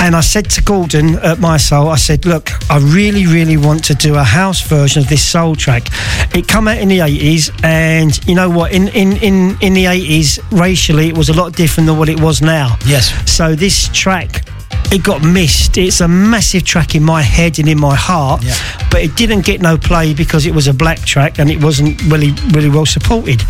and 0.00 0.14
I 0.14 0.20
said 0.20 0.50
to 0.50 0.62
Gordon 0.62 1.16
at 1.16 1.40
Mi-Soul, 1.40 1.88
I 1.88 1.96
said, 1.96 2.26
"Look, 2.26 2.50
I 2.70 2.78
really, 2.78 3.26
really 3.26 3.56
want 3.56 3.84
to 3.84 3.94
do 3.94 4.14
a 4.16 4.22
house 4.22 4.60
version 4.60 5.02
of 5.02 5.08
this 5.08 5.22
soul 5.22 5.54
track. 5.54 5.88
It 6.34 6.46
come 6.48 6.68
out 6.68 6.78
in 6.78 6.88
the 6.88 7.00
eighties, 7.00 7.50
and 7.62 8.18
you 8.26 8.34
know 8.34 8.50
what? 8.50 8.72
In 8.72 8.88
in 8.88 9.16
in 9.18 9.56
in 9.60 9.74
the 9.74 9.86
eighties, 9.86 10.38
racially, 10.50 11.08
it 11.08 11.16
was 11.16 11.28
a 11.28 11.34
lot 11.34 11.54
different 11.54 11.86
than 11.86 11.98
what 11.98 12.08
it 12.08 12.20
was 12.20 12.42
now. 12.42 12.76
Yes. 12.86 13.12
So 13.30 13.54
this 13.54 13.88
track." 13.92 14.44
It 14.92 15.02
got 15.02 15.24
missed. 15.24 15.76
It's 15.76 16.00
a 16.00 16.08
massive 16.08 16.64
track 16.64 16.94
in 16.94 17.02
my 17.02 17.20
head 17.22 17.58
and 17.58 17.68
in 17.68 17.80
my 17.80 17.94
heart, 17.96 18.44
but 18.90 19.02
it 19.02 19.16
didn't 19.16 19.44
get 19.44 19.60
no 19.60 19.76
play 19.76 20.14
because 20.14 20.46
it 20.46 20.54
was 20.54 20.68
a 20.68 20.74
black 20.74 21.00
track 21.00 21.38
and 21.38 21.50
it 21.50 21.62
wasn't 21.62 22.00
really, 22.04 22.32
really 22.52 22.68
well 22.68 22.86
supported. 22.86 23.42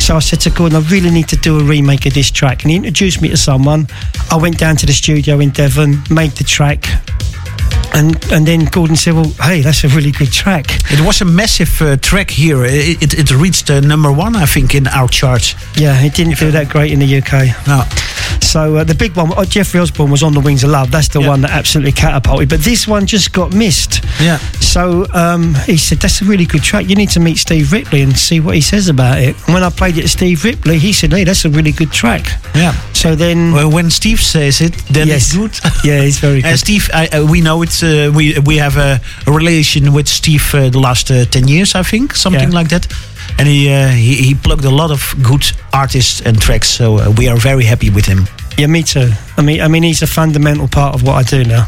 So 0.00 0.16
I 0.16 0.18
said 0.18 0.40
to 0.40 0.50
Gordon, 0.50 0.76
I 0.76 0.88
really 0.90 1.10
need 1.10 1.28
to 1.28 1.36
do 1.36 1.60
a 1.60 1.62
remake 1.62 2.06
of 2.06 2.14
this 2.14 2.30
track. 2.30 2.62
And 2.62 2.70
he 2.70 2.76
introduced 2.76 3.22
me 3.22 3.28
to 3.28 3.36
someone. 3.36 3.86
I 4.30 4.36
went 4.36 4.58
down 4.58 4.76
to 4.76 4.86
the 4.86 4.92
studio 4.92 5.38
in 5.38 5.50
Devon, 5.50 6.02
made 6.10 6.32
the 6.32 6.44
track. 6.44 6.84
And 7.94 8.14
and 8.32 8.46
then 8.46 8.66
Gordon 8.66 8.96
said, 8.96 9.14
"Well, 9.14 9.30
hey, 9.42 9.62
that's 9.62 9.82
a 9.84 9.88
really 9.88 10.12
good 10.12 10.30
track." 10.32 10.66
It 10.92 11.00
was 11.04 11.20
a 11.20 11.24
massive 11.24 11.80
uh, 11.82 11.96
track 11.96 12.30
here. 12.30 12.64
It, 12.64 13.02
it, 13.02 13.14
it 13.18 13.30
reached 13.32 13.70
uh, 13.70 13.80
number 13.80 14.12
one, 14.12 14.36
I 14.36 14.46
think, 14.46 14.74
in 14.74 14.86
our 14.88 15.08
charts. 15.08 15.54
Yeah, 15.76 15.98
it 16.04 16.14
didn't 16.14 16.36
do 16.38 16.50
that 16.52 16.68
great 16.68 16.92
in 16.92 16.98
the 17.00 17.18
UK. 17.18 17.66
No. 17.66 17.82
So 18.40 18.76
uh, 18.76 18.84
the 18.84 18.94
big 18.94 19.16
one, 19.16 19.32
oh, 19.36 19.44
Jeffrey 19.44 19.80
Osborne 19.80 20.10
was 20.10 20.22
on 20.22 20.32
the 20.32 20.40
Wings 20.40 20.64
of 20.64 20.70
Love. 20.70 20.90
That's 20.90 21.08
the 21.08 21.20
one 21.20 21.40
that 21.42 21.50
absolutely 21.50 21.92
catapulted. 21.92 22.48
But 22.48 22.60
this 22.60 22.86
one 22.86 23.04
just 23.06 23.32
got 23.32 23.52
missed. 23.54 24.04
Yeah. 24.20 24.38
So 24.60 25.06
um, 25.14 25.54
he 25.66 25.76
said, 25.76 25.98
"That's 25.98 26.20
a 26.22 26.24
really 26.24 26.44
good 26.46 26.62
track. 26.62 26.88
You 26.88 26.94
need 26.94 27.10
to 27.10 27.20
meet 27.20 27.38
Steve 27.38 27.72
Ripley 27.72 28.02
and 28.02 28.16
see 28.16 28.38
what 28.40 28.54
he 28.54 28.60
says 28.60 28.88
about 28.88 29.18
it." 29.18 29.34
And 29.46 29.54
when 29.54 29.64
I 29.64 29.70
played 29.70 29.96
it 29.98 30.02
to 30.02 30.08
Steve 30.08 30.44
Ripley, 30.44 30.78
he 30.78 30.92
said, 30.92 31.12
"Hey, 31.12 31.24
that's 31.24 31.44
a 31.46 31.50
really 31.50 31.72
good 31.72 31.90
track." 31.90 32.26
Yeah. 32.54 32.72
So 32.92 33.14
then, 33.14 33.52
well, 33.52 33.70
when 33.70 33.90
Steve 33.90 34.20
says 34.20 34.60
it, 34.60 34.72
then 34.90 35.06
Yes. 35.08 35.34
it's 35.34 35.60
good. 35.60 35.70
yeah, 35.84 36.02
he's 36.02 36.18
very 36.18 36.38
Uh, 36.44 36.50
good. 36.50 36.58
Steve, 36.58 36.90
I, 36.92 37.06
uh, 37.08 37.24
we 37.30 37.40
know 37.40 37.47
it. 37.56 37.82
Uh, 37.82 38.10
we 38.16 38.38
we 38.46 38.58
have 38.60 38.76
a, 38.76 39.00
a 39.26 39.30
relation 39.32 39.92
with 39.92 40.06
Steve 40.08 40.54
uh, 40.54 40.70
the 40.70 40.78
last 40.78 41.10
uh, 41.10 41.24
ten 41.30 41.48
years, 41.48 41.74
I 41.74 41.82
think, 41.82 42.14
something 42.14 42.50
Yeah. 42.52 42.58
like 42.60 42.68
that. 42.68 42.86
And 43.38 43.48
he, 43.48 43.68
uh, 43.70 43.88
he 43.88 44.14
he 44.28 44.34
plugged 44.34 44.64
a 44.64 44.70
lot 44.70 44.90
of 44.90 45.14
good 45.22 45.44
artists 45.72 46.20
and 46.26 46.36
tracks, 46.40 46.68
so 46.68 46.84
uh, 46.98 47.10
we 47.18 47.28
are 47.28 47.36
very 47.40 47.64
happy 47.64 47.90
with 47.90 48.06
him. 48.06 48.26
Yeah, 48.58 48.68
me 48.70 48.82
too. 48.82 49.10
I 49.38 49.42
mean, 49.42 49.60
I 49.60 49.68
mean, 49.68 49.82
he's 49.84 50.02
a 50.02 50.06
fundamental 50.06 50.66
part 50.68 50.94
of 50.94 51.02
what 51.02 51.14
I 51.16 51.22
do 51.36 51.44
now. 51.48 51.66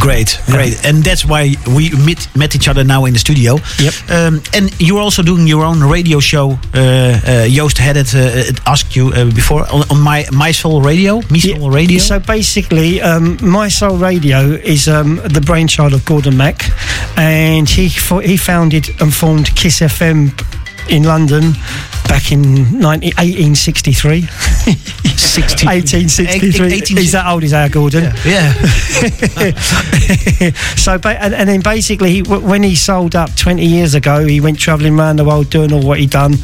Great, 0.00 0.40
great, 0.46 0.84
and 0.84 1.04
that's 1.04 1.24
why 1.24 1.54
we 1.76 1.90
met, 1.90 2.26
met 2.36 2.56
each 2.56 2.66
other 2.66 2.82
now 2.82 3.04
in 3.04 3.12
the 3.12 3.20
studio. 3.20 3.58
Yep. 3.78 3.94
Um, 4.10 4.42
and 4.52 4.80
you're 4.80 5.00
also 5.00 5.22
doing 5.22 5.46
your 5.46 5.64
own 5.64 5.80
radio 5.80 6.18
show. 6.18 6.58
Uh, 6.74 7.20
uh, 7.24 7.46
Joost 7.48 7.78
had 7.78 7.96
it, 7.96 8.12
uh, 8.12 8.18
it 8.18 8.60
asked 8.66 8.96
you 8.96 9.12
uh, 9.12 9.26
before 9.26 9.60
on, 9.72 9.88
on 9.90 10.00
my 10.00 10.26
Mi-Soul 10.32 10.82
Radio, 10.82 11.20
Mi-Soul 11.30 11.70
Radio. 11.70 12.00
So 12.00 12.18
basically, 12.18 13.00
um, 13.00 13.38
Mi-Soul 13.42 13.96
Radio 13.96 14.40
is 14.40 14.88
um, 14.88 15.20
the 15.24 15.40
brainchild 15.40 15.92
of 15.92 16.04
Gordon 16.04 16.36
Mac, 16.36 16.64
and 17.16 17.68
he 17.68 17.86
he 17.86 18.36
founded 18.36 18.88
and 19.00 19.14
formed 19.14 19.54
Kiss 19.54 19.80
FM 19.80 20.32
in 20.88 21.04
London 21.04 21.54
back 22.12 22.30
in 22.30 22.78
19, 22.78 23.12
1863. 23.16 24.28
1863. 25.32 27.00
He's 27.00 27.12
that 27.12 27.26
old 27.26 27.42
as 27.42 27.54
our 27.54 27.70
Gordon. 27.70 28.12
Yeah. 28.24 28.52
so, 30.76 31.00
and, 31.04 31.34
and 31.34 31.48
then 31.48 31.62
basically, 31.62 32.12
he, 32.12 32.22
when 32.22 32.62
he 32.62 32.74
sold 32.74 33.16
up 33.16 33.34
20 33.36 33.64
years 33.64 33.94
ago, 33.94 34.26
he 34.26 34.40
went 34.40 34.58
travelling 34.58 34.98
around 34.98 35.16
the 35.16 35.24
world 35.24 35.48
doing 35.48 35.72
all 35.72 35.82
what 35.82 36.00
he 36.00 36.06
done. 36.06 36.34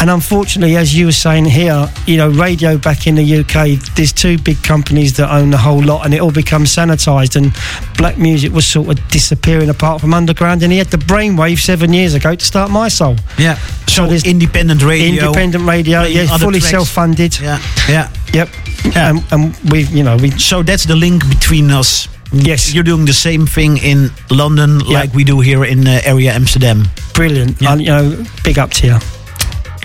And 0.00 0.08
unfortunately, 0.08 0.76
as 0.76 0.96
you 0.96 1.04
were 1.06 1.12
saying 1.12 1.46
here, 1.46 1.90
you 2.06 2.16
know, 2.16 2.30
radio 2.30 2.78
back 2.78 3.06
in 3.06 3.16
the 3.16 3.40
UK, 3.40 3.78
there's 3.96 4.12
two 4.12 4.38
big 4.38 4.62
companies 4.62 5.16
that 5.18 5.30
own 5.30 5.50
the 5.50 5.58
whole 5.58 5.82
lot, 5.82 6.06
and 6.06 6.14
it 6.14 6.20
all 6.20 6.32
becomes 6.32 6.74
sanitised. 6.74 7.36
And 7.36 7.52
black 7.98 8.16
music 8.16 8.52
was 8.52 8.66
sort 8.66 8.88
of 8.88 9.08
disappearing 9.08 9.68
apart 9.68 10.00
from 10.00 10.14
underground. 10.14 10.62
And 10.62 10.72
he 10.72 10.78
had 10.78 10.88
the 10.88 10.96
brainwave 10.96 11.58
seven 11.58 11.92
years 11.92 12.14
ago 12.14 12.34
to 12.34 12.44
start 12.44 12.70
Mi-Soul. 12.70 13.16
Yeah. 13.38 13.58
So, 13.86 14.06
there's 14.06 14.24
independent 14.24 14.82
radio. 14.82 15.09
Independent 15.18 15.64
radio, 15.64 16.02
yeah, 16.02 16.38
fully 16.38 16.60
tracks. 16.60 16.70
self-funded. 16.70 17.40
Yeah. 17.40 17.58
Yeah. 17.88 18.08
Yep. 18.32 18.48
And, 18.96 19.24
and 19.32 19.56
we, 19.70 19.84
you 19.84 20.02
know, 20.02 20.16
we. 20.16 20.30
So 20.30 20.62
that's 20.62 20.84
the 20.84 20.96
link 20.96 21.28
between 21.28 21.70
us. 21.70 22.08
Yes. 22.32 22.72
You're 22.72 22.84
doing 22.84 23.06
the 23.06 23.12
same 23.12 23.46
thing 23.46 23.78
in 23.78 24.10
London 24.30 24.78
like 24.78 25.12
we 25.14 25.24
do 25.24 25.40
here 25.40 25.64
in 25.64 25.86
uh, 25.86 26.00
area 26.04 26.32
Amsterdam. 26.32 26.88
Brilliant. 27.12 27.60
And, 27.62 27.80
you 27.80 27.88
know, 27.88 28.24
big 28.44 28.58
up 28.58 28.70
to 28.70 28.86
you. 28.86 28.98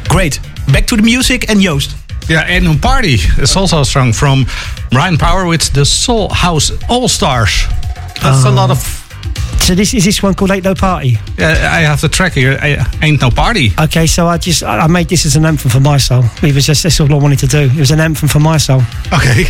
Great. 0.10 0.40
Back 0.72 0.86
to 0.88 0.96
the 0.96 1.02
music 1.02 1.50
and 1.50 1.60
Joost. 1.60 1.96
Yeah, 2.30 2.42
and 2.42 2.82
Party 2.82 3.18
is 3.40 3.56
also 3.56 3.82
a 3.82 3.86
song 3.86 4.14
from 4.14 4.46
Brian 4.92 5.18
Power 5.18 5.46
with 5.46 5.74
the 5.74 5.86
Soul 5.86 6.30
House 6.30 6.72
All 6.90 7.08
Stars. 7.08 7.66
That's 8.22 8.46
a 8.46 8.52
lot 8.52 8.72
of. 8.72 9.05
So 9.60 9.74
this 9.76 9.94
is 9.94 10.04
this 10.04 10.22
one 10.22 10.34
called 10.36 10.52
Ain't 10.52 10.64
No 10.64 10.74
Party. 10.76 11.18
Yeah, 11.38 11.80
I 11.80 11.82
have 11.86 12.00
the 12.00 12.08
track 12.10 12.34
here. 12.34 12.60
I- 12.62 12.86
Ain't 13.02 13.20
no 13.22 13.30
party. 13.32 13.74
Okay, 13.80 14.06
so 14.08 14.28
I 14.28 14.38
just 14.38 14.62
I 14.64 14.88
made 14.88 15.06
this 15.08 15.26
as 15.26 15.36
an 15.36 15.46
anthem 15.46 15.70
for 15.72 15.82
my 15.82 15.98
soul. 16.00 16.24
It 16.42 16.54
was 16.54 16.66
just 16.66 16.84
that's 16.84 17.00
all 17.00 17.08
I 17.12 17.16
wanted 17.18 17.40
to 17.40 17.48
do. 17.48 17.58
It 17.74 17.78
was 17.80 17.92
an 17.92 18.00
anthem 18.00 18.30
for 18.30 18.40
my 18.42 18.58
soul. 18.60 18.82
Okay. 19.14 19.48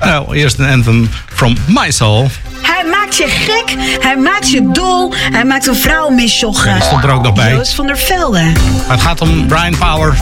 nou, 0.00 0.34
eerst 0.36 0.58
een 0.58 0.68
anthem 0.70 1.08
from 1.26 1.56
My 1.66 1.90
Soul. 1.90 2.30
Hij 2.62 2.84
maakt 2.90 3.16
je 3.16 3.26
gek, 3.28 3.76
hij 4.02 4.16
maakt 4.16 4.50
je 4.50 4.68
dol, 4.72 5.14
hij 5.32 5.44
maakt 5.44 5.66
een 5.66 5.76
vrouw 5.76 6.08
misjoggen. 6.10 6.70
Ja, 6.70 6.74
die 6.76 6.84
stond 6.84 7.04
er 7.04 7.10
ook 7.10 7.22
nog 7.22 7.34
bij. 7.34 7.52
Joost 7.54 7.74
van 7.74 7.86
der 7.86 7.98
Velde. 7.98 8.52
Het 8.88 9.00
gaat 9.00 9.20
om 9.20 9.46
Brian 9.46 9.76
Power. 9.78 10.16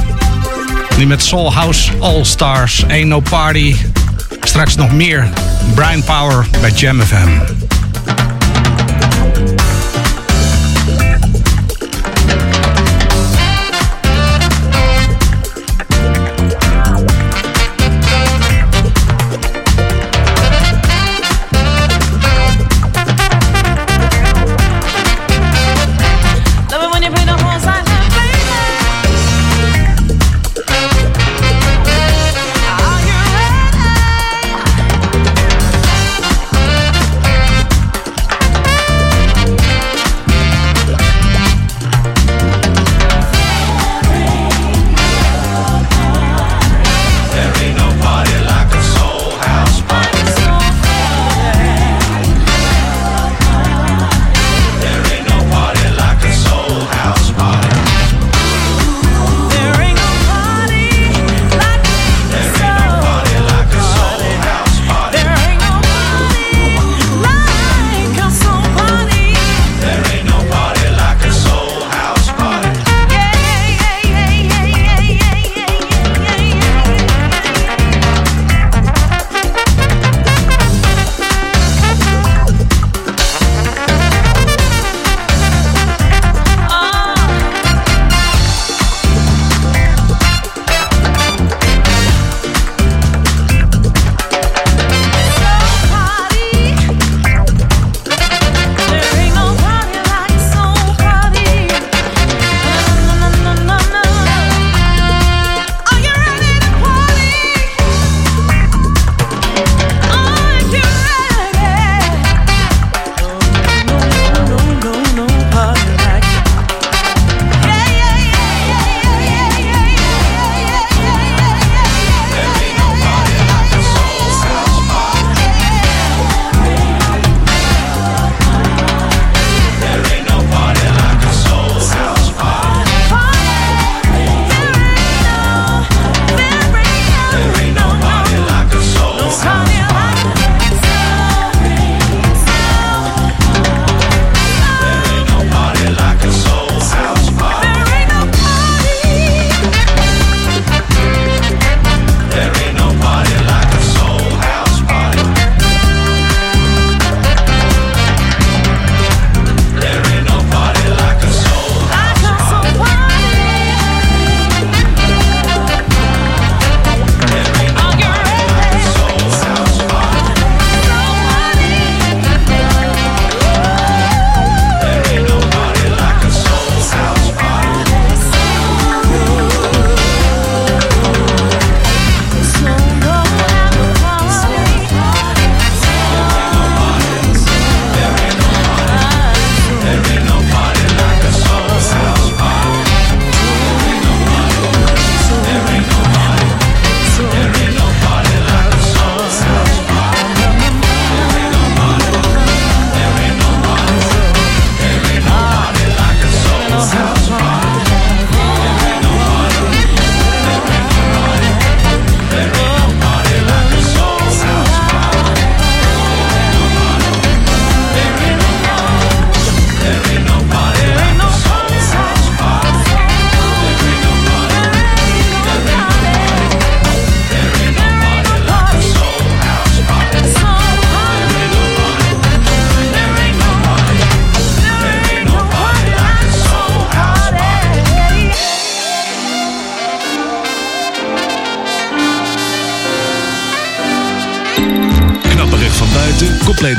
Nu 0.99 1.07
met 1.07 1.23
Soul 1.23 1.53
House 1.55 1.91
All 2.01 2.25
Stars. 2.25 2.85
Ain't 2.89 3.07
no 3.09 3.21
party. 3.21 3.77
Straks 4.43 4.75
nog 4.75 4.93
meer 4.93 5.29
Brian 5.75 6.03
Power 6.05 6.47
bij 6.61 6.71
Jam 6.71 7.01
FM. 7.01 7.29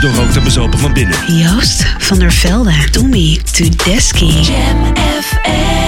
Buiten, 0.02 0.10
compleet 0.10 0.12
doorrookt 0.16 0.36
en 0.36 0.44
bezopen 0.44 0.80
van 0.80 0.94
binnen. 0.94 1.38
Joost 1.38 1.86
van 1.98 2.20
der 2.20 2.32
Velde, 2.32 2.90
Tommy 2.92 3.40
Tudeski. 3.52 4.26
Jam 4.26 4.96
FM. 5.22 5.81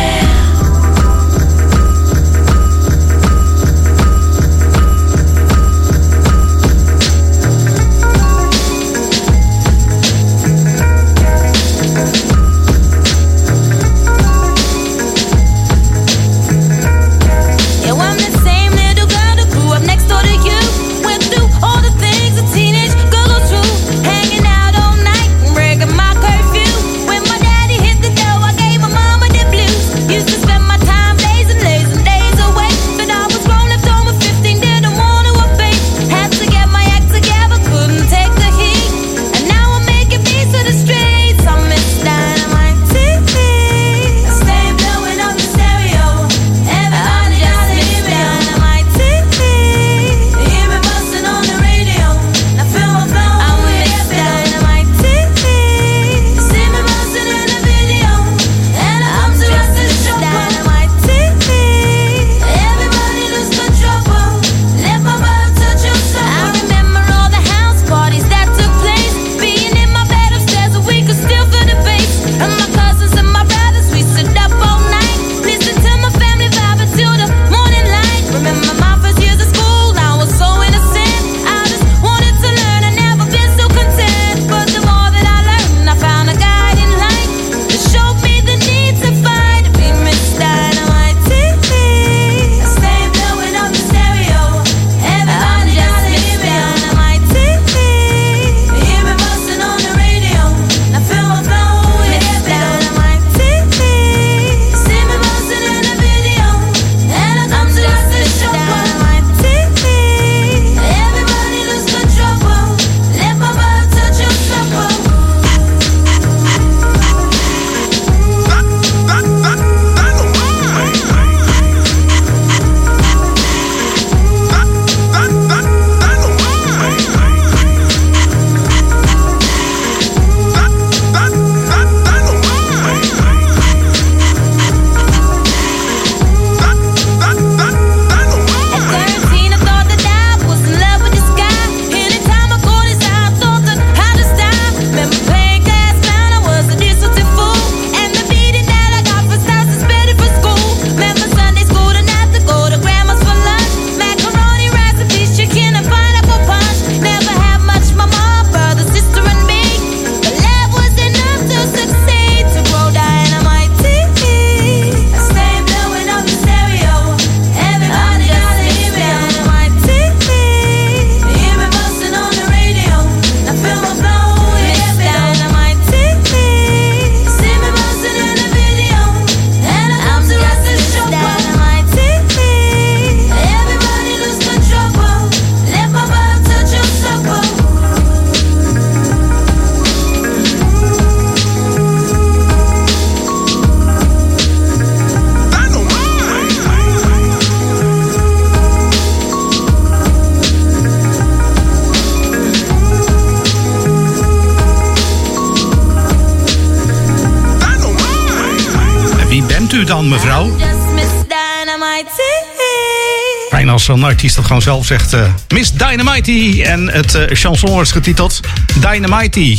Als 213.89 213.99
zo'n 213.99 214.09
artiest 214.09 214.35
dat 214.35 214.45
gewoon 214.45 214.61
zelf 214.61 214.85
zegt. 214.85 215.13
eh, 215.13 215.21
Miss 215.47 215.71
Dynamite. 215.73 216.63
En 216.63 216.89
het 216.91 217.15
eh, 217.15 217.35
chanson 217.35 217.81
is 217.81 217.91
getiteld 217.91 218.39
Dynamite. 218.79 219.57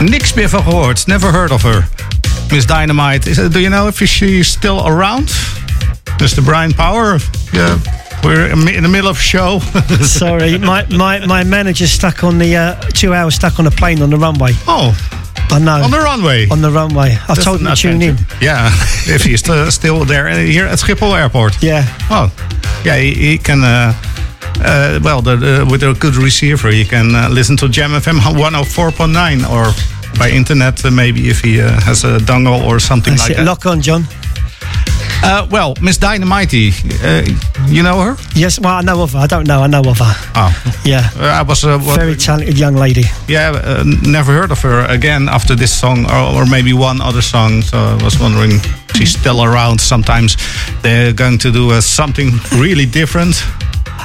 Niks 0.00 0.32
meer 0.34 0.48
van 0.48 0.62
gehoord. 0.62 1.06
Never 1.06 1.32
heard 1.32 1.50
of 1.50 1.62
her. 1.62 1.88
Miss 2.50 2.66
Dynamite. 2.66 3.30
Is, 3.30 3.36
do 3.36 3.58
you 3.60 3.68
know 3.68 3.88
if 3.88 4.08
she's 4.08 4.48
still 4.48 4.78
around? 4.78 5.32
Mr. 6.18 6.42
Brian 6.44 6.74
Power? 6.74 7.20
Yeah. 7.52 7.74
We're 8.22 8.48
in 8.50 8.82
the 8.82 8.88
middle 8.88 9.10
of 9.10 9.16
a 9.18 9.22
show. 9.22 9.60
Sorry, 10.00 10.58
my, 10.58 10.84
my, 10.88 11.26
my 11.26 11.44
manager's 11.44 11.90
stuck 11.92 12.22
on 12.22 12.38
the 12.38 12.56
uh, 12.56 12.74
two 12.92 13.14
hours 13.14 13.34
stuck 13.34 13.58
on 13.58 13.66
a 13.66 13.70
plane 13.70 14.02
on 14.02 14.10
the 14.10 14.16
runway. 14.18 14.52
Oh, 14.66 14.92
I 15.50 15.58
know. 15.58 15.82
On 15.84 15.90
the 15.90 15.98
runway. 16.00 16.48
On 16.50 16.60
the 16.60 16.70
runway. 16.70 17.10
I 17.10 17.26
That's 17.26 17.44
told 17.44 17.60
him 17.60 17.66
to 17.66 17.74
tune 17.76 18.02
in. 18.02 18.16
Yeah, 18.40 18.70
if 19.06 19.22
he's 19.24 19.38
still, 19.40 19.70
still 19.70 20.04
there 20.04 20.28
uh, 20.28 20.36
here 20.36 20.66
at 20.66 20.78
Schiphol 20.78 21.14
Airport. 21.14 21.62
Yeah. 21.62 21.84
Oh, 22.10 22.30
yeah, 22.84 22.96
he, 22.96 23.14
he 23.14 23.38
can. 23.38 23.62
Uh, 23.62 23.92
uh, 24.62 25.00
well, 25.02 25.22
the, 25.22 25.36
the, 25.36 25.68
with 25.70 25.82
a 25.82 25.94
good 25.94 26.16
receiver, 26.16 26.70
you 26.70 26.84
can 26.84 27.14
uh, 27.14 27.28
listen 27.30 27.56
to 27.56 27.68
Jam 27.68 27.92
FM 27.92 28.18
104.9 28.18 29.48
or 29.48 29.72
by 30.18 30.28
internet, 30.30 30.84
uh, 30.84 30.90
maybe 30.90 31.28
if 31.28 31.40
he 31.40 31.60
uh, 31.60 31.80
has 31.80 32.04
a 32.04 32.18
dongle 32.18 32.62
or 32.66 32.78
something 32.78 33.14
That's 33.14 33.28
like 33.28 33.32
it. 33.32 33.36
that. 33.38 33.46
Lock 33.46 33.64
on, 33.66 33.80
John. 33.80 34.04
Uh, 35.22 35.46
well, 35.50 35.74
Miss 35.80 35.98
Dynamite, 35.98 36.54
uh, 36.54 37.22
you 37.68 37.82
know 37.82 38.00
her? 38.00 38.16
Yes, 38.34 38.58
well, 38.58 38.78
I 38.78 38.82
know 38.82 39.02
of 39.02 39.12
her. 39.12 39.18
I 39.20 39.26
don't 39.26 39.46
know. 39.46 39.62
I 39.62 39.66
know 39.68 39.82
of 39.90 39.98
her. 39.98 40.14
Oh, 40.34 40.50
Yeah. 40.84 41.10
uh, 41.20 41.40
I 41.40 41.42
was 41.42 41.64
uh, 41.64 41.78
Very 41.78 42.16
talented 42.16 42.58
young 42.58 42.76
lady. 42.76 43.04
Yeah, 43.28 43.50
uh, 43.54 43.84
never 44.02 44.32
heard 44.32 44.50
of 44.50 44.62
her 44.62 44.84
again 44.88 45.28
after 45.28 45.56
this 45.56 45.78
song, 45.78 46.06
or, 46.10 46.34
or 46.42 46.46
maybe 46.46 46.72
one 46.72 47.00
other 47.04 47.22
song. 47.22 47.62
So 47.62 47.76
I 47.76 48.02
was 48.02 48.18
wondering, 48.18 48.60
she's 48.94 49.10
still 49.18 49.40
around. 49.42 49.80
Sometimes 49.80 50.36
they're 50.82 51.12
going 51.14 51.38
to 51.38 51.50
do 51.50 51.70
uh, 51.70 51.80
something 51.80 52.40
really 52.58 52.86
different. 52.90 53.44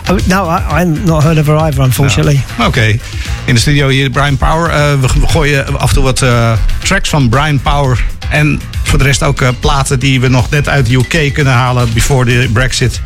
Oh, 0.07 0.19
no, 0.27 0.45
I, 0.45 0.81
I've 0.81 1.05
not 1.05 1.23
heard 1.23 1.37
of 1.37 1.47
her 1.47 1.55
either, 1.55 1.81
unfortunately. 1.83 2.43
Oké, 2.59 2.97
in 3.45 3.53
de 3.53 3.59
studio 3.59 3.87
hier 3.87 4.09
Brian 4.09 4.37
Power. 4.37 4.69
Uh, 4.69 4.99
we 5.01 5.07
we 5.19 5.27
gooien 5.27 5.79
af 5.79 5.89
en 5.89 5.93
toe 5.95 6.03
wat 6.03 6.21
uh, 6.21 6.51
tracks 6.83 7.09
van 7.09 7.29
Brian 7.29 7.59
Power. 7.61 8.03
En 8.29 8.61
voor 8.83 8.97
de 8.97 9.03
rest 9.03 9.23
ook 9.23 9.41
uh, 9.41 9.49
platen 9.59 9.99
die 9.99 10.19
we 10.19 10.27
nog 10.27 10.49
net 10.49 10.69
uit 10.69 10.85
de 10.85 10.95
UK 10.97 11.33
kunnen 11.33 11.53
halen 11.53 11.93
before 11.93 12.25
the 12.25 12.49
Brexit. 12.53 13.01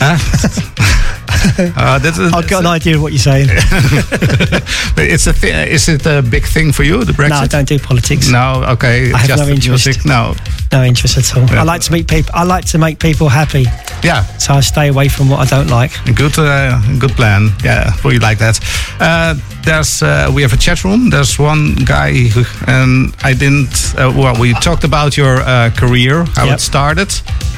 Huh? 0.00 0.18
Uh, 1.58 1.98
that, 1.98 2.32
I've 2.34 2.48
got 2.48 2.60
an 2.60 2.66
idea 2.66 2.96
of 2.96 3.02
what 3.02 3.12
you're 3.12 3.18
saying. 3.18 3.46
but 4.94 5.04
it's 5.04 5.26
a 5.26 5.32
thi- 5.32 5.70
is 5.70 5.88
it 5.88 6.04
a 6.06 6.22
big 6.22 6.44
thing 6.44 6.72
for 6.72 6.82
you, 6.84 7.04
the 7.04 7.12
Brexit? 7.12 7.30
No, 7.30 7.36
I 7.36 7.46
don't 7.46 7.68
do 7.68 7.78
politics. 7.78 8.30
No, 8.30 8.64
okay. 8.74 9.12
I 9.12 9.18
have 9.18 9.28
just 9.28 9.42
no 9.42 9.48
interest. 9.48 9.86
music, 9.86 10.04
No. 10.04 10.34
No 10.72 10.82
interest 10.84 11.16
at 11.16 11.36
all. 11.36 11.46
Yeah. 11.48 11.60
I 11.60 11.64
like 11.64 11.80
to 11.82 11.92
meet 11.92 12.06
people. 12.08 12.30
I 12.34 12.44
like 12.44 12.64
to 12.66 12.78
make 12.78 12.98
people 12.98 13.28
happy. 13.28 13.64
Yeah. 14.02 14.22
So 14.38 14.54
I 14.54 14.60
stay 14.60 14.88
away 14.88 15.08
from 15.08 15.28
what 15.30 15.40
I 15.40 15.46
don't 15.56 15.68
like. 15.70 15.92
Good, 16.14 16.38
uh, 16.38 16.80
good 16.98 17.12
plan. 17.12 17.50
Yeah, 17.64 17.90
for 17.92 18.12
you 18.12 18.18
like 18.20 18.38
that. 18.38 18.60
Uh, 19.00 19.34
there's, 19.64 20.02
uh, 20.02 20.30
we 20.34 20.42
have 20.42 20.52
a 20.52 20.56
chat 20.56 20.84
room. 20.84 21.10
There's 21.10 21.38
one 21.38 21.74
guy, 21.84 22.12
who, 22.28 22.44
and 22.66 23.14
I 23.24 23.32
didn't. 23.34 23.94
Uh, 23.96 24.12
well, 24.14 24.34
we 24.40 24.52
talked 24.54 24.84
about 24.84 25.16
your 25.16 25.36
uh, 25.40 25.70
career, 25.76 26.24
how 26.36 26.44
Yep. 26.46 26.54
it 26.56 26.60
started 26.60 27.10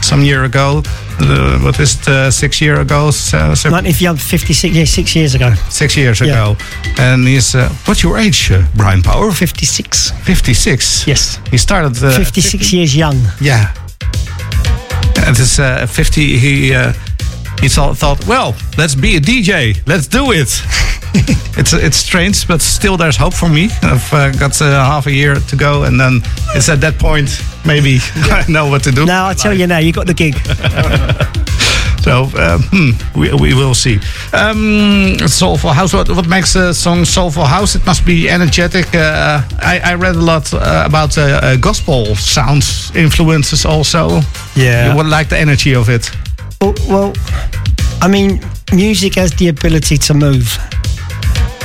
some 0.03 0.23
year 0.23 0.45
ago. 0.45 0.82
Uh, 1.23 1.59
what 1.61 1.78
is 1.78 1.95
it? 2.01 2.09
Uh, 2.09 2.31
six 2.31 2.61
year 2.62 2.81
ago. 2.81 3.11
So, 3.11 3.55
so 3.55 3.69
Like 3.69 3.85
if 3.85 4.01
you're 4.01 4.16
56, 4.16 4.74
yeah, 4.74 4.85
six 4.87 5.15
years 5.15 5.35
ago. 5.35 5.53
six 5.69 5.95
years 5.97 6.20
Yeah. 6.20 6.27
ago. 6.32 6.57
And 6.99 7.28
he's. 7.28 7.55
Uh, 7.55 7.69
what's 7.85 8.03
your 8.03 8.16
age, 8.16 8.51
uh, 8.51 8.62
Brian 8.74 9.03
Power? 9.03 9.31
56. 9.31 10.11
56. 10.24 11.07
Yes. 11.07 11.39
He 11.51 11.59
started. 11.59 12.03
Uh, 12.03 12.11
56 12.16 12.73
years 12.73 12.97
young. 13.01 13.16
Yeah. 13.40 13.72
At 15.27 15.36
his 15.39 15.59
uh, 15.59 15.86
50, 15.86 16.39
he 16.39 16.74
uh, 16.74 16.93
he 17.62 17.68
thought, 17.68 17.97
thought, 17.97 18.27
well, 18.27 18.55
let's 18.77 18.94
be 18.94 19.16
a 19.16 19.20
DJ. 19.20 19.74
Let's 19.86 20.06
do 20.06 20.32
it. 20.32 20.51
it's 21.59 21.72
it's 21.72 21.97
strange, 21.97 22.47
but 22.47 22.60
still, 22.60 22.97
there's 22.97 23.16
hope 23.16 23.35
for 23.35 23.48
me. 23.48 23.70
I've 23.82 24.12
uh, 24.12 24.32
got 24.32 24.60
uh, 24.60 24.85
half 24.85 25.06
a 25.06 25.12
year 25.12 25.35
to 25.35 25.56
go, 25.56 25.85
and 25.85 25.98
then 25.98 26.20
it's 26.55 26.68
at 26.68 26.81
that 26.81 26.98
point 26.98 27.31
maybe 27.64 27.98
I 28.14 28.44
know 28.48 28.68
what 28.68 28.82
to 28.85 28.93
do. 28.93 29.06
Now 29.06 29.28
I 29.28 29.35
tell 29.35 29.55
you 29.55 29.66
now, 29.66 29.78
you 29.78 29.93
got 29.93 30.06
the 30.06 30.14
gig. 30.14 30.35
So 32.02 32.24
um, 32.36 32.62
hmm, 32.70 33.18
we, 33.18 33.32
we 33.35 33.55
will 33.55 33.74
see. 33.74 33.98
Um, 34.32 35.18
Soulful 35.27 35.70
House. 35.70 35.93
What, 35.93 36.09
what 36.09 36.27
makes 36.28 36.55
a 36.56 36.72
song 36.72 37.05
Soulful 37.05 37.44
House? 37.44 37.74
It 37.74 37.85
must 37.85 38.06
be 38.06 38.28
energetic. 38.28 38.94
Uh, 38.94 39.43
I, 39.60 39.81
I 39.85 39.94
read 39.94 40.16
a 40.16 40.20
lot 40.20 40.52
uh, 40.55 40.85
about 40.86 41.18
uh, 41.18 41.40
uh, 41.43 41.56
gospel 41.56 42.14
sounds 42.16 42.90
influences 42.97 43.64
also. 43.66 44.20
Yeah. 44.56 44.90
You 44.90 44.97
would 44.97 45.06
like 45.06 45.28
the 45.28 45.39
energy 45.39 45.74
of 45.74 45.89
it. 45.89 46.10
Well, 46.60 46.74
well, 46.89 47.12
I 48.01 48.09
mean, 48.09 48.40
music 48.72 49.14
has 49.16 49.32
the 49.32 49.48
ability 49.48 49.98
to 49.98 50.14
move. 50.14 50.59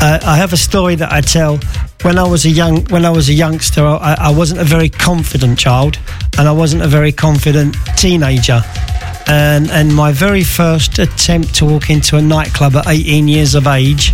Uh, 0.02 0.20
I 0.24 0.36
have 0.36 0.54
a 0.54 0.58
story 0.58 0.96
that 0.96 1.12
I 1.12 1.22
tell. 1.22 1.60
When 2.04 2.20
I 2.20 2.28
was 2.28 2.46
a 2.46 2.50
young, 2.50 2.86
when 2.86 3.06
I 3.06 3.10
was 3.10 3.30
a 3.30 3.34
youngster, 3.34 3.84
I, 3.84 4.16
I 4.20 4.30
wasn't 4.32 4.60
a 4.62 4.64
very 4.64 4.90
confident 4.90 5.58
child, 5.58 5.98
and 6.38 6.48
I 6.48 6.52
wasn't 6.52 6.84
a 6.84 6.88
very 6.88 7.12
confident 7.12 7.76
teenager. 7.98 8.62
And 9.28 9.72
and 9.72 9.94
my 9.94 10.12
very 10.12 10.44
first 10.44 11.00
attempt 11.00 11.56
to 11.56 11.66
walk 11.66 11.90
into 11.90 12.18
a 12.18 12.22
nightclub 12.22 12.76
at 12.76 12.88
18 12.88 13.28
years 13.28 13.56
of 13.56 13.68
age, 13.68 14.14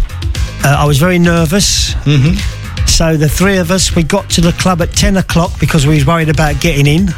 uh, 0.63 0.77
I 0.79 0.85
was 0.85 0.97
very 0.97 1.19
nervous. 1.19 1.93
Mm-hmm. 2.05 2.87
So 2.87 3.17
the 3.17 3.29
three 3.29 3.57
of 3.57 3.71
us, 3.71 3.95
we 3.95 4.03
got 4.03 4.29
to 4.31 4.41
the 4.41 4.51
club 4.53 4.81
at 4.81 4.91
10 4.91 5.17
o'clock 5.17 5.51
because 5.59 5.87
we 5.87 5.95
was 5.95 6.05
worried 6.05 6.29
about 6.29 6.59
getting 6.61 6.87
in. 6.87 7.09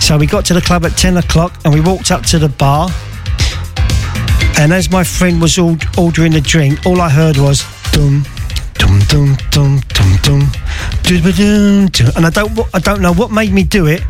So 0.00 0.18
we 0.18 0.26
got 0.26 0.44
to 0.46 0.54
the 0.54 0.60
club 0.60 0.84
at 0.84 0.96
10 0.96 1.16
o'clock 1.16 1.54
and 1.64 1.72
we 1.72 1.80
walked 1.80 2.10
up 2.10 2.24
to 2.26 2.38
the 2.38 2.48
bar. 2.48 2.90
And 4.58 4.72
as 4.72 4.90
my 4.90 5.02
friend 5.02 5.40
was 5.40 5.58
ordering 5.58 6.34
a 6.34 6.40
drink, 6.40 6.86
all 6.86 7.00
I 7.00 7.08
heard 7.10 7.36
was 7.36 7.64
dum, 7.90 8.24
And 12.16 12.26
I 12.26 12.30
don't, 12.30 12.58
I 12.74 12.78
don't 12.78 13.00
know 13.00 13.12
what 13.12 13.30
made 13.30 13.52
me 13.52 13.62
do 13.62 13.86
it, 13.86 14.02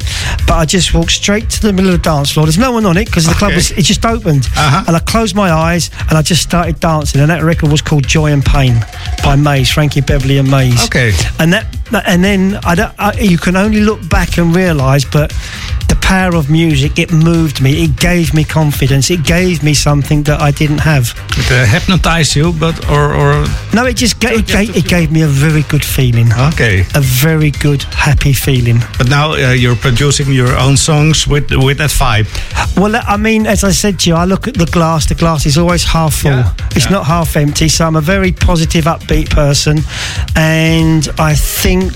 but 0.47 0.55
I 0.55 0.65
just 0.65 0.95
walked 0.95 1.11
straight 1.13 1.49
to 1.51 1.63
the 1.63 1.73
middle 1.73 1.93
of 1.93 2.03
the 2.03 2.03
dance 2.03 2.33
floor. 2.33 2.47
There's 2.47 2.59
no 2.59 2.73
one 2.73 2.87
on 2.87 2.97
it 2.97 3.07
because 3.07 3.27
the 3.27 3.35
club 3.35 3.51
Okay. 3.51 3.57
was, 3.57 3.71
it 3.73 3.83
just 3.83 4.05
opened. 4.05 4.47
Uh-huh. 4.57 4.85
And 4.87 4.97
I 4.97 5.01
closed 5.01 5.35
my 5.35 5.51
eyes 5.51 5.91
and 6.09 6.19
I 6.19 6.23
just 6.23 6.43
started 6.43 6.81
dancing. 6.81 7.21
And 7.21 7.31
that 7.31 7.43
record 7.43 7.71
was 7.71 7.83
called 7.83 8.07
Joy 8.07 8.33
and 8.33 8.45
Pain 8.45 8.85
by 9.23 9.37
Maze, 9.37 9.71
Frankie 9.71 10.01
Beverly 10.01 10.39
and 10.39 10.51
Maze. 10.51 10.85
Okay. 10.87 11.13
And 11.39 11.53
that, 11.53 11.67
and 12.07 12.23
then 12.25 12.59
I 12.65 12.75
don't, 12.75 12.93
I, 12.99 13.13
you 13.21 13.39
can 13.39 13.57
only 13.57 13.81
look 13.81 14.07
back 14.09 14.39
and 14.39 14.55
realise, 14.55 15.05
but 15.05 15.33
power 16.05 16.37
of 16.37 16.49
music, 16.51 16.99
it 16.99 17.11
moved 17.13 17.61
me. 17.61 17.85
It 17.85 17.97
gave 17.97 18.35
me 18.35 18.45
confidence. 18.45 19.11
It 19.11 19.25
gave 19.25 19.63
me 19.63 19.75
something 19.75 20.23
that 20.25 20.41
I 20.41 20.51
didn't 20.53 20.79
have. 20.81 21.15
It 21.39 21.51
uh, 21.51 21.65
hypnotize 21.67 22.37
you, 22.37 22.53
but 22.53 22.75
or 22.91 23.15
or 23.15 23.47
No, 23.73 23.87
it 23.87 23.97
just 23.97 24.21
ga- 24.21 24.35
it, 24.39 24.47
gave, 24.47 24.77
it 24.77 24.87
gave 24.89 25.11
me 25.11 25.23
a 25.23 25.27
very 25.27 25.63
good 25.63 25.85
feeling. 25.85 26.29
okay. 26.53 26.81
A 26.95 27.01
very 27.01 27.51
good, 27.51 27.83
happy 27.85 28.33
feeling. 28.35 28.79
But 28.99 29.09
now 29.09 29.33
uh, 29.33 29.53
you're 29.53 29.77
producing 29.77 30.33
your 30.33 30.55
own 30.59 30.77
songs 30.77 31.27
with 31.27 31.51
with 31.51 31.79
that 31.79 31.91
vibe. 31.91 32.27
Well, 32.77 32.95
I 33.07 33.17
mean, 33.17 33.47
as 33.47 33.65
I 33.65 33.73
said 33.73 33.99
to 34.01 34.11
you, 34.11 34.17
I 34.17 34.27
look 34.27 34.47
at 34.49 34.55
the 34.55 34.67
glass. 34.67 35.07
The 35.07 35.15
glass 35.15 35.47
is 35.47 35.57
always 35.59 35.85
half 35.85 36.15
full. 36.23 36.43
it's 36.77 36.91
not 36.91 37.07
half 37.07 37.37
empty. 37.37 37.69
So 37.69 37.87
I'm 37.87 37.97
a 37.97 38.01
very 38.03 38.33
positive, 38.33 38.85
upbeat 38.85 39.31
person, 39.31 39.79
and 40.37 41.09
I 41.19 41.35
think 41.35 41.93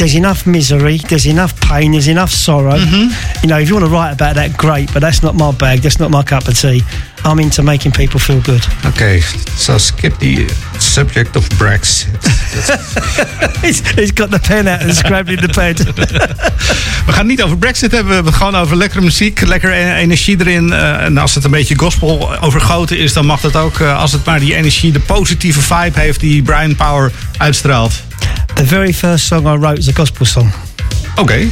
there's 0.00 0.16
enough 0.16 0.46
misery, 0.46 0.96
there's 0.96 1.26
enough 1.26 1.60
pain, 1.60 1.92
there's 1.92 2.08
enough 2.08 2.30
sorrow. 2.30 2.72
Mm-hmm. 2.72 3.42
You 3.42 3.48
know, 3.50 3.58
if 3.58 3.68
you 3.68 3.74
want 3.74 3.84
to 3.84 3.92
write 3.92 4.12
about 4.12 4.34
that, 4.36 4.56
great. 4.56 4.90
But 4.94 5.00
that's 5.00 5.22
not 5.22 5.34
my 5.34 5.52
bag. 5.52 5.80
That's 5.80 5.98
not 5.98 6.10
my 6.10 6.22
cup 6.22 6.48
of 6.48 6.58
tea. 6.58 6.80
I'm 7.24 7.38
into 7.38 7.62
making 7.62 7.92
people 7.94 8.18
feel 8.20 8.40
good. 8.42 8.66
Okay, 8.86 9.20
so 9.56 9.78
skip 9.78 10.18
the 10.18 10.46
subject 10.78 11.36
of 11.36 11.46
Brexit. 11.58 12.08
he's, 13.62 13.80
he's 13.94 14.12
got 14.12 14.30
the 14.30 14.38
pen 14.38 14.66
out 14.68 14.80
and 14.82 14.94
scrabbling 14.94 15.40
the 15.40 15.48
pen. 15.48 15.74
We 17.06 17.12
gaan 17.12 17.26
niet 17.26 17.42
over 17.42 17.56
Brexit 17.58 17.90
hebben, 17.90 18.08
we 18.08 18.14
hebben 18.14 18.32
het 18.32 18.42
gewoon 18.42 18.60
over 18.60 18.76
lekkere 18.76 19.00
muziek, 19.00 19.46
lekker 19.46 19.72
e- 19.72 19.94
energie 19.94 20.36
erin. 20.40 20.72
eh, 20.72 21.04
en 21.04 21.18
als 21.18 21.34
het 21.34 21.44
een 21.44 21.50
beetje 21.50 21.78
gospel 21.78 22.40
overgoten 22.40 22.98
is, 22.98 23.12
dan 23.12 23.26
mag 23.26 23.40
dat 23.40 23.56
ook. 23.56 23.80
eh, 23.80 23.98
als 23.98 24.12
het 24.12 24.24
maar 24.24 24.40
die 24.40 24.54
energie, 24.54 24.92
de 24.92 25.00
positieve 25.00 25.60
vibe 25.60 26.00
heeft 26.00 26.20
die 26.20 26.42
Brian 26.42 26.76
Power 26.76 27.12
uitstraalt. 27.36 27.92
the 28.54 28.66
very 28.66 28.92
first 28.92 29.26
song 29.26 29.46
I 29.46 29.56
wrote 29.58 29.76
was 29.76 29.88
a 29.88 29.92
gospel 29.94 30.26
song. 30.26 30.52
Okay, 31.18 31.50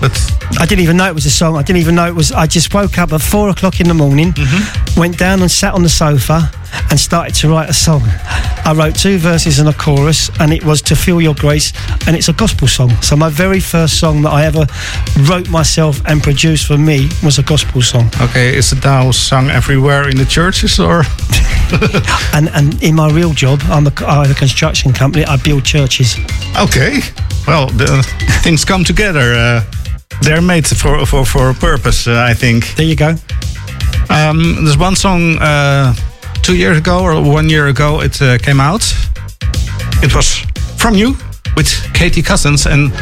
but 0.00 0.18
I 0.58 0.66
didn't 0.66 0.82
even 0.82 0.96
know 0.96 1.06
it 1.06 1.14
was 1.14 1.26
a 1.26 1.30
song. 1.30 1.56
I 1.56 1.62
didn't 1.62 1.80
even 1.80 1.94
know 1.94 2.06
it 2.06 2.14
was. 2.14 2.32
I 2.32 2.46
just 2.46 2.72
woke 2.72 2.98
up 2.98 3.12
at 3.12 3.20
four 3.20 3.48
o'clock 3.50 3.80
in 3.80 3.88
the 3.88 3.94
morning, 3.94 4.32
mm-hmm. 4.32 5.00
went 5.00 5.18
down 5.18 5.42
and 5.42 5.50
sat 5.50 5.74
on 5.74 5.82
the 5.82 5.88
sofa, 5.88 6.50
and 6.90 6.98
started 6.98 7.34
to 7.36 7.48
write 7.48 7.68
a 7.68 7.74
song. 7.74 8.02
I 8.66 8.72
wrote 8.74 8.94
two 8.94 9.18
verses 9.18 9.58
and 9.58 9.68
a 9.68 9.72
chorus, 9.72 10.30
and 10.40 10.52
it 10.52 10.64
was 10.64 10.80
"To 10.82 10.96
Feel 10.96 11.20
Your 11.20 11.34
Grace," 11.34 11.72
and 12.06 12.16
it's 12.16 12.28
a 12.28 12.32
gospel 12.32 12.68
song. 12.68 12.90
So 13.02 13.16
my 13.16 13.28
very 13.28 13.60
first 13.60 13.98
song 14.00 14.22
that 14.22 14.30
I 14.30 14.44
ever 14.46 14.66
wrote 15.28 15.48
myself 15.50 16.00
and 16.06 16.22
produced 16.22 16.66
for 16.66 16.78
me 16.78 17.08
was 17.22 17.38
a 17.38 17.42
gospel 17.42 17.82
song. 17.82 18.10
okay, 18.20 18.56
is 18.56 18.72
it 18.72 18.84
now 18.84 19.10
sung 19.10 19.50
everywhere 19.50 20.08
in 20.08 20.16
the 20.16 20.26
churches 20.26 20.78
or? 20.78 21.04
And 22.34 22.48
and 22.48 22.82
in 22.82 22.94
my 22.94 23.08
real 23.10 23.32
job, 23.32 23.60
I'm 23.68 23.86
a, 23.86 23.92
I 24.06 24.22
have 24.22 24.30
a 24.30 24.34
construction 24.34 24.92
company. 24.92 25.24
I 25.24 25.36
build 25.36 25.64
churches. 25.64 26.16
Okay, 26.56 27.00
well, 27.46 27.68
the, 27.68 28.02
things 28.42 28.64
come 28.64 28.84
together. 28.84 29.34
Uh, 29.34 29.62
they're 30.22 30.42
made 30.42 30.66
for 30.66 31.06
for 31.06 31.24
for 31.24 31.50
a 31.50 31.54
purpose, 31.54 32.06
uh, 32.10 32.30
I 32.30 32.34
think. 32.34 32.74
There 32.76 32.86
you 32.86 32.96
go. 32.96 33.16
Um, 34.10 34.64
there's 34.64 34.78
one 34.78 34.96
song 34.96 35.38
uh, 35.40 35.94
two 36.42 36.56
years 36.56 36.76
ago 36.78 37.02
or 37.02 37.22
one 37.22 37.48
year 37.48 37.68
ago 37.68 38.02
it 38.02 38.20
uh, 38.20 38.38
came 38.38 38.60
out. 38.60 38.82
It 40.02 40.14
was 40.14 40.44
from 40.76 40.94
you 40.94 41.16
with 41.56 41.68
Katie 41.94 42.22
Cousins, 42.22 42.66
and 42.66 42.92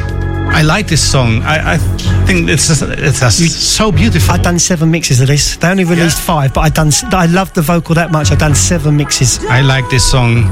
I 0.55 0.63
like 0.63 0.87
this 0.87 1.03
song. 1.03 1.43
I, 1.43 1.75
I 1.75 1.79
think 2.27 2.49
it's 2.49 2.69
it's 2.71 3.55
so 3.55 3.91
beautiful. 3.91 4.35
I've 4.35 4.43
done 4.43 4.59
seven 4.59 4.91
mixes 4.91 5.21
of 5.21 5.27
this. 5.29 5.57
They 5.57 5.69
only 5.69 5.85
released 5.85 6.21
five, 6.21 6.53
but 6.55 6.61
I 6.61 6.69
done. 6.69 6.89
s- 6.89 7.05
I 7.05 7.27
love 7.27 7.53
the 7.55 7.63
vocal 7.63 7.95
that 7.95 8.11
much. 8.13 8.31
I've 8.31 8.39
done 8.39 8.55
seven 8.55 8.97
mixes. 8.97 9.45
I 9.47 9.63
like 9.63 9.89
this 9.91 10.09
song. 10.09 10.45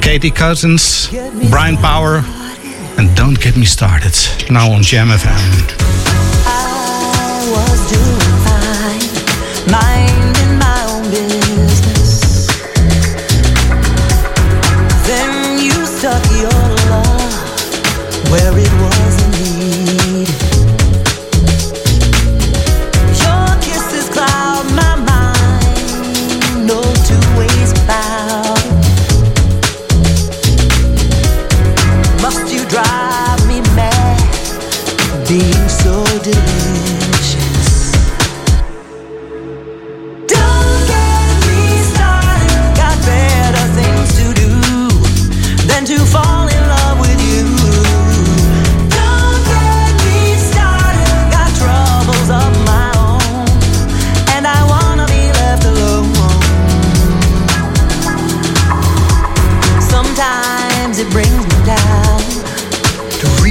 Katie 0.00 0.30
Cousins, 0.30 1.08
Brian 1.50 1.76
Power, 1.76 2.22
and 2.98 3.14
Don't 3.16 3.40
Get 3.40 3.56
Me 3.56 3.64
Started. 3.64 4.14
Now 4.50 4.70
on 4.72 4.82
Jam 4.82 5.08
FM. 5.08 5.74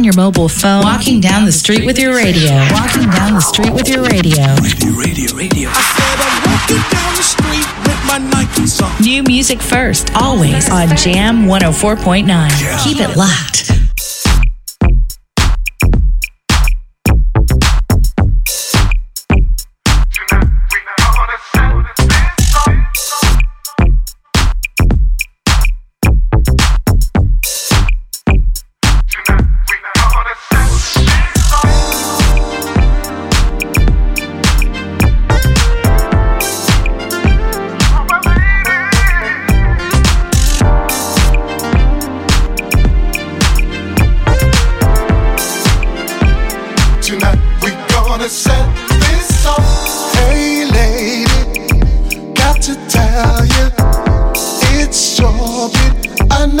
on 0.00 0.04
your 0.04 0.16
mobile 0.16 0.48
phone, 0.48 0.82
walking 0.82 1.20
down 1.20 1.44
the 1.44 1.52
street 1.52 1.84
with 1.84 1.98
your 1.98 2.14
radio, 2.14 2.56
walking 2.72 3.10
down 3.10 3.34
the 3.34 3.40
street 3.40 3.70
with 3.74 3.86
your 3.86 4.02
radio. 4.02 4.46
Radio, 4.62 4.96
radio, 4.96 5.36
radio. 5.36 5.68
I 5.68 5.82
said 5.92 6.18
I'm 6.24 6.40
walking 6.48 6.84
down 6.88 7.12
the 7.16 7.22
street 7.22 7.68
with 7.84 8.00
my 8.08 8.18
Nikes. 8.18 9.00
New 9.04 9.22
music 9.24 9.60
first, 9.60 10.10
always 10.14 10.70
on 10.70 10.96
Jam 10.96 11.44
104.9. 11.44 12.26
Yeah. 12.28 12.80
Keep 12.82 13.00
it 13.00 13.14
locked. 13.14 13.59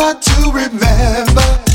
not 0.00 0.22
to 0.22 0.50
remember. 0.50 1.69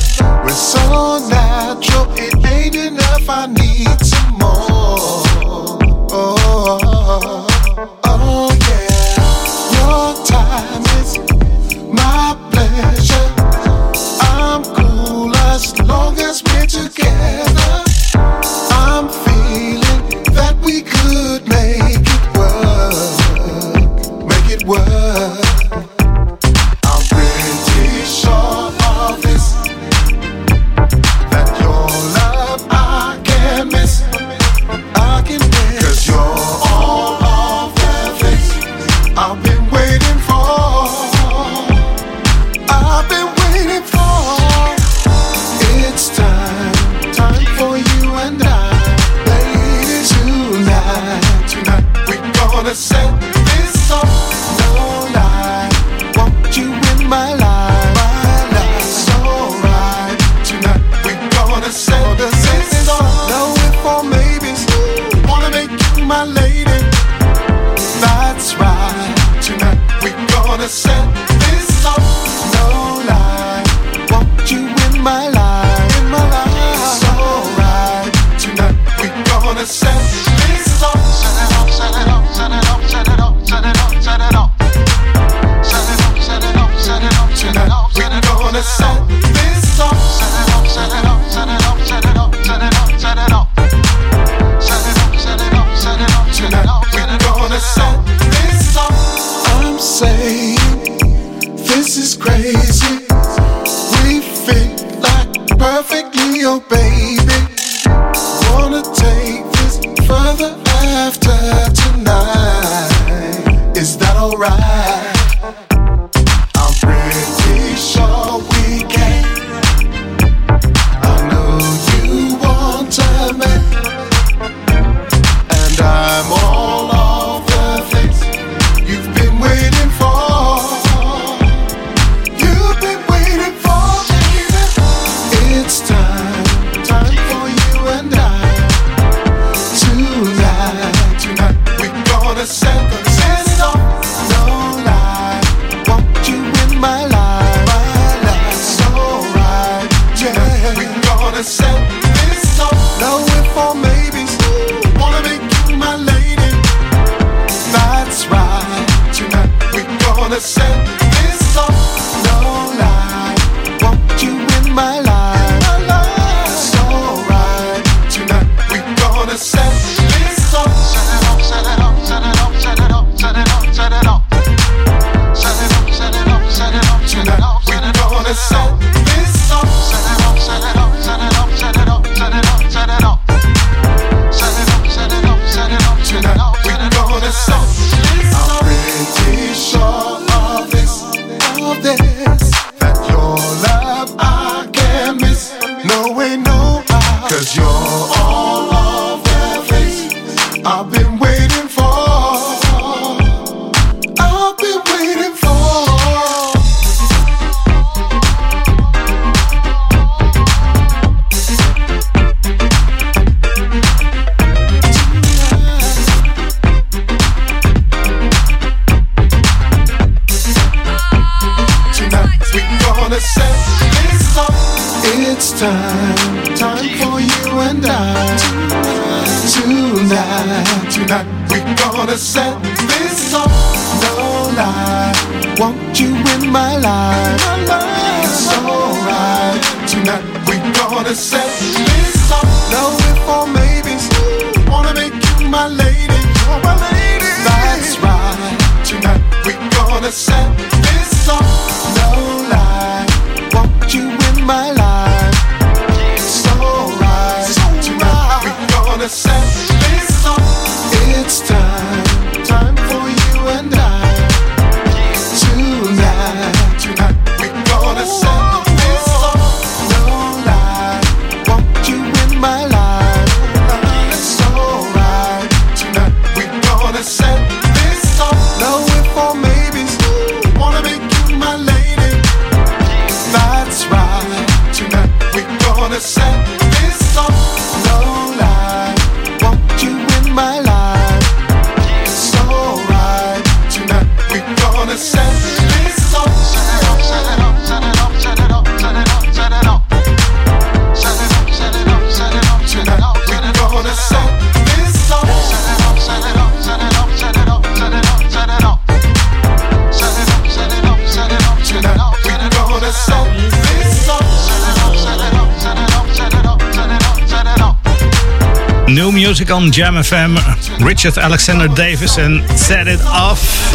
On 319.66 319.72
Jam 319.72 320.04
FM. 320.04 320.38
Richard 320.78 321.20
Alexander 321.20 321.74
Davis 321.74 322.18
en 322.18 322.44
Set 322.56 322.88
It 322.88 323.02
Off. 323.04 323.74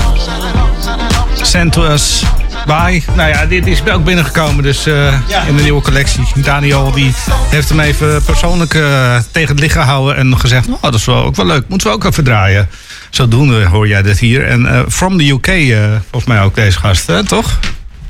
Sent 1.43 1.73
to 1.73 1.85
us 1.85 2.23
by. 2.67 3.03
Nou 3.17 3.29
ja, 3.29 3.47
dit 3.47 3.67
is 3.67 3.89
ook 3.91 4.05
binnengekomen 4.05 4.63
dus 4.63 4.87
eh, 4.87 5.15
in 5.49 5.57
de 5.57 5.63
nieuwe 5.63 5.83
collectie. 5.83 6.25
Daniel 6.35 6.93
die 6.93 7.13
heeft 7.51 7.69
hem 7.69 7.81
even 7.81 8.23
persoonlijk 8.23 8.75
eh, 8.75 9.17
tegen 9.31 9.49
het 9.49 9.61
licht 9.61 9.73
gehouden 9.73 10.17
en 10.17 10.39
gezegd: 10.39 10.69
oh, 10.69 10.83
dat 10.83 10.95
is 10.95 11.05
wel 11.05 11.25
ook 11.25 11.37
wel 11.37 11.47
leuk. 11.47 11.69
Moeten 11.69 11.89
we 11.89 11.95
ook 11.95 12.05
even 12.05 12.25
draaien. 12.25 12.69
Zodoende 13.11 13.65
hoor 13.65 13.89
jij 13.89 14.03
dit 14.03 14.19
hier. 14.19 14.47
En 14.47 14.67
eh, 14.67 14.81
from 14.89 15.19
the 15.19 15.31
UK, 15.31 15.77
volgens 16.01 16.25
mij 16.25 16.43
ook 16.43 16.55
deze 16.55 16.79
gast, 16.79 17.13
toch? 17.27 17.59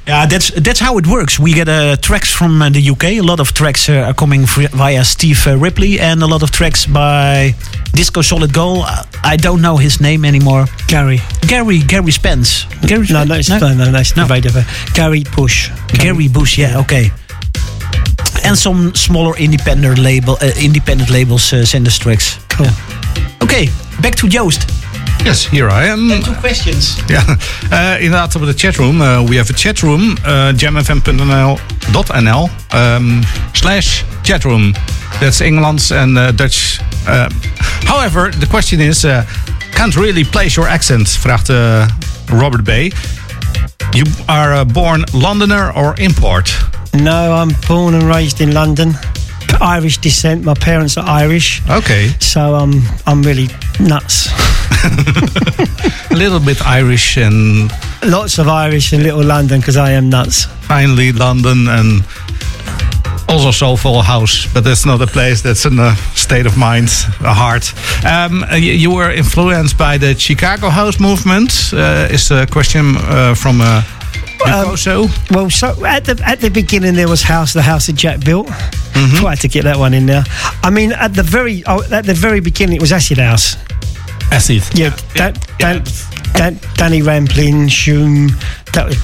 Yeah, 0.07 0.27
that's 0.27 0.51
that's 0.63 0.81
how 0.81 0.99
it 0.99 1.07
works. 1.07 1.39
We 1.39 1.53
get 1.53 1.69
uh, 1.69 1.93
tracks 1.93 2.31
from 2.31 2.63
uh, 2.63 2.71
the 2.71 2.91
UK. 2.91 3.05
A 3.05 3.23
lot 3.23 3.39
of 3.39 3.53
tracks 3.53 3.89
uh, 3.89 4.07
are 4.07 4.15
coming 4.15 4.49
via 4.49 5.05
Steve 5.05 5.47
uh, 5.47 5.57
Ripley, 5.57 6.01
and 6.01 6.23
a 6.23 6.27
lot 6.27 6.43
of 6.43 6.51
tracks 6.51 6.87
by 6.87 7.55
Disco 7.93 8.23
Solid 8.23 8.53
Gold. 8.53 8.85
Uh, 8.87 9.03
I 9.25 9.37
don't 9.37 9.61
know 9.61 9.77
his 9.77 10.01
name 10.01 10.25
anymore. 10.25 10.67
Gary. 10.87 11.21
Gary 11.47 11.79
Gary 11.87 12.13
Spence. 12.13 12.67
Gary 12.87 13.07
No, 13.11 13.25
no, 13.25 13.35
it's, 13.35 13.49
no, 13.49 13.59
no, 13.59 13.91
no, 13.91 13.99
it's 13.99 14.17
no. 14.17 14.27
Gary 14.95 15.25
Bush. 15.37 15.71
Gary 15.99 16.29
Bush. 16.29 16.59
Yeah, 16.59 16.79
okay. 16.81 17.11
And 18.45 18.57
some 18.59 18.95
smaller 18.95 19.37
independent 19.37 19.99
label 19.99 20.37
uh, 20.41 20.51
independent 20.63 21.11
labels 21.11 21.53
uh, 21.53 21.65
send 21.65 21.87
us 21.87 21.99
tracks. 21.99 22.39
Cool. 22.49 22.67
Okay, 23.43 23.69
back 24.01 24.15
to 24.17 24.29
Joost. 24.29 24.67
Yes, 25.25 25.45
here 25.47 25.69
I 25.69 25.91
am. 25.91 26.23
two 26.23 26.35
questions. 26.41 26.97
Ja, 27.07 27.25
eh, 27.71 28.03
inderdaad 28.03 28.35
op 28.35 28.47
de 28.47 28.53
chatroom. 28.57 29.01
Uh, 29.01 29.21
we 29.29 29.37
have 29.37 29.51
a 29.53 29.57
chatroom. 29.57 30.17
Uh, 30.27 30.49
jamfm.nl 30.57 32.49
um, 32.75 33.23
slash 33.53 34.05
chatroom. 34.23 34.73
That's 35.21 35.41
Englands 35.41 35.91
and 35.93 36.17
uh, 36.17 36.29
Dutch. 36.35 36.81
Uh, 37.91 37.95
however, 37.95 38.31
the 38.31 38.47
question 38.47 38.81
is... 38.81 39.05
Uh, 39.05 39.25
can't 39.73 39.97
really 39.97 40.25
place 40.25 40.57
your 40.57 40.69
accent, 40.69 41.07
vraagt 41.09 41.49
uh, 41.51 41.89
Robert 42.29 42.65
Bay. 42.65 42.93
You 43.95 44.05
are 44.29 44.61
a 44.61 44.65
born 44.65 45.05
Londoner 45.13 45.73
or 45.75 45.95
import? 45.99 46.51
No, 46.93 47.33
I'm 47.33 47.51
born 47.67 47.95
and 47.95 48.05
raised 48.05 48.41
in 48.41 48.53
London. 48.53 48.95
Irish 49.61 49.99
descent. 49.99 50.45
My 50.45 50.55
parents 50.55 50.97
are 50.97 51.09
Irish. 51.09 51.63
Okay. 51.69 52.09
So 52.19 52.55
um, 52.55 52.83
I'm 53.07 53.23
really 53.23 53.49
nuts. 53.79 54.29
A 56.11 56.15
little 56.15 56.41
bit 56.41 56.61
Irish 56.67 57.17
and... 57.17 57.71
Lots 58.03 58.39
of 58.39 58.49
Irish 58.49 58.93
and 58.93 59.03
Little 59.03 59.25
London 59.25 59.61
because 59.61 59.77
I 59.77 59.93
am 59.93 60.11
nuts. 60.11 60.47
Finally, 60.69 61.13
London 61.13 61.69
and 61.69 62.05
also 63.31 63.51
soulful 63.51 64.03
house, 64.03 64.47
but 64.53 64.65
that's 64.65 64.85
not 64.85 65.01
a 65.01 65.07
place. 65.07 65.43
That's 65.43 65.65
in 65.65 65.79
a 65.79 65.95
state 66.15 66.47
of 66.47 66.57
mind, 66.57 66.89
a 67.21 67.33
heart. 67.33 67.73
Um, 68.05 68.45
you, 68.53 68.73
you 68.73 68.91
were 68.91 69.11
influenced 69.11 69.79
by 69.79 69.99
the 69.99 70.15
Chicago 70.19 70.69
house 70.69 70.99
movement. 71.01 71.51
Uh, 71.73 72.09
is 72.11 72.29
the 72.29 72.47
question 72.51 72.97
uh, 72.97 73.35
from 73.35 73.61
uh, 73.61 73.83
Um, 74.47 74.77
so? 74.77 75.07
Well, 75.31 75.51
so 75.51 75.85
at 75.85 76.05
the 76.05 76.21
at 76.25 76.41
the 76.41 76.49
beginning 76.51 76.95
there 76.95 77.09
was 77.09 77.23
House, 77.23 77.53
the 77.53 77.63
house 77.63 77.87
that 77.87 77.97
Jack 77.97 78.21
built. 78.25 78.49
Tried 79.17 79.41
to 79.41 79.49
get 79.49 79.65
that 79.65 79.79
one 79.79 79.95
in 79.95 80.07
there. 80.07 80.25
I 80.63 80.71
mean, 80.71 80.93
at 80.93 81.15
the 81.15 81.23
very 81.23 81.63
oh, 81.67 81.83
at 81.93 82.05
the 82.05 82.15
very 82.15 82.41
beginning 82.41 82.77
it 82.77 82.81
was 82.81 82.93
Acid 82.93 83.19
House. 83.19 83.57
Acid. 84.33 84.63
Yeah, 84.75 84.97
Dan, 85.15 85.35
Dan, 85.59 85.83
Dan, 86.35 86.59
Danny 86.75 87.03
Rampling, 87.03 87.69
Shoom. 87.69 88.31
That 88.73 88.87
was 88.87 88.97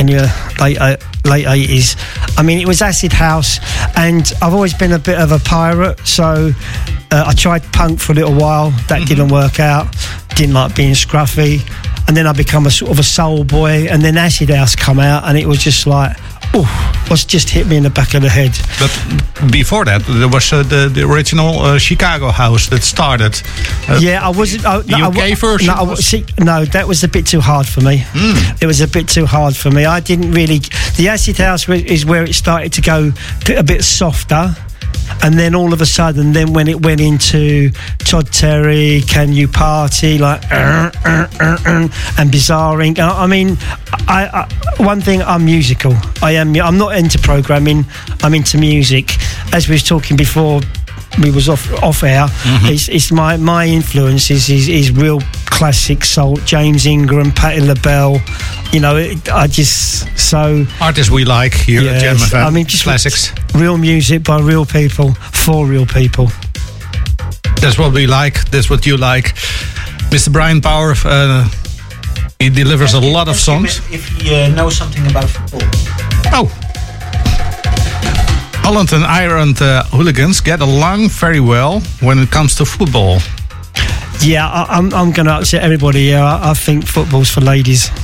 back 0.00 0.08
in 0.08 0.08
your 0.08 0.26
late 0.60 0.78
uh, 0.78 0.96
late 1.24 1.46
eighties. 1.46 1.96
I 2.36 2.42
mean, 2.42 2.58
it 2.58 2.66
was 2.66 2.82
Acid 2.82 3.12
House, 3.12 3.60
and 3.96 4.32
I've 4.42 4.54
always 4.54 4.74
been 4.74 4.92
a 4.92 4.98
bit 4.98 5.18
of 5.18 5.32
a 5.32 5.38
pirate. 5.38 6.00
So 6.06 6.52
uh, 7.10 7.24
I 7.26 7.34
tried 7.34 7.62
punk 7.72 8.00
for 8.00 8.12
a 8.12 8.14
little 8.14 8.34
while. 8.34 8.70
That 8.88 9.06
didn't 9.06 9.28
work 9.28 9.60
out. 9.60 9.94
Didn't 10.36 10.54
like 10.54 10.74
being 10.74 10.94
scruffy, 10.94 11.60
and 12.08 12.16
then 12.16 12.26
I 12.26 12.32
become 12.32 12.66
a 12.66 12.70
sort 12.70 12.90
of 12.90 12.98
a 12.98 13.04
soul 13.04 13.44
boy. 13.44 13.88
And 13.88 14.02
then 14.02 14.16
Acid 14.16 14.50
House 14.50 14.74
come 14.76 14.98
out, 14.98 15.24
and 15.24 15.38
it 15.38 15.46
was 15.46 15.58
just 15.58 15.86
like. 15.86 16.16
Oh, 16.52 16.66
was 17.08 17.24
just 17.24 17.48
hit 17.50 17.66
me 17.68 17.76
in 17.76 17.84
the 17.84 17.90
back 17.90 18.14
of 18.14 18.22
the 18.22 18.28
head. 18.28 18.50
But 18.80 19.52
before 19.52 19.84
that, 19.84 20.02
there 20.06 20.28
was 20.28 20.52
uh, 20.52 20.62
the, 20.64 20.88
the 20.92 21.02
original 21.02 21.60
uh, 21.60 21.78
Chicago 21.78 22.30
house 22.30 22.68
that 22.68 22.82
started. 22.82 23.40
Uh, 23.88 24.00
yeah, 24.02 24.24
I 24.26 24.30
wasn't. 24.30 24.66
I, 24.66 24.82
no, 24.86 25.08
UK 25.08 25.18
I, 25.18 25.34
version 25.34 25.68
No, 25.74 25.84
was- 25.84 26.04
see, 26.04 26.24
no, 26.40 26.64
that 26.64 26.88
was 26.88 27.04
a 27.04 27.08
bit 27.08 27.26
too 27.26 27.40
hard 27.40 27.66
for 27.66 27.80
me. 27.82 28.04
It 28.60 28.66
was 28.66 28.80
a 28.80 28.88
bit 28.88 29.08
too 29.08 29.26
hard 29.26 29.54
for 29.54 29.70
me. 29.70 29.84
I 29.84 30.00
didn't 30.00 30.32
really. 30.32 30.58
The 30.96 31.08
acid 31.08 31.38
house 31.38 31.68
is 31.68 32.04
where 32.04 32.24
it 32.24 32.34
started 32.34 32.72
to 32.74 32.82
go 32.82 33.12
a 33.56 33.62
bit 33.62 33.84
softer. 33.84 34.54
And 35.22 35.38
then 35.38 35.54
all 35.54 35.72
of 35.72 35.80
a 35.80 35.86
sudden, 35.86 36.32
then 36.32 36.52
when 36.54 36.66
it 36.66 36.82
went 36.84 37.00
into 37.00 37.70
Todd 37.98 38.32
Terry, 38.32 39.02
Can 39.06 39.32
You 39.32 39.48
Party, 39.48 40.16
like 40.18 40.42
uh, 40.50 40.90
uh, 41.04 41.26
uh, 41.38 41.88
and 42.18 42.30
Bizarre 42.30 42.78
Inc. 42.78 42.98
I 42.98 43.24
I 43.24 43.26
mean, 43.26 43.58
I, 44.08 44.26
I 44.32 44.82
one 44.82 45.00
thing 45.02 45.20
I'm 45.22 45.44
musical. 45.44 45.94
I 46.22 46.32
am. 46.32 46.56
I'm 46.56 46.78
not 46.78 46.96
into 46.96 47.18
programming. 47.18 47.84
I'm 48.22 48.34
into 48.34 48.56
music. 48.56 49.16
As 49.52 49.68
we 49.68 49.74
was 49.74 49.82
talking 49.82 50.16
before, 50.16 50.62
we 51.18 51.30
was 51.30 51.48
off 51.48 51.70
off 51.82 52.02
air. 52.02 52.26
Mm-hmm. 52.26 52.72
It's, 52.72 52.88
it's 52.88 53.12
my 53.12 53.36
my 53.36 53.66
influence 53.66 54.30
is, 54.30 54.48
is 54.48 54.68
is 54.68 54.92
real 54.92 55.20
classic 55.46 56.04
soul. 56.04 56.36
James 56.44 56.86
Ingram, 56.86 57.32
Patti 57.32 57.60
LaBelle. 57.60 58.20
You 58.72 58.80
know, 58.80 58.96
it, 58.96 59.28
I 59.28 59.46
just 59.46 60.06
so 60.18 60.64
Artists 60.80 61.10
we 61.10 61.24
like 61.24 61.54
here 61.54 61.82
at 61.88 62.00
Jam 62.00 62.16
I 62.34 62.50
mean, 62.50 62.66
just 62.66 62.84
classics. 62.84 63.32
real 63.54 63.76
music 63.76 64.24
by 64.24 64.40
real 64.40 64.64
people 64.64 65.14
for 65.32 65.66
real 65.66 65.86
people. 65.86 66.28
That's 67.60 67.78
what 67.78 67.92
we 67.92 68.06
like. 68.06 68.50
That's 68.50 68.70
what 68.70 68.86
you 68.86 68.96
like. 68.96 69.34
Mr. 70.10 70.32
Brian 70.32 70.60
Power, 70.60 70.94
uh, 71.04 71.48
he 72.38 72.48
delivers 72.48 72.94
a 72.94 73.00
lot 73.00 73.28
of 73.28 73.36
songs. 73.36 73.80
If 73.92 74.08
he 74.08 74.34
uh, 74.34 74.48
knows 74.48 74.76
something 74.76 75.06
about 75.06 75.28
football. 75.28 75.60
Oh. 76.32 76.59
Holland 78.70 78.92
and 78.92 79.04
Ireland 79.04 79.60
uh, 79.60 79.82
hooligans 79.90 80.40
get 80.40 80.60
along 80.60 81.08
very 81.08 81.40
well 81.40 81.80
when 82.00 82.20
it 82.20 82.30
comes 82.30 82.54
to 82.54 82.64
football. 82.64 83.18
Yeah, 84.22 84.46
I, 84.46 84.78
I'm 84.78 84.94
I'm 84.94 85.10
going 85.10 85.26
to 85.26 85.32
upset 85.32 85.64
everybody. 85.64 86.02
Yeah, 86.02 86.24
I, 86.24 86.50
I 86.50 86.54
think 86.54 86.86
football's 86.86 87.28
for 87.28 87.40
ladies. 87.40 87.90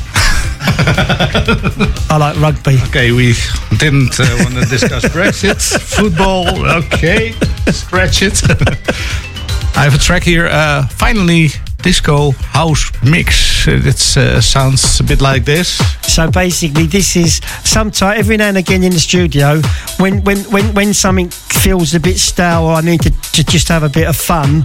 I 2.11 2.17
like 2.19 2.37
rugby. 2.41 2.81
Okay, 2.89 3.13
we 3.13 3.35
didn't 3.79 4.19
uh, 4.19 4.27
want 4.43 4.55
to 4.55 4.65
discuss 4.69 5.05
Brexit, 5.05 5.63
football. 5.97 6.49
Okay, 6.83 7.31
scratch 7.71 8.23
it. 8.23 8.43
I 9.77 9.85
have 9.85 9.95
a 9.95 9.99
track 9.99 10.25
here. 10.25 10.49
Uh, 10.49 10.89
finally, 10.89 11.51
disco 11.83 12.33
house 12.33 12.91
mix. 13.03 13.67
It 13.69 14.17
uh, 14.17 14.41
sounds 14.41 15.01
a 15.01 15.05
bit 15.05 15.21
like 15.21 15.45
this. 15.45 15.79
So 16.03 16.31
basically, 16.31 16.87
this 16.87 17.17
is 17.17 17.41
sometimes 17.65 18.19
every 18.19 18.37
now 18.37 18.49
and 18.49 18.57
again 18.57 18.83
in 18.83 18.93
the 18.93 18.99
studio 18.99 19.61
when 19.99 20.23
when 20.25 20.39
when 20.51 20.75
when 20.75 20.95
something 20.95 21.29
feels 21.31 21.95
a 21.95 22.01
bit 22.01 22.19
stale 22.19 22.65
or 22.65 22.75
I 22.75 22.81
need 22.81 23.03
to, 23.03 23.11
to 23.11 23.45
just 23.45 23.69
have 23.69 23.83
a 23.83 23.89
bit 23.89 24.09
of 24.09 24.17
fun. 24.17 24.65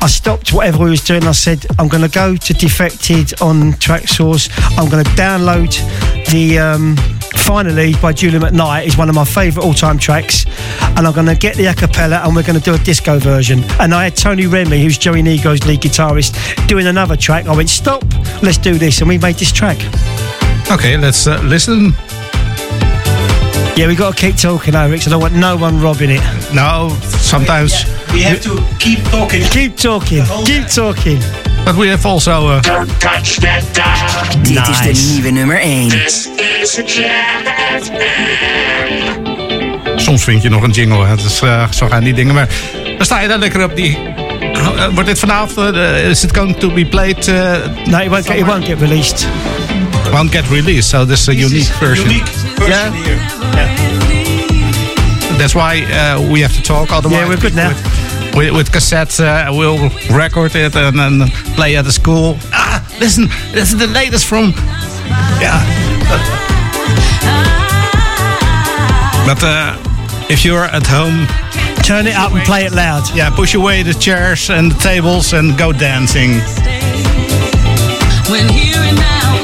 I 0.00 0.06
stopped 0.06 0.52
whatever 0.52 0.84
I 0.86 0.90
was 0.90 1.04
doing. 1.04 1.24
I 1.24 1.32
said 1.32 1.66
I'm 1.78 1.88
going 1.88 2.02
to 2.02 2.14
go 2.14 2.36
to 2.36 2.54
Defected 2.54 3.40
on 3.40 3.72
Traxsource. 3.74 4.50
I'm 4.78 4.88
going 4.88 5.04
to 5.04 5.10
download 5.10 5.72
the. 6.32 6.58
Um, 6.58 6.96
Finally, 7.34 7.94
by 8.00 8.12
Julie 8.12 8.38
McKnight 8.38 8.86
is 8.86 8.96
one 8.96 9.08
of 9.08 9.16
my 9.16 9.24
favourite 9.24 9.66
all-time 9.66 9.98
tracks, 9.98 10.46
and 10.96 11.06
I'm 11.06 11.12
going 11.12 11.26
to 11.26 11.34
get 11.34 11.56
the 11.56 11.66
a 11.66 11.74
cappella 11.74 12.20
and 12.24 12.36
we're 12.36 12.44
going 12.44 12.58
to 12.58 12.64
do 12.64 12.72
a 12.74 12.78
disco 12.78 13.18
version. 13.18 13.64
And 13.80 13.92
I 13.92 14.04
had 14.04 14.16
Tony 14.16 14.46
Remy, 14.46 14.80
who's 14.80 14.96
Joey 14.96 15.22
Negro's 15.22 15.66
lead 15.66 15.80
guitarist, 15.80 16.66
doing 16.68 16.86
another 16.86 17.16
track. 17.16 17.46
I 17.46 17.56
went, 17.56 17.68
stop, 17.68 18.04
let's 18.42 18.58
do 18.58 18.74
this, 18.74 19.00
and 19.00 19.08
we 19.08 19.18
made 19.18 19.36
this 19.36 19.50
track. 19.50 19.78
Okay, 20.70 20.96
let's 20.96 21.26
uh, 21.26 21.40
listen. 21.42 21.94
Yeah, 23.74 23.86
we 23.88 23.94
got 23.94 24.16
to 24.16 24.26
keep 24.26 24.36
talking 24.36 24.74
over 24.74 24.94
it 24.94 25.06
I 25.06 25.10
don't 25.10 25.20
want 25.20 25.34
no 25.34 25.56
one 25.56 25.80
robbing 25.80 26.10
it. 26.10 26.20
No, 26.52 26.94
sometimes 27.20 27.84
We 28.12 28.22
have 28.22 28.40
to 28.42 28.62
keep 28.78 28.98
talking. 29.10 29.42
Keep 29.48 29.76
talking. 29.76 30.24
Keep 30.44 30.66
talking. 30.68 31.18
But 31.64 31.76
we 31.76 31.88
have 31.88 32.04
also. 32.06 32.50
Uh, 32.50 32.60
Dit 34.42 34.68
is 34.68 34.80
de 34.80 35.12
nieuwe 35.12 35.30
nummer 35.30 35.60
1. 35.60 35.90
Soms 39.96 40.24
vind 40.24 40.42
je 40.42 40.48
nog 40.48 40.62
een 40.62 40.70
jingle. 40.70 41.04
hè. 41.06 41.16
Dus, 41.16 41.40
eh, 41.42 41.68
zo 41.70 41.88
gaan 41.88 42.04
die 42.04 42.14
dingen. 42.14 42.34
Maar 42.34 42.48
dan 42.96 43.04
sta 43.06 43.20
je 43.20 43.28
daar 43.28 43.38
lekker 43.38 43.64
op 43.64 43.76
die. 43.76 43.98
Eh, 44.52 44.86
wordt 44.94 45.08
dit 45.08 45.18
vanavond? 45.18 45.76
eh, 45.76 46.08
is 46.08 46.22
it 46.24 46.36
going 46.36 46.56
to 46.56 46.70
be 46.70 46.84
played? 46.86 47.28
uh, 47.28 47.34
no, 47.84 47.98
it 47.98 48.08
won't, 48.08 48.26
get, 48.26 48.36
it 48.36 48.46
won't 48.46 48.64
get 48.64 48.80
released. 48.80 49.26
Won't 50.12 50.30
get 50.30 50.48
released. 50.50 50.90
So 50.90 51.04
this 51.04 51.22
is 51.22 51.28
a 51.28 51.34
unique 51.34 51.68
version. 51.80 52.10
Unique 52.10 52.28
version 52.58 52.92
here. 52.94 53.18
That's 55.38 55.54
why 55.54 55.82
uh, 55.90 56.30
we 56.30 56.40
have 56.40 56.52
to 56.54 56.62
talk. 56.62 56.92
Otherwise, 56.92 57.18
Yeah, 57.18 57.28
we're 57.28 57.36
good 57.40 57.54
now. 57.54 57.70
With, 57.70 58.36
with, 58.36 58.54
with 58.54 58.70
cassettes, 58.72 59.18
uh, 59.20 59.50
we'll 59.52 59.88
record 60.16 60.54
it 60.54 60.76
and 60.76 60.98
then 60.98 61.28
play 61.54 61.76
at 61.76 61.84
the 61.84 61.92
school. 61.92 62.36
Ah, 62.52 62.86
listen, 63.00 63.28
this 63.52 63.72
is 63.72 63.78
the 63.78 63.86
latest 63.86 64.26
from. 64.26 64.52
Yeah. 65.40 65.58
But 69.26 69.42
uh, 69.42 69.76
if 70.28 70.44
you're 70.44 70.64
at 70.64 70.86
home, 70.86 71.26
turn 71.84 72.06
it 72.06 72.14
up 72.16 72.32
and 72.32 72.42
play 72.44 72.64
it 72.66 72.72
loud. 72.72 73.04
Yeah, 73.14 73.30
push 73.34 73.54
away 73.54 73.82
the 73.82 73.94
chairs 73.94 74.50
and 74.50 74.70
the 74.72 74.78
tables 74.78 75.32
and 75.32 75.56
go 75.56 75.72
dancing. 75.72 76.32
When 78.30 78.48
here 78.48 78.76
and 78.78 78.96
now 78.96 79.42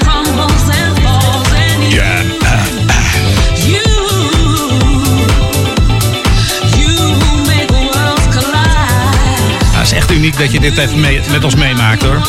uniek 10.19 10.39
dat 10.39 10.53
je 10.53 10.61
dit 10.61 10.79
even 10.79 11.01
mee, 11.01 11.21
met 11.31 11.45
ons 11.45 11.55
meemaakt 11.55 12.03
hoor. 12.03 12.21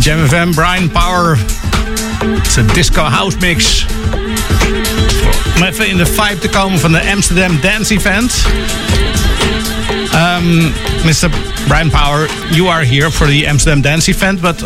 Jam 0.00 0.28
FM, 0.28 0.50
Brian 0.50 0.90
Power. 0.90 1.38
Het 2.24 2.46
is 2.46 2.56
een 2.56 2.66
disco 2.72 3.02
house 3.02 3.36
mix. 3.40 3.86
Om 5.56 5.62
even 5.62 5.88
in 5.88 5.96
de 5.96 6.06
vibe 6.06 6.38
te 6.38 6.48
komen 6.48 6.80
van 6.80 6.92
de 6.92 7.10
Amsterdam 7.10 7.60
Dance 7.60 7.94
Event. 7.94 8.46
Um, 10.12 10.72
Mr. 11.02 11.30
Brian 11.68 11.90
Power, 11.90 12.26
you 12.50 12.66
are 12.66 12.82
here 12.82 13.10
for 13.10 13.26
the 13.26 13.46
Amsterdam 13.46 13.82
Dance 13.82 14.08
Event, 14.08 14.42
but 14.42 14.58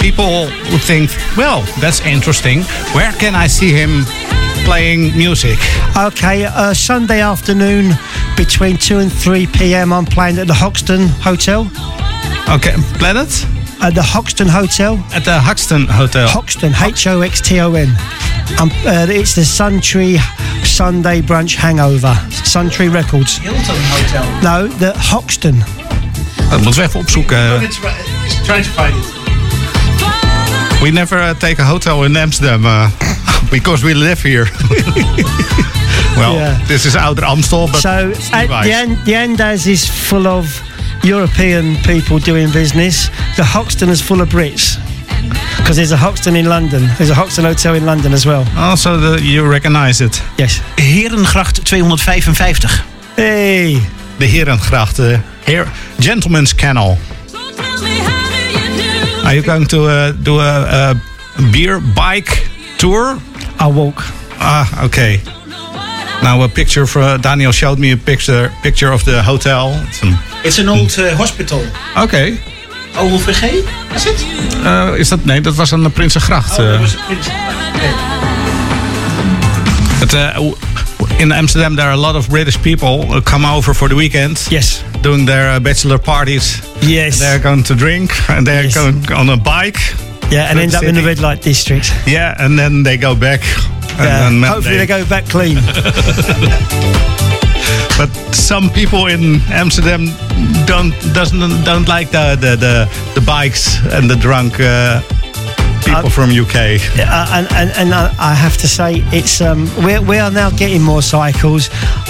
people 0.00 0.46
would 0.70 0.82
think, 0.82 1.10
well, 1.36 1.62
that's 1.80 2.00
interesting. 2.00 2.62
Where 2.94 3.12
can 3.12 3.34
I 3.34 3.46
see 3.46 3.72
him 3.72 4.04
playing 4.64 5.16
music? 5.16 5.58
Okay, 5.96 6.44
uh, 6.44 6.72
Sunday 6.74 7.20
afternoon 7.20 7.92
between 8.36 8.76
2 8.76 8.98
and 8.98 9.12
3 9.12 9.46
p.m. 9.48 9.92
I'm 9.92 10.06
playing 10.06 10.38
at 10.38 10.46
the 10.46 10.54
Hoxton 10.54 11.08
Hotel. 11.08 11.70
Okay, 12.48 12.74
Planet? 12.98 13.55
At 13.80 13.94
the 13.94 14.02
Hoxton 14.02 14.48
Hotel. 14.48 14.98
At 15.12 15.24
the 15.24 15.38
Hoxton 15.38 15.86
Hotel. 15.86 16.26
Hoxton, 16.28 16.72
H 16.82 17.06
O 17.06 17.20
X 17.20 17.40
T 17.40 17.60
O 17.60 17.74
N. 17.74 17.88
Um, 18.60 18.70
uh, 18.84 19.06
it's 19.08 19.34
the 19.34 19.44
Sun 19.44 19.80
Tree 19.80 20.18
Sunday 20.64 21.20
Brunch 21.20 21.54
Hangover. 21.56 22.14
Sun 22.44 22.70
Tree 22.70 22.88
Records. 22.88 23.38
Hilton 23.38 23.62
Hotel. 23.64 24.24
No, 24.42 24.68
the 24.78 24.92
Hoxton. 24.96 25.62
Dat 26.50 26.62
moeten 26.62 26.82
we 26.82 26.88
even 26.88 27.00
opzoeken. 27.00 27.62
It's 27.62 27.78
right. 27.80 27.94
Trying 28.44 28.64
to 28.64 28.70
find 28.70 28.94
it. 28.96 29.14
We 30.82 30.90
never 30.90 31.18
uh, 31.18 31.34
take 31.38 31.62
a 31.62 31.64
hotel 31.64 32.04
in 32.04 32.16
Amsterdam 32.16 32.64
uh, 32.64 32.88
because 33.50 33.84
we 33.86 33.94
live 33.94 34.22
here. 34.22 34.48
well, 36.16 36.34
Yeah. 36.34 36.66
this 36.66 36.84
is 36.84 36.94
Outer 36.96 37.24
Amstel, 37.24 37.66
but 37.66 37.80
so 37.80 38.08
it's 38.10 38.30
uh, 38.32 38.46
the, 38.62 38.72
An- 38.72 39.04
the 39.04 39.14
Andes 39.14 39.66
is 39.66 39.86
full 39.88 40.26
of 40.26 40.46
European 41.06 41.76
people 41.84 42.18
doing 42.18 42.50
business. 42.50 43.08
The 43.36 43.44
Hoxton 43.44 43.88
is 43.88 44.02
full 44.02 44.20
of 44.20 44.28
Brits. 44.28 44.76
Because 45.56 45.76
there's 45.76 45.92
a 45.92 45.96
Hoxton 45.96 46.36
in 46.36 46.46
London. 46.46 46.82
There's 46.98 47.10
a 47.10 47.14
Hoxton 47.14 47.44
Hotel 47.44 47.74
in 47.74 47.86
London 47.86 48.12
as 48.12 48.26
well. 48.26 48.44
Also, 48.56 48.98
the, 48.98 49.22
you 49.22 49.48
recognize 49.48 50.00
it. 50.00 50.22
Yes. 50.36 50.60
Herengracht 50.76 51.64
255. 51.64 52.84
Hey, 53.16 53.80
de 54.18 54.26
Herengracht. 54.26 54.98
Uh, 54.98 55.20
here, 55.44 55.66
Gentleman's 56.00 56.52
Canal. 56.52 56.98
Are 59.24 59.34
you 59.34 59.42
going 59.42 59.66
to 59.66 59.86
uh, 59.86 60.12
do 60.12 60.38
a, 60.38 60.94
a 60.94 60.94
beer 61.52 61.80
bike 61.94 62.48
tour? 62.78 63.18
I'll 63.58 63.72
walk. 63.72 64.02
Ah, 64.38 64.84
okay. 64.84 65.20
Now 66.22 66.42
a 66.42 66.48
picture 66.48 66.86
for 66.86 67.18
Daniel 67.18 67.52
showed 67.52 67.78
me 67.78 67.92
a 67.92 67.96
picture 67.96 68.50
picture 68.62 68.92
of 68.92 69.04
the 69.04 69.22
hotel. 69.22 69.72
It's 69.88 70.02
an, 70.02 70.14
It's 70.44 70.58
an 70.58 70.68
old 70.68 70.98
uh, 70.98 71.14
hospital. 71.16 71.60
okay. 71.96 72.38
OVG? 72.96 73.42
Is 73.94 74.06
it? 74.06 74.24
Uh, 74.64 74.98
is 74.98 75.08
dat 75.08 75.24
nee? 75.24 75.40
Dat 75.40 75.54
was 75.54 75.70
een 75.70 75.92
Prinsengracht. 75.92 76.58
Oh, 76.58 76.64
uh. 76.64 76.70
that 76.70 76.80
was. 76.80 76.96
Okay. 80.02 80.28
Uh, 80.28 80.34
w- 80.34 80.54
in 81.18 81.32
Amsterdam, 81.32 81.74
there 81.76 81.86
are 81.88 81.94
a 81.96 82.00
lot 82.00 82.14
of 82.14 82.28
British 82.28 82.56
people 82.60 83.06
who 83.06 83.20
come 83.22 83.44
over 83.44 83.74
for 83.74 83.88
the 83.88 83.94
weekend. 83.94 84.46
Yes. 84.50 84.82
Doing 85.00 85.26
their 85.26 85.54
uh, 85.54 85.60
bachelor 85.60 85.98
parties. 85.98 86.60
Yes. 86.80 87.18
They're 87.18 87.42
going 87.42 87.64
to 87.64 87.74
drink 87.74 88.10
and 88.28 88.46
they're 88.46 88.70
going 88.72 89.12
on 89.12 89.28
a 89.28 89.36
bike. 89.36 89.78
Yeah, 90.30 90.50
and 90.50 90.58
end 90.58 90.74
up 90.74 90.82
in 90.82 90.94
the 90.94 91.02
red 91.02 91.18
light 91.18 91.42
district. 91.42 91.92
Yeah, 92.04 92.34
and 92.44 92.58
then 92.58 92.82
they 92.82 92.96
go 92.98 93.14
back. 93.14 93.40
And 93.98 94.40
Yeah. 94.40 94.48
Hopefully 94.52 94.76
they 94.76 94.86
go 94.86 95.04
back 95.04 95.28
clean. 95.28 95.58
But 97.96 98.10
some 98.34 98.68
people 98.70 99.06
in 99.06 99.40
Amsterdam 99.50 100.06
don't 100.66 100.92
doesn't 101.14 101.64
don't 101.64 101.88
like 101.88 102.10
the 102.10 102.36
the 102.38 102.56
the, 102.56 102.88
the 103.14 103.20
bikes 103.26 103.78
and 103.92 104.10
the 104.10 104.16
drunk 104.16 104.60
uh, 104.60 105.00
people 105.86 106.10
from 106.10 106.30
UK. 106.30 106.54
Uh, 106.98 107.26
and 107.32 107.46
and, 107.52 107.70
and 107.76 107.94
I, 107.94 108.14
I 108.18 108.34
have 108.34 108.56
to 108.58 108.68
say, 108.68 109.02
it's 109.12 109.40
um, 109.40 109.68
we 109.84 109.98
we 109.98 110.18
are 110.18 110.30
now 110.30 110.50
getting 110.50 110.82
more 110.82 111.02
cycles, 111.02 111.68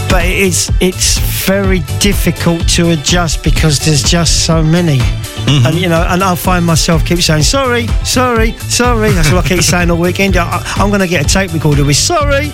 but 0.09 0.25
it's 0.25 0.71
it's 0.81 1.19
very 1.47 1.81
difficult 2.01 2.69
to 2.71 2.91
adjust 2.91 3.45
because 3.45 3.79
there's 3.79 4.03
just 4.03 4.45
so 4.45 4.63
many. 4.63 4.99
and 5.47 5.77
you 5.77 5.89
know, 5.89 6.03
and 6.09 6.23
I'll 6.25 6.35
find 6.37 6.65
myself 6.67 7.05
keep 7.05 7.21
saying 7.21 7.45
sorry, 7.45 7.87
sorry, 8.05 8.53
sorry. 8.59 9.11
That's 9.13 9.31
what 9.31 9.45
I 9.45 9.49
keep 9.49 9.63
saying 9.63 9.91
all 9.91 9.99
weekend. 9.99 10.37
I, 10.37 10.63
I'm 10.77 10.89
going 10.89 11.01
to 11.01 11.07
get 11.09 11.25
a 11.25 11.29
tape 11.29 11.53
recorder 11.53 11.85
with 11.85 11.97
sorry. 11.97 12.51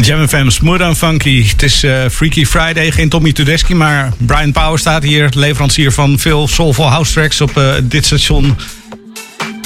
Jam 0.00 0.28
FM, 0.28 0.50
smooth 0.50 0.80
and 0.80 0.96
funky. 0.98 1.46
Het 1.48 1.62
is 1.62 1.82
eh, 1.82 2.08
Freaky 2.10 2.44
Friday, 2.44 2.90
geen 2.90 3.08
Tommy 3.08 3.32
Tedeschi, 3.32 3.74
maar 3.74 4.12
Brian 4.18 4.52
Power 4.52 4.78
staat 4.78 5.02
hier. 5.02 5.28
Leverancier 5.34 5.92
van 5.92 6.18
veel 6.18 6.48
soulful 6.48 6.88
house 6.90 7.12
tracks 7.12 7.40
op 7.40 7.56
eh, 7.56 7.72
dit 7.82 8.04
station. 8.04 8.56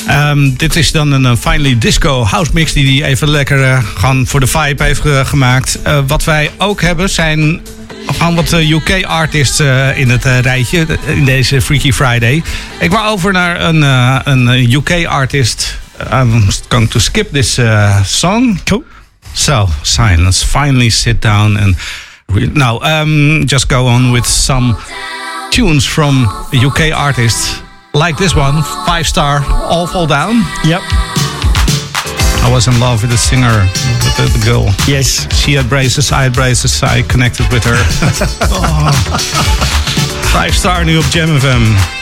Ehm, 0.06 0.50
dit 0.56 0.76
is 0.76 0.92
dan 0.92 1.12
een 1.12 1.26
eh, 1.26 1.36
Finally 1.36 1.78
Disco 1.78 2.24
house 2.24 2.50
mix 2.54 2.72
die 2.72 3.00
hij 3.02 3.10
even 3.10 3.30
lekker 3.30 3.82
gewoon 3.96 4.26
voor 4.26 4.40
de 4.40 4.46
vibe 4.46 4.82
heeft 4.84 5.00
ge- 5.00 5.22
gemaakt. 5.26 5.78
Wat 6.06 6.24
wij 6.24 6.50
ook 6.58 6.80
hebben 6.80 7.10
zijn 7.10 7.60
gewoon 8.18 8.34
wat 8.34 8.52
UK 8.52 9.04
artists 9.04 9.60
in 9.96 10.10
het 10.10 10.24
rijtje 10.24 10.86
in 11.06 11.24
deze 11.24 11.60
Freaky 11.62 11.92
Friday. 11.92 12.42
Ik 12.80 12.90
wou 12.90 13.08
over 13.08 13.32
naar 13.32 13.60
een, 13.64 13.82
een 14.30 14.72
UK 14.72 15.06
artist. 15.06 15.78
I'm 16.12 16.46
going 16.68 16.90
to 16.90 16.98
skip 16.98 17.32
this 17.32 17.58
song. 18.04 18.60
So, 19.34 19.66
silence. 19.84 20.42
Finally 20.42 20.90
sit 20.90 21.20
down 21.20 21.56
and... 21.56 21.76
Now, 22.54 22.78
um, 22.80 23.42
just 23.46 23.68
go 23.68 23.86
on 23.86 24.12
with 24.12 24.24
some 24.24 24.76
tunes 25.50 25.84
from 25.84 26.26
a 26.52 26.64
UK 26.64 26.96
artist. 26.96 27.62
Like 27.92 28.16
this 28.16 28.36
one, 28.36 28.62
Five 28.86 29.06
Star, 29.06 29.42
All 29.44 29.86
Fall 29.86 30.06
Down. 30.06 30.36
Yep. 30.64 30.80
I 32.42 32.48
was 32.50 32.68
in 32.68 32.78
love 32.78 33.02
with 33.02 33.10
the 33.10 33.18
singer, 33.18 33.66
with 34.04 34.16
the, 34.16 34.38
the 34.38 34.44
girl. 34.44 34.64
Yes. 34.86 35.26
She 35.36 35.54
had 35.54 35.68
braces, 35.68 36.12
I 36.12 36.22
had 36.22 36.32
braces. 36.32 36.82
I 36.82 37.02
connected 37.02 37.50
with 37.52 37.64
her. 37.64 37.76
Oh. 38.42 38.92
Five 40.32 40.54
Star 40.54 40.84
new 40.84 40.98
op 40.98 41.10
Jam 41.10 41.28
FM. 41.28 41.99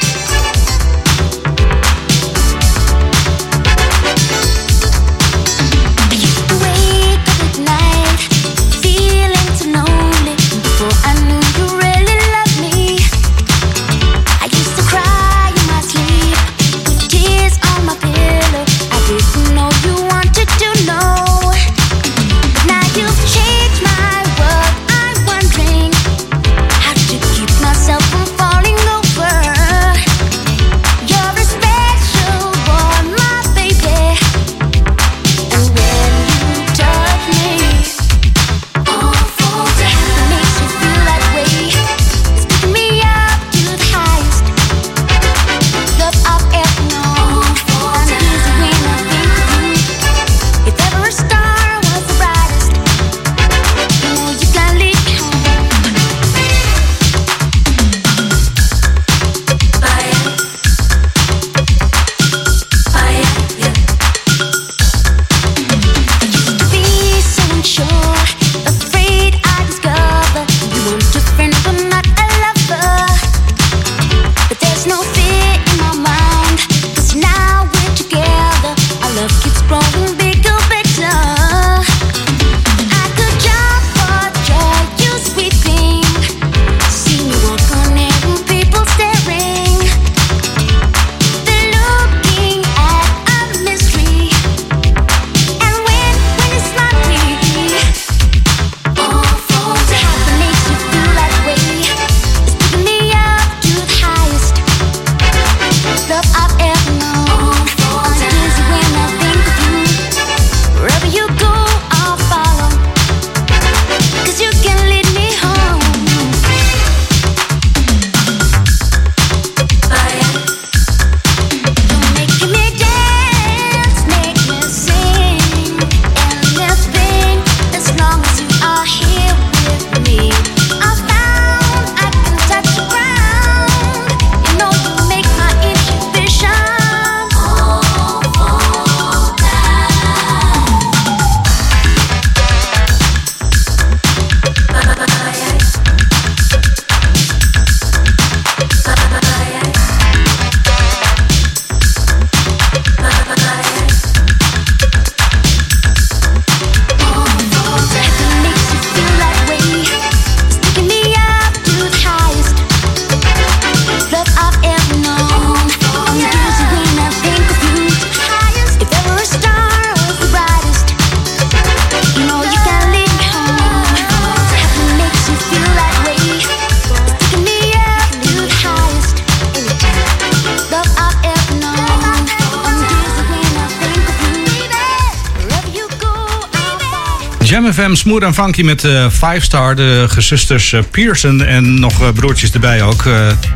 Jam 187.88 187.96
smooth 187.96 188.22
en 188.22 188.34
funky 188.34 188.62
met 188.62 188.84
eh 188.84 189.06
Five 189.10 189.40
Star, 189.40 189.76
de 189.76 190.04
gezusters 190.08 190.72
eh, 190.72 190.80
Pearson 190.90 191.44
en 191.44 191.80
nog 191.80 192.02
eh, 192.02 192.08
broertjes 192.14 192.52
erbij 192.52 192.82
ook. 192.82 193.04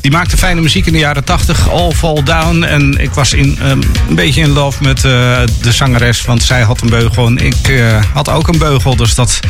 Die 0.00 0.10
maakten 0.10 0.38
fijne 0.38 0.60
muziek 0.60 0.86
in 0.86 0.92
de 0.92 0.98
jaren 0.98 1.24
80, 1.24 1.70
All 1.70 1.92
Fall 1.92 2.22
Down. 2.22 2.62
En 2.62 2.98
ik 2.98 3.10
was 3.10 3.32
in, 3.32 3.58
eh, 3.60 3.68
een 3.68 4.14
beetje 4.14 4.40
in 4.40 4.48
love 4.48 4.82
met 4.82 5.00
de 5.00 5.72
zangeres, 5.72 6.24
want 6.24 6.42
zij 6.42 6.60
had 6.62 6.80
een 6.80 6.88
beugel 6.88 7.26
en 7.26 7.38
ik 7.38 7.82
had 8.12 8.28
ook 8.28 8.48
een 8.48 8.58
beugel. 8.58 8.96
Dus 8.96 9.14
dat 9.14 9.40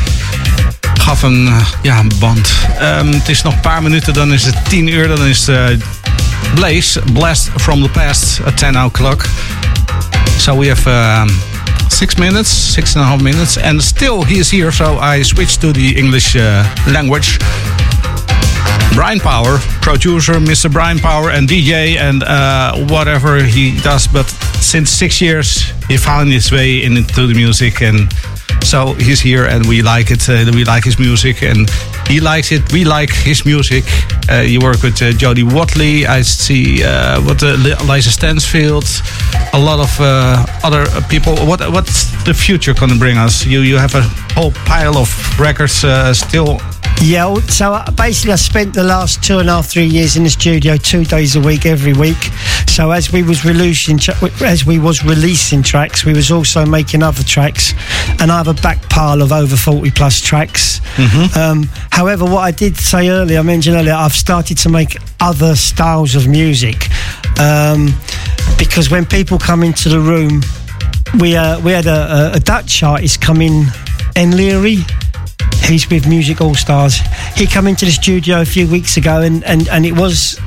gaf 0.99 1.21
een, 1.21 1.53
ja, 1.81 1.99
een 1.99 2.11
band. 2.19 2.53
Ehm, 2.79 3.07
het 3.07 3.29
is 3.29 3.41
nog 3.41 3.53
een 3.53 3.59
paar 3.59 3.83
minuten, 3.83 4.13
dan 4.13 4.33
is 4.33 4.45
het 4.45 4.55
10 4.69 4.87
uur, 4.87 5.07
dan 5.07 5.25
is 5.25 5.49
Blaze, 6.53 7.01
Blast 7.13 7.49
from 7.57 7.81
the 7.81 7.89
Past, 7.89 8.39
at 8.45 8.57
10 8.57 8.83
o'clock. 8.83 9.25
So 10.37 10.57
we 10.59 10.67
have 10.67 10.89
six 11.93 12.17
minutes, 12.17 12.49
six 12.49 12.95
and 12.95 13.03
a 13.03 13.05
half 13.05 13.21
minutes, 13.21 13.57
and 13.57 13.81
still 13.81 14.23
he 14.23 14.39
is 14.39 14.49
here. 14.49 14.71
So 14.71 14.97
I 14.97 15.21
switched 15.21 15.61
to 15.61 15.71
the 15.71 15.97
English 15.97 16.35
uh, 16.35 16.63
language. 16.87 17.37
Brian 18.95 19.19
Power, 19.19 19.57
producer, 19.81 20.33
Mr. 20.33 20.71
Brian 20.71 20.99
Power, 20.99 21.29
and 21.29 21.47
DJ, 21.47 21.97
and 21.97 22.23
uh, 22.23 22.75
whatever 22.89 23.43
he 23.43 23.79
does. 23.81 24.07
But 24.07 24.27
since 24.61 24.89
six 24.89 25.21
years, 25.21 25.71
he 25.87 25.97
found 25.97 26.31
his 26.31 26.51
way 26.51 26.83
into 26.83 27.27
the 27.27 27.33
music, 27.33 27.81
and 27.81 28.11
So 28.63 28.93
he's 28.93 29.21
here, 29.21 29.45
and 29.45 29.65
we 29.67 29.81
like 29.81 30.09
it. 30.09 30.27
Uh, 30.29 30.51
we 30.53 30.63
like 30.63 30.83
his 30.83 30.97
music, 30.97 31.43
and 31.43 31.69
he 32.07 32.19
likes 32.19 32.51
it. 32.51 32.71
We 32.71 32.85
like 32.85 33.11
his 33.11 33.45
music. 33.45 33.83
Uh, 34.29 34.41
you 34.41 34.59
work 34.61 34.81
with 34.81 35.01
uh, 35.01 35.11
Jody 35.11 35.43
Watley. 35.43 36.05
I 36.07 36.21
see 36.23 36.83
uh, 36.83 37.21
what 37.21 37.43
uh, 37.43 37.55
Lisa 37.87 38.09
Stansfield, 38.09 38.85
a 39.53 39.59
lot 39.59 39.79
of 39.79 39.99
uh, 39.99 40.45
other 40.63 40.85
people. 41.09 41.35
What 41.45 41.59
what's 41.71 42.11
the 42.23 42.33
future 42.33 42.73
going 42.73 42.91
to 42.91 42.99
bring 42.99 43.17
us? 43.17 43.45
You 43.45 43.61
you 43.61 43.77
have 43.77 43.95
a 43.95 44.01
whole 44.33 44.51
pile 44.65 44.97
of 44.97 45.09
records 45.39 45.83
uh, 45.83 46.13
still. 46.13 46.59
Yeah, 47.01 47.33
so 47.47 47.83
basically, 47.97 48.31
I 48.31 48.37
spent 48.37 48.73
the 48.73 48.83
last 48.83 49.21
two 49.21 49.39
and 49.39 49.49
a 49.49 49.53
half, 49.53 49.67
three 49.67 49.85
years 49.85 50.15
in 50.15 50.23
the 50.23 50.29
studio, 50.29 50.77
two 50.77 51.03
days 51.03 51.35
a 51.35 51.41
week, 51.41 51.65
every 51.65 51.91
week. 51.91 52.29
So 52.67 52.91
as 52.91 53.11
we 53.11 53.23
was 53.23 53.43
releasing, 53.43 53.99
as 54.41 54.65
we 54.65 54.79
was 54.79 55.03
releasing 55.03 55.63
tracks, 55.63 56.05
we 56.05 56.13
was 56.13 56.31
also 56.31 56.65
making 56.65 57.03
other 57.03 57.23
tracks, 57.23 57.73
and 58.21 58.31
I 58.31 58.37
have 58.37 58.47
a 58.47 58.53
back 58.53 58.81
pile 58.89 59.21
of 59.21 59.33
over 59.33 59.57
forty 59.57 59.91
plus 59.91 60.21
tracks. 60.21 60.79
Um, 61.35 61.69
however, 61.91 62.23
what 62.23 62.39
I 62.41 62.51
did 62.51 62.77
say 62.77 63.09
earlier, 63.09 63.39
I 63.39 63.43
mentioned 63.43 63.75
earlier, 63.75 63.93
I've 63.93 64.13
started 64.13 64.57
to 64.59 64.69
make 64.69 64.95
other 65.19 65.55
styles 65.55 66.15
of 66.15 66.27
music 66.27 66.87
um, 67.39 67.93
because 68.57 68.89
when 68.89 69.05
people 69.05 69.37
come 69.37 69.63
into 69.63 69.89
the 69.89 69.99
room, 69.99 70.41
we 71.19 71.35
uh, 71.35 71.59
we 71.61 71.71
had 71.73 71.85
a, 71.85 72.31
a, 72.35 72.39
Dutch 72.39 72.81
artist 72.81 73.21
come 73.21 73.41
in, 73.41 73.65
En 74.15 74.31
Leary. 74.37 74.79
He's 75.65 75.89
with 75.89 76.07
Music 76.07 76.41
All 76.41 76.55
Stars. 76.55 76.97
He 77.35 77.47
come 77.47 77.67
into 77.67 77.85
the 77.85 77.91
studio 77.91 78.41
a 78.41 78.45
few 78.45 78.67
weeks 78.67 78.97
ago, 78.97 79.21
and, 79.21 79.43
and, 79.43 79.67
and 79.69 79.85
it 79.85 79.93
was 79.93 80.39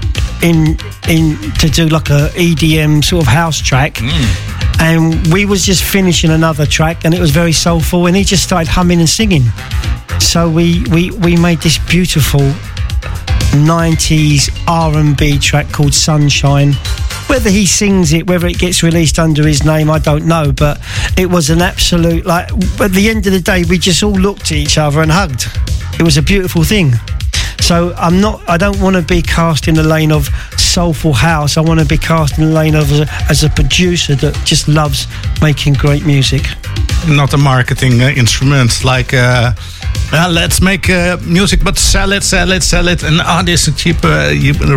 in 0.43 0.79
in 1.09 1.37
to 1.59 1.69
do 1.69 1.89
like 1.89 2.11
a 2.11 2.29
EDM 2.35 3.05
sort 3.05 3.23
of 3.23 3.29
house 3.29 3.59
track. 3.59 3.95
Mm. 3.95 4.81
And 4.81 5.33
we 5.33 5.47
was 5.47 5.65
just 5.65 5.83
finishing 5.83 6.31
another 6.31 6.67
track, 6.67 7.05
and 7.05 7.15
it 7.15 7.21
was 7.21 7.31
very 7.31 7.53
soulful. 7.53 8.07
And 8.07 8.17
he 8.17 8.25
just 8.25 8.43
started 8.43 8.69
humming 8.69 9.01
and 9.01 9.09
singing. 9.09 9.45
So 10.21 10.51
we 10.51 10.85
we, 10.91 11.11
we 11.11 11.37
made 11.37 11.61
this 11.61 11.79
beautiful 11.79 12.53
90s 13.65 14.51
R&B 14.69 15.39
track 15.39 15.73
called 15.73 15.95
Sunshine. 15.95 16.75
Whether 17.29 17.51
he 17.51 17.67
sings 17.67 18.13
it, 18.13 18.27
whether 18.27 18.47
it 18.47 18.59
gets 18.59 18.83
released 18.83 19.19
under 19.19 19.47
his 19.47 19.65
name, 19.65 19.91
I 19.91 19.99
don't 19.99 20.27
know. 20.27 20.53
But 20.53 20.81
it 21.17 21.29
was 21.29 21.51
an 21.51 21.61
absolute 21.61 22.25
like. 22.25 22.51
At 22.81 22.93
the 22.93 23.09
end 23.11 23.27
of 23.27 23.33
the 23.33 23.41
day, 23.41 23.65
we 23.69 23.79
just 23.79 24.03
all 24.03 24.13
looked 24.13 24.43
at 24.43 24.53
each 24.53 24.79
other 24.79 25.03
and 25.03 25.11
hugged. 25.11 25.47
It 25.99 26.03
was 26.03 26.17
a 26.17 26.23
beautiful 26.23 26.63
thing. 26.63 26.93
So 27.61 27.95
I'm 27.97 28.21
not. 28.21 28.41
I 28.49 28.57
don't 28.57 28.79
want 28.81 28.97
to 28.97 29.03
be 29.03 29.23
cast 29.23 29.67
in 29.69 29.75
the 29.75 29.83
lane 29.83 30.13
of 30.13 30.29
soulful 30.57 31.13
house. 31.15 31.57
I 31.57 31.61
want 31.63 31.81
to 31.81 31.87
be 31.87 31.99
cast 31.99 32.39
in 32.39 32.45
the 32.47 32.53
lane 32.53 32.75
of 32.75 32.91
as 32.93 33.01
a, 33.01 33.07
as 33.31 33.45
a 33.45 33.49
producer 33.51 34.15
that 34.17 34.35
just 34.45 34.69
loves 34.69 35.07
making 35.41 35.75
great 35.75 36.05
music. 36.07 36.43
not 37.09 37.33
a 37.35 37.37
marketing 37.39 38.03
uh, 38.03 38.09
instrument 38.17 38.85
like 38.85 39.15
uh, 39.15 39.53
uh, 40.13 40.29
let's 40.33 40.61
make 40.61 40.91
uh, 40.91 41.17
music 41.25 41.61
but 41.63 41.77
sell 41.79 42.13
it 42.13 42.23
sell 42.25 42.51
it 42.51 42.63
sell 42.63 42.89
it 42.89 43.03
and 43.05 43.21
ah 43.21 43.43
this 43.45 43.69
is 43.69 43.75
cheap 43.77 43.97
uh, 44.05 44.31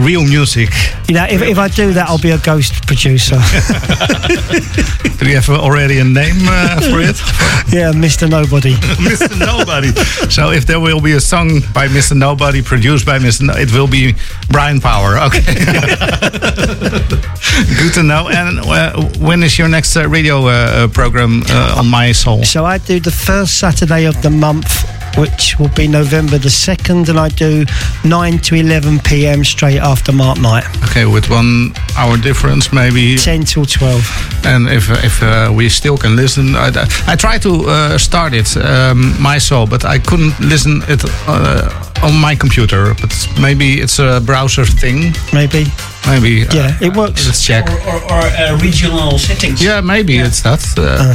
real 0.07 0.23
music 0.23 0.69
You 1.07 1.15
know, 1.15 1.25
if, 1.25 1.41
if 1.41 1.57
I 1.57 1.67
do 1.69 1.93
that, 1.93 2.07
I'll 2.09 2.21
be 2.21 2.31
a 2.31 2.37
ghost 2.37 2.85
producer. 2.85 3.35
do 5.17 5.25
you 5.27 5.35
have 5.35 5.49
already 5.49 5.99
a 5.99 6.03
name 6.03 6.37
uh, 6.47 6.79
for 6.89 6.99
it 7.01 7.17
yeah, 7.73 7.91
Mr. 7.93 8.29
Nobody. 8.29 8.73
Mr. 9.09 9.29
Nobody 9.39 9.91
so 10.29 10.51
if 10.51 10.65
there 10.65 10.79
will 10.79 11.01
be 11.01 11.13
a 11.13 11.19
song 11.21 11.61
by 11.73 11.87
Mr. 11.87 12.15
Nobody 12.15 12.61
produced 12.69 13.03
by 13.03 13.17
Mr. 13.17 13.41
No, 13.47 13.53
it 13.57 13.73
will 13.73 13.87
be 13.87 14.13
Brian 14.47 14.79
Power. 14.79 15.17
Okay. 15.27 15.41
Good 17.81 17.93
to 17.95 18.03
know. 18.03 18.29
And 18.29 18.59
uh, 18.59 19.01
when 19.19 19.41
is 19.41 19.57
your 19.57 19.67
next 19.67 19.97
uh, 19.97 20.07
radio 20.07 20.45
uh, 20.45 20.51
uh, 20.51 20.87
program 20.87 21.41
uh, 21.49 21.79
on 21.79 21.89
Mi-Soul? 21.89 22.43
So 22.43 22.65
I 22.65 22.77
do 22.77 22.99
the 22.99 23.11
first 23.11 23.57
Saturday 23.59 24.05
of 24.05 24.21
the 24.21 24.29
month, 24.29 24.69
which 25.19 25.59
will 25.59 25.69
be 25.75 25.87
November 25.87 26.37
the 26.37 26.49
2nd, 26.49 27.09
and 27.09 27.19
I 27.19 27.29
do 27.29 27.65
9 28.05 28.39
to 28.39 28.55
11 28.55 28.99
p.m. 28.99 29.43
straight 29.43 29.79
after 29.79 30.11
Mark 30.11 30.39
Night. 30.39 30.65
Okay, 30.85 31.05
with 31.05 31.29
one 31.29 31.73
hour 31.97 32.17
difference, 32.17 32.71
maybe 32.71 33.17
10 33.17 33.43
till 33.43 33.65
12. 33.65 34.45
And 34.45 34.67
if 34.69 34.89
if 35.03 35.21
uh, 35.21 35.51
we 35.53 35.69
still 35.69 35.97
can 35.97 36.15
listen, 36.15 36.55
I, 36.55 36.71
I 37.07 37.15
tried 37.15 37.41
to 37.41 37.65
uh, 37.67 37.97
start 37.97 38.33
it, 38.33 38.55
um, 38.57 39.15
Mi-Soul, 39.21 39.67
but 39.67 39.83
I 39.85 39.99
couldn't 39.99 40.39
listen 40.39 40.81
it 40.87 41.03
uh, 41.27 41.69
on 42.03 42.19
my 42.19 42.35
computer. 42.35 42.93
But 43.01 43.11
maybe 43.39 43.81
it's 43.81 43.99
a 43.99 44.21
browser 44.21 44.65
thing. 44.65 45.13
Maybe. 45.33 45.65
Maybe. 46.07 46.47
uh, 46.47 46.53
Yeah, 46.53 46.77
it 46.81 46.95
works. 46.95 47.25
Let's 47.27 47.43
check. 47.45 47.69
Or, 47.69 47.79
or, 47.87 48.03
or 48.03 48.21
uh, 48.21 48.57
regional 48.61 49.17
settings. 49.19 49.63
Yeah, 49.63 49.81
maybe 49.81 50.17
it's 50.17 50.41
that. 50.41 50.63
Uh, 50.77 51.13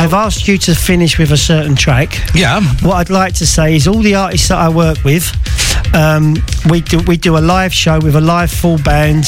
I've 0.00 0.14
asked 0.14 0.48
you 0.48 0.58
to 0.58 0.74
finish 0.74 1.18
with 1.18 1.32
a 1.32 1.36
certain 1.36 1.76
track. 1.76 2.18
Yeah. 2.34 2.60
What 2.82 2.94
I'd 2.96 3.10
like 3.10 3.34
to 3.34 3.46
say 3.46 3.76
is 3.76 3.86
all 3.86 4.00
the 4.02 4.14
artists 4.14 4.48
that 4.48 4.58
I 4.58 4.68
work 4.68 5.02
with, 5.04 5.30
um, 5.94 6.36
we 6.70 6.80
do 6.80 6.98
we 7.06 7.16
do 7.16 7.36
a 7.36 7.40
live 7.40 7.72
show 7.72 7.98
with 8.00 8.16
a 8.16 8.20
live 8.20 8.50
full 8.50 8.78
band, 8.78 9.24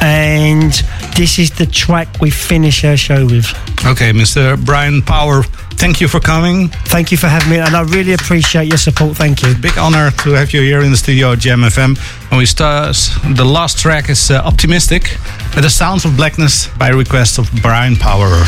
and 0.00 0.72
this 1.16 1.38
is 1.38 1.50
the 1.50 1.66
track 1.66 2.08
we 2.20 2.30
finish 2.30 2.84
our 2.84 2.96
show 2.96 3.24
with. 3.26 3.46
Okay, 3.86 4.12
Mr. 4.12 4.62
Brian 4.64 5.02
Power, 5.02 5.44
thank 5.76 6.00
you 6.00 6.08
for 6.08 6.20
coming. 6.20 6.68
Thank 6.86 7.10
you 7.10 7.18
for 7.18 7.28
having 7.28 7.50
me, 7.50 7.58
and 7.58 7.74
I 7.74 7.82
really 7.82 8.12
appreciate 8.12 8.68
your 8.68 8.78
support. 8.78 9.16
Thank 9.16 9.42
you. 9.42 9.54
Big 9.54 9.76
honor 9.78 10.10
to 10.10 10.30
have 10.32 10.52
you 10.52 10.62
here 10.62 10.80
in 10.80 10.90
the 10.90 10.96
studio 10.96 11.32
at 11.32 11.38
Jam 11.38 11.60
FM. 11.60 11.98
And 12.30 12.38
we 12.38 12.46
start. 12.46 12.96
The 13.36 13.44
last 13.44 13.78
track 13.78 14.08
is 14.10 14.30
uh, 14.30 14.42
"Optimistic," 14.44 15.16
the 15.54 15.70
sounds 15.70 16.04
of 16.04 16.16
blackness 16.16 16.68
by 16.78 16.88
request 16.88 17.38
of 17.38 17.50
Brian 17.62 17.96
Power. 17.96 18.44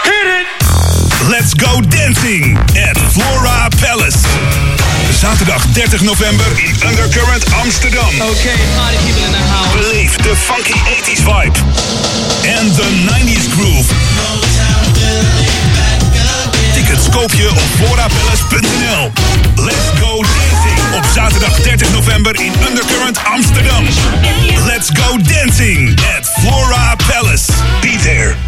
Hit 0.04 0.28
it! 0.40 0.48
Let's 1.30 1.54
go 1.54 1.82
dancing 1.82 2.56
at 2.80 2.96
Flora 3.12 3.70
Palace. 3.84 4.24
Zaterdag 5.20 5.60
30 5.74 6.06
november 6.06 6.46
in 6.64 6.72
Undercurrent 6.88 7.44
Amsterdam. 7.60 8.08
Okay, 8.22 8.56
party 8.78 8.98
people 9.04 9.26
in 9.26 9.32
the 9.32 9.38
house. 9.52 9.74
Beleef 9.76 10.16
de 10.18 10.36
funky 10.36 10.74
80s 11.02 11.24
vibe 11.24 11.58
en 12.46 12.72
de 12.72 12.84
90s 13.04 13.48
groove. 13.52 13.92
Tickets 16.88 17.10
koop 17.10 17.34
je 17.34 17.50
op 17.50 17.86
florapalace.nl. 17.86 19.12
Let's 19.56 20.00
go 20.00 20.22
dancing 20.22 20.96
op 20.96 21.04
zaterdag 21.14 21.62
30 21.62 21.92
november 21.92 22.36
in 22.36 22.54
Undercurrent 22.68 23.20
Amsterdam. 23.24 23.84
Let's 24.66 24.90
go 24.94 25.18
dancing 25.18 26.00
at 26.18 26.26
Flora 26.40 26.96
Palace. 27.08 27.52
Be 27.82 27.98
there. 28.02 28.47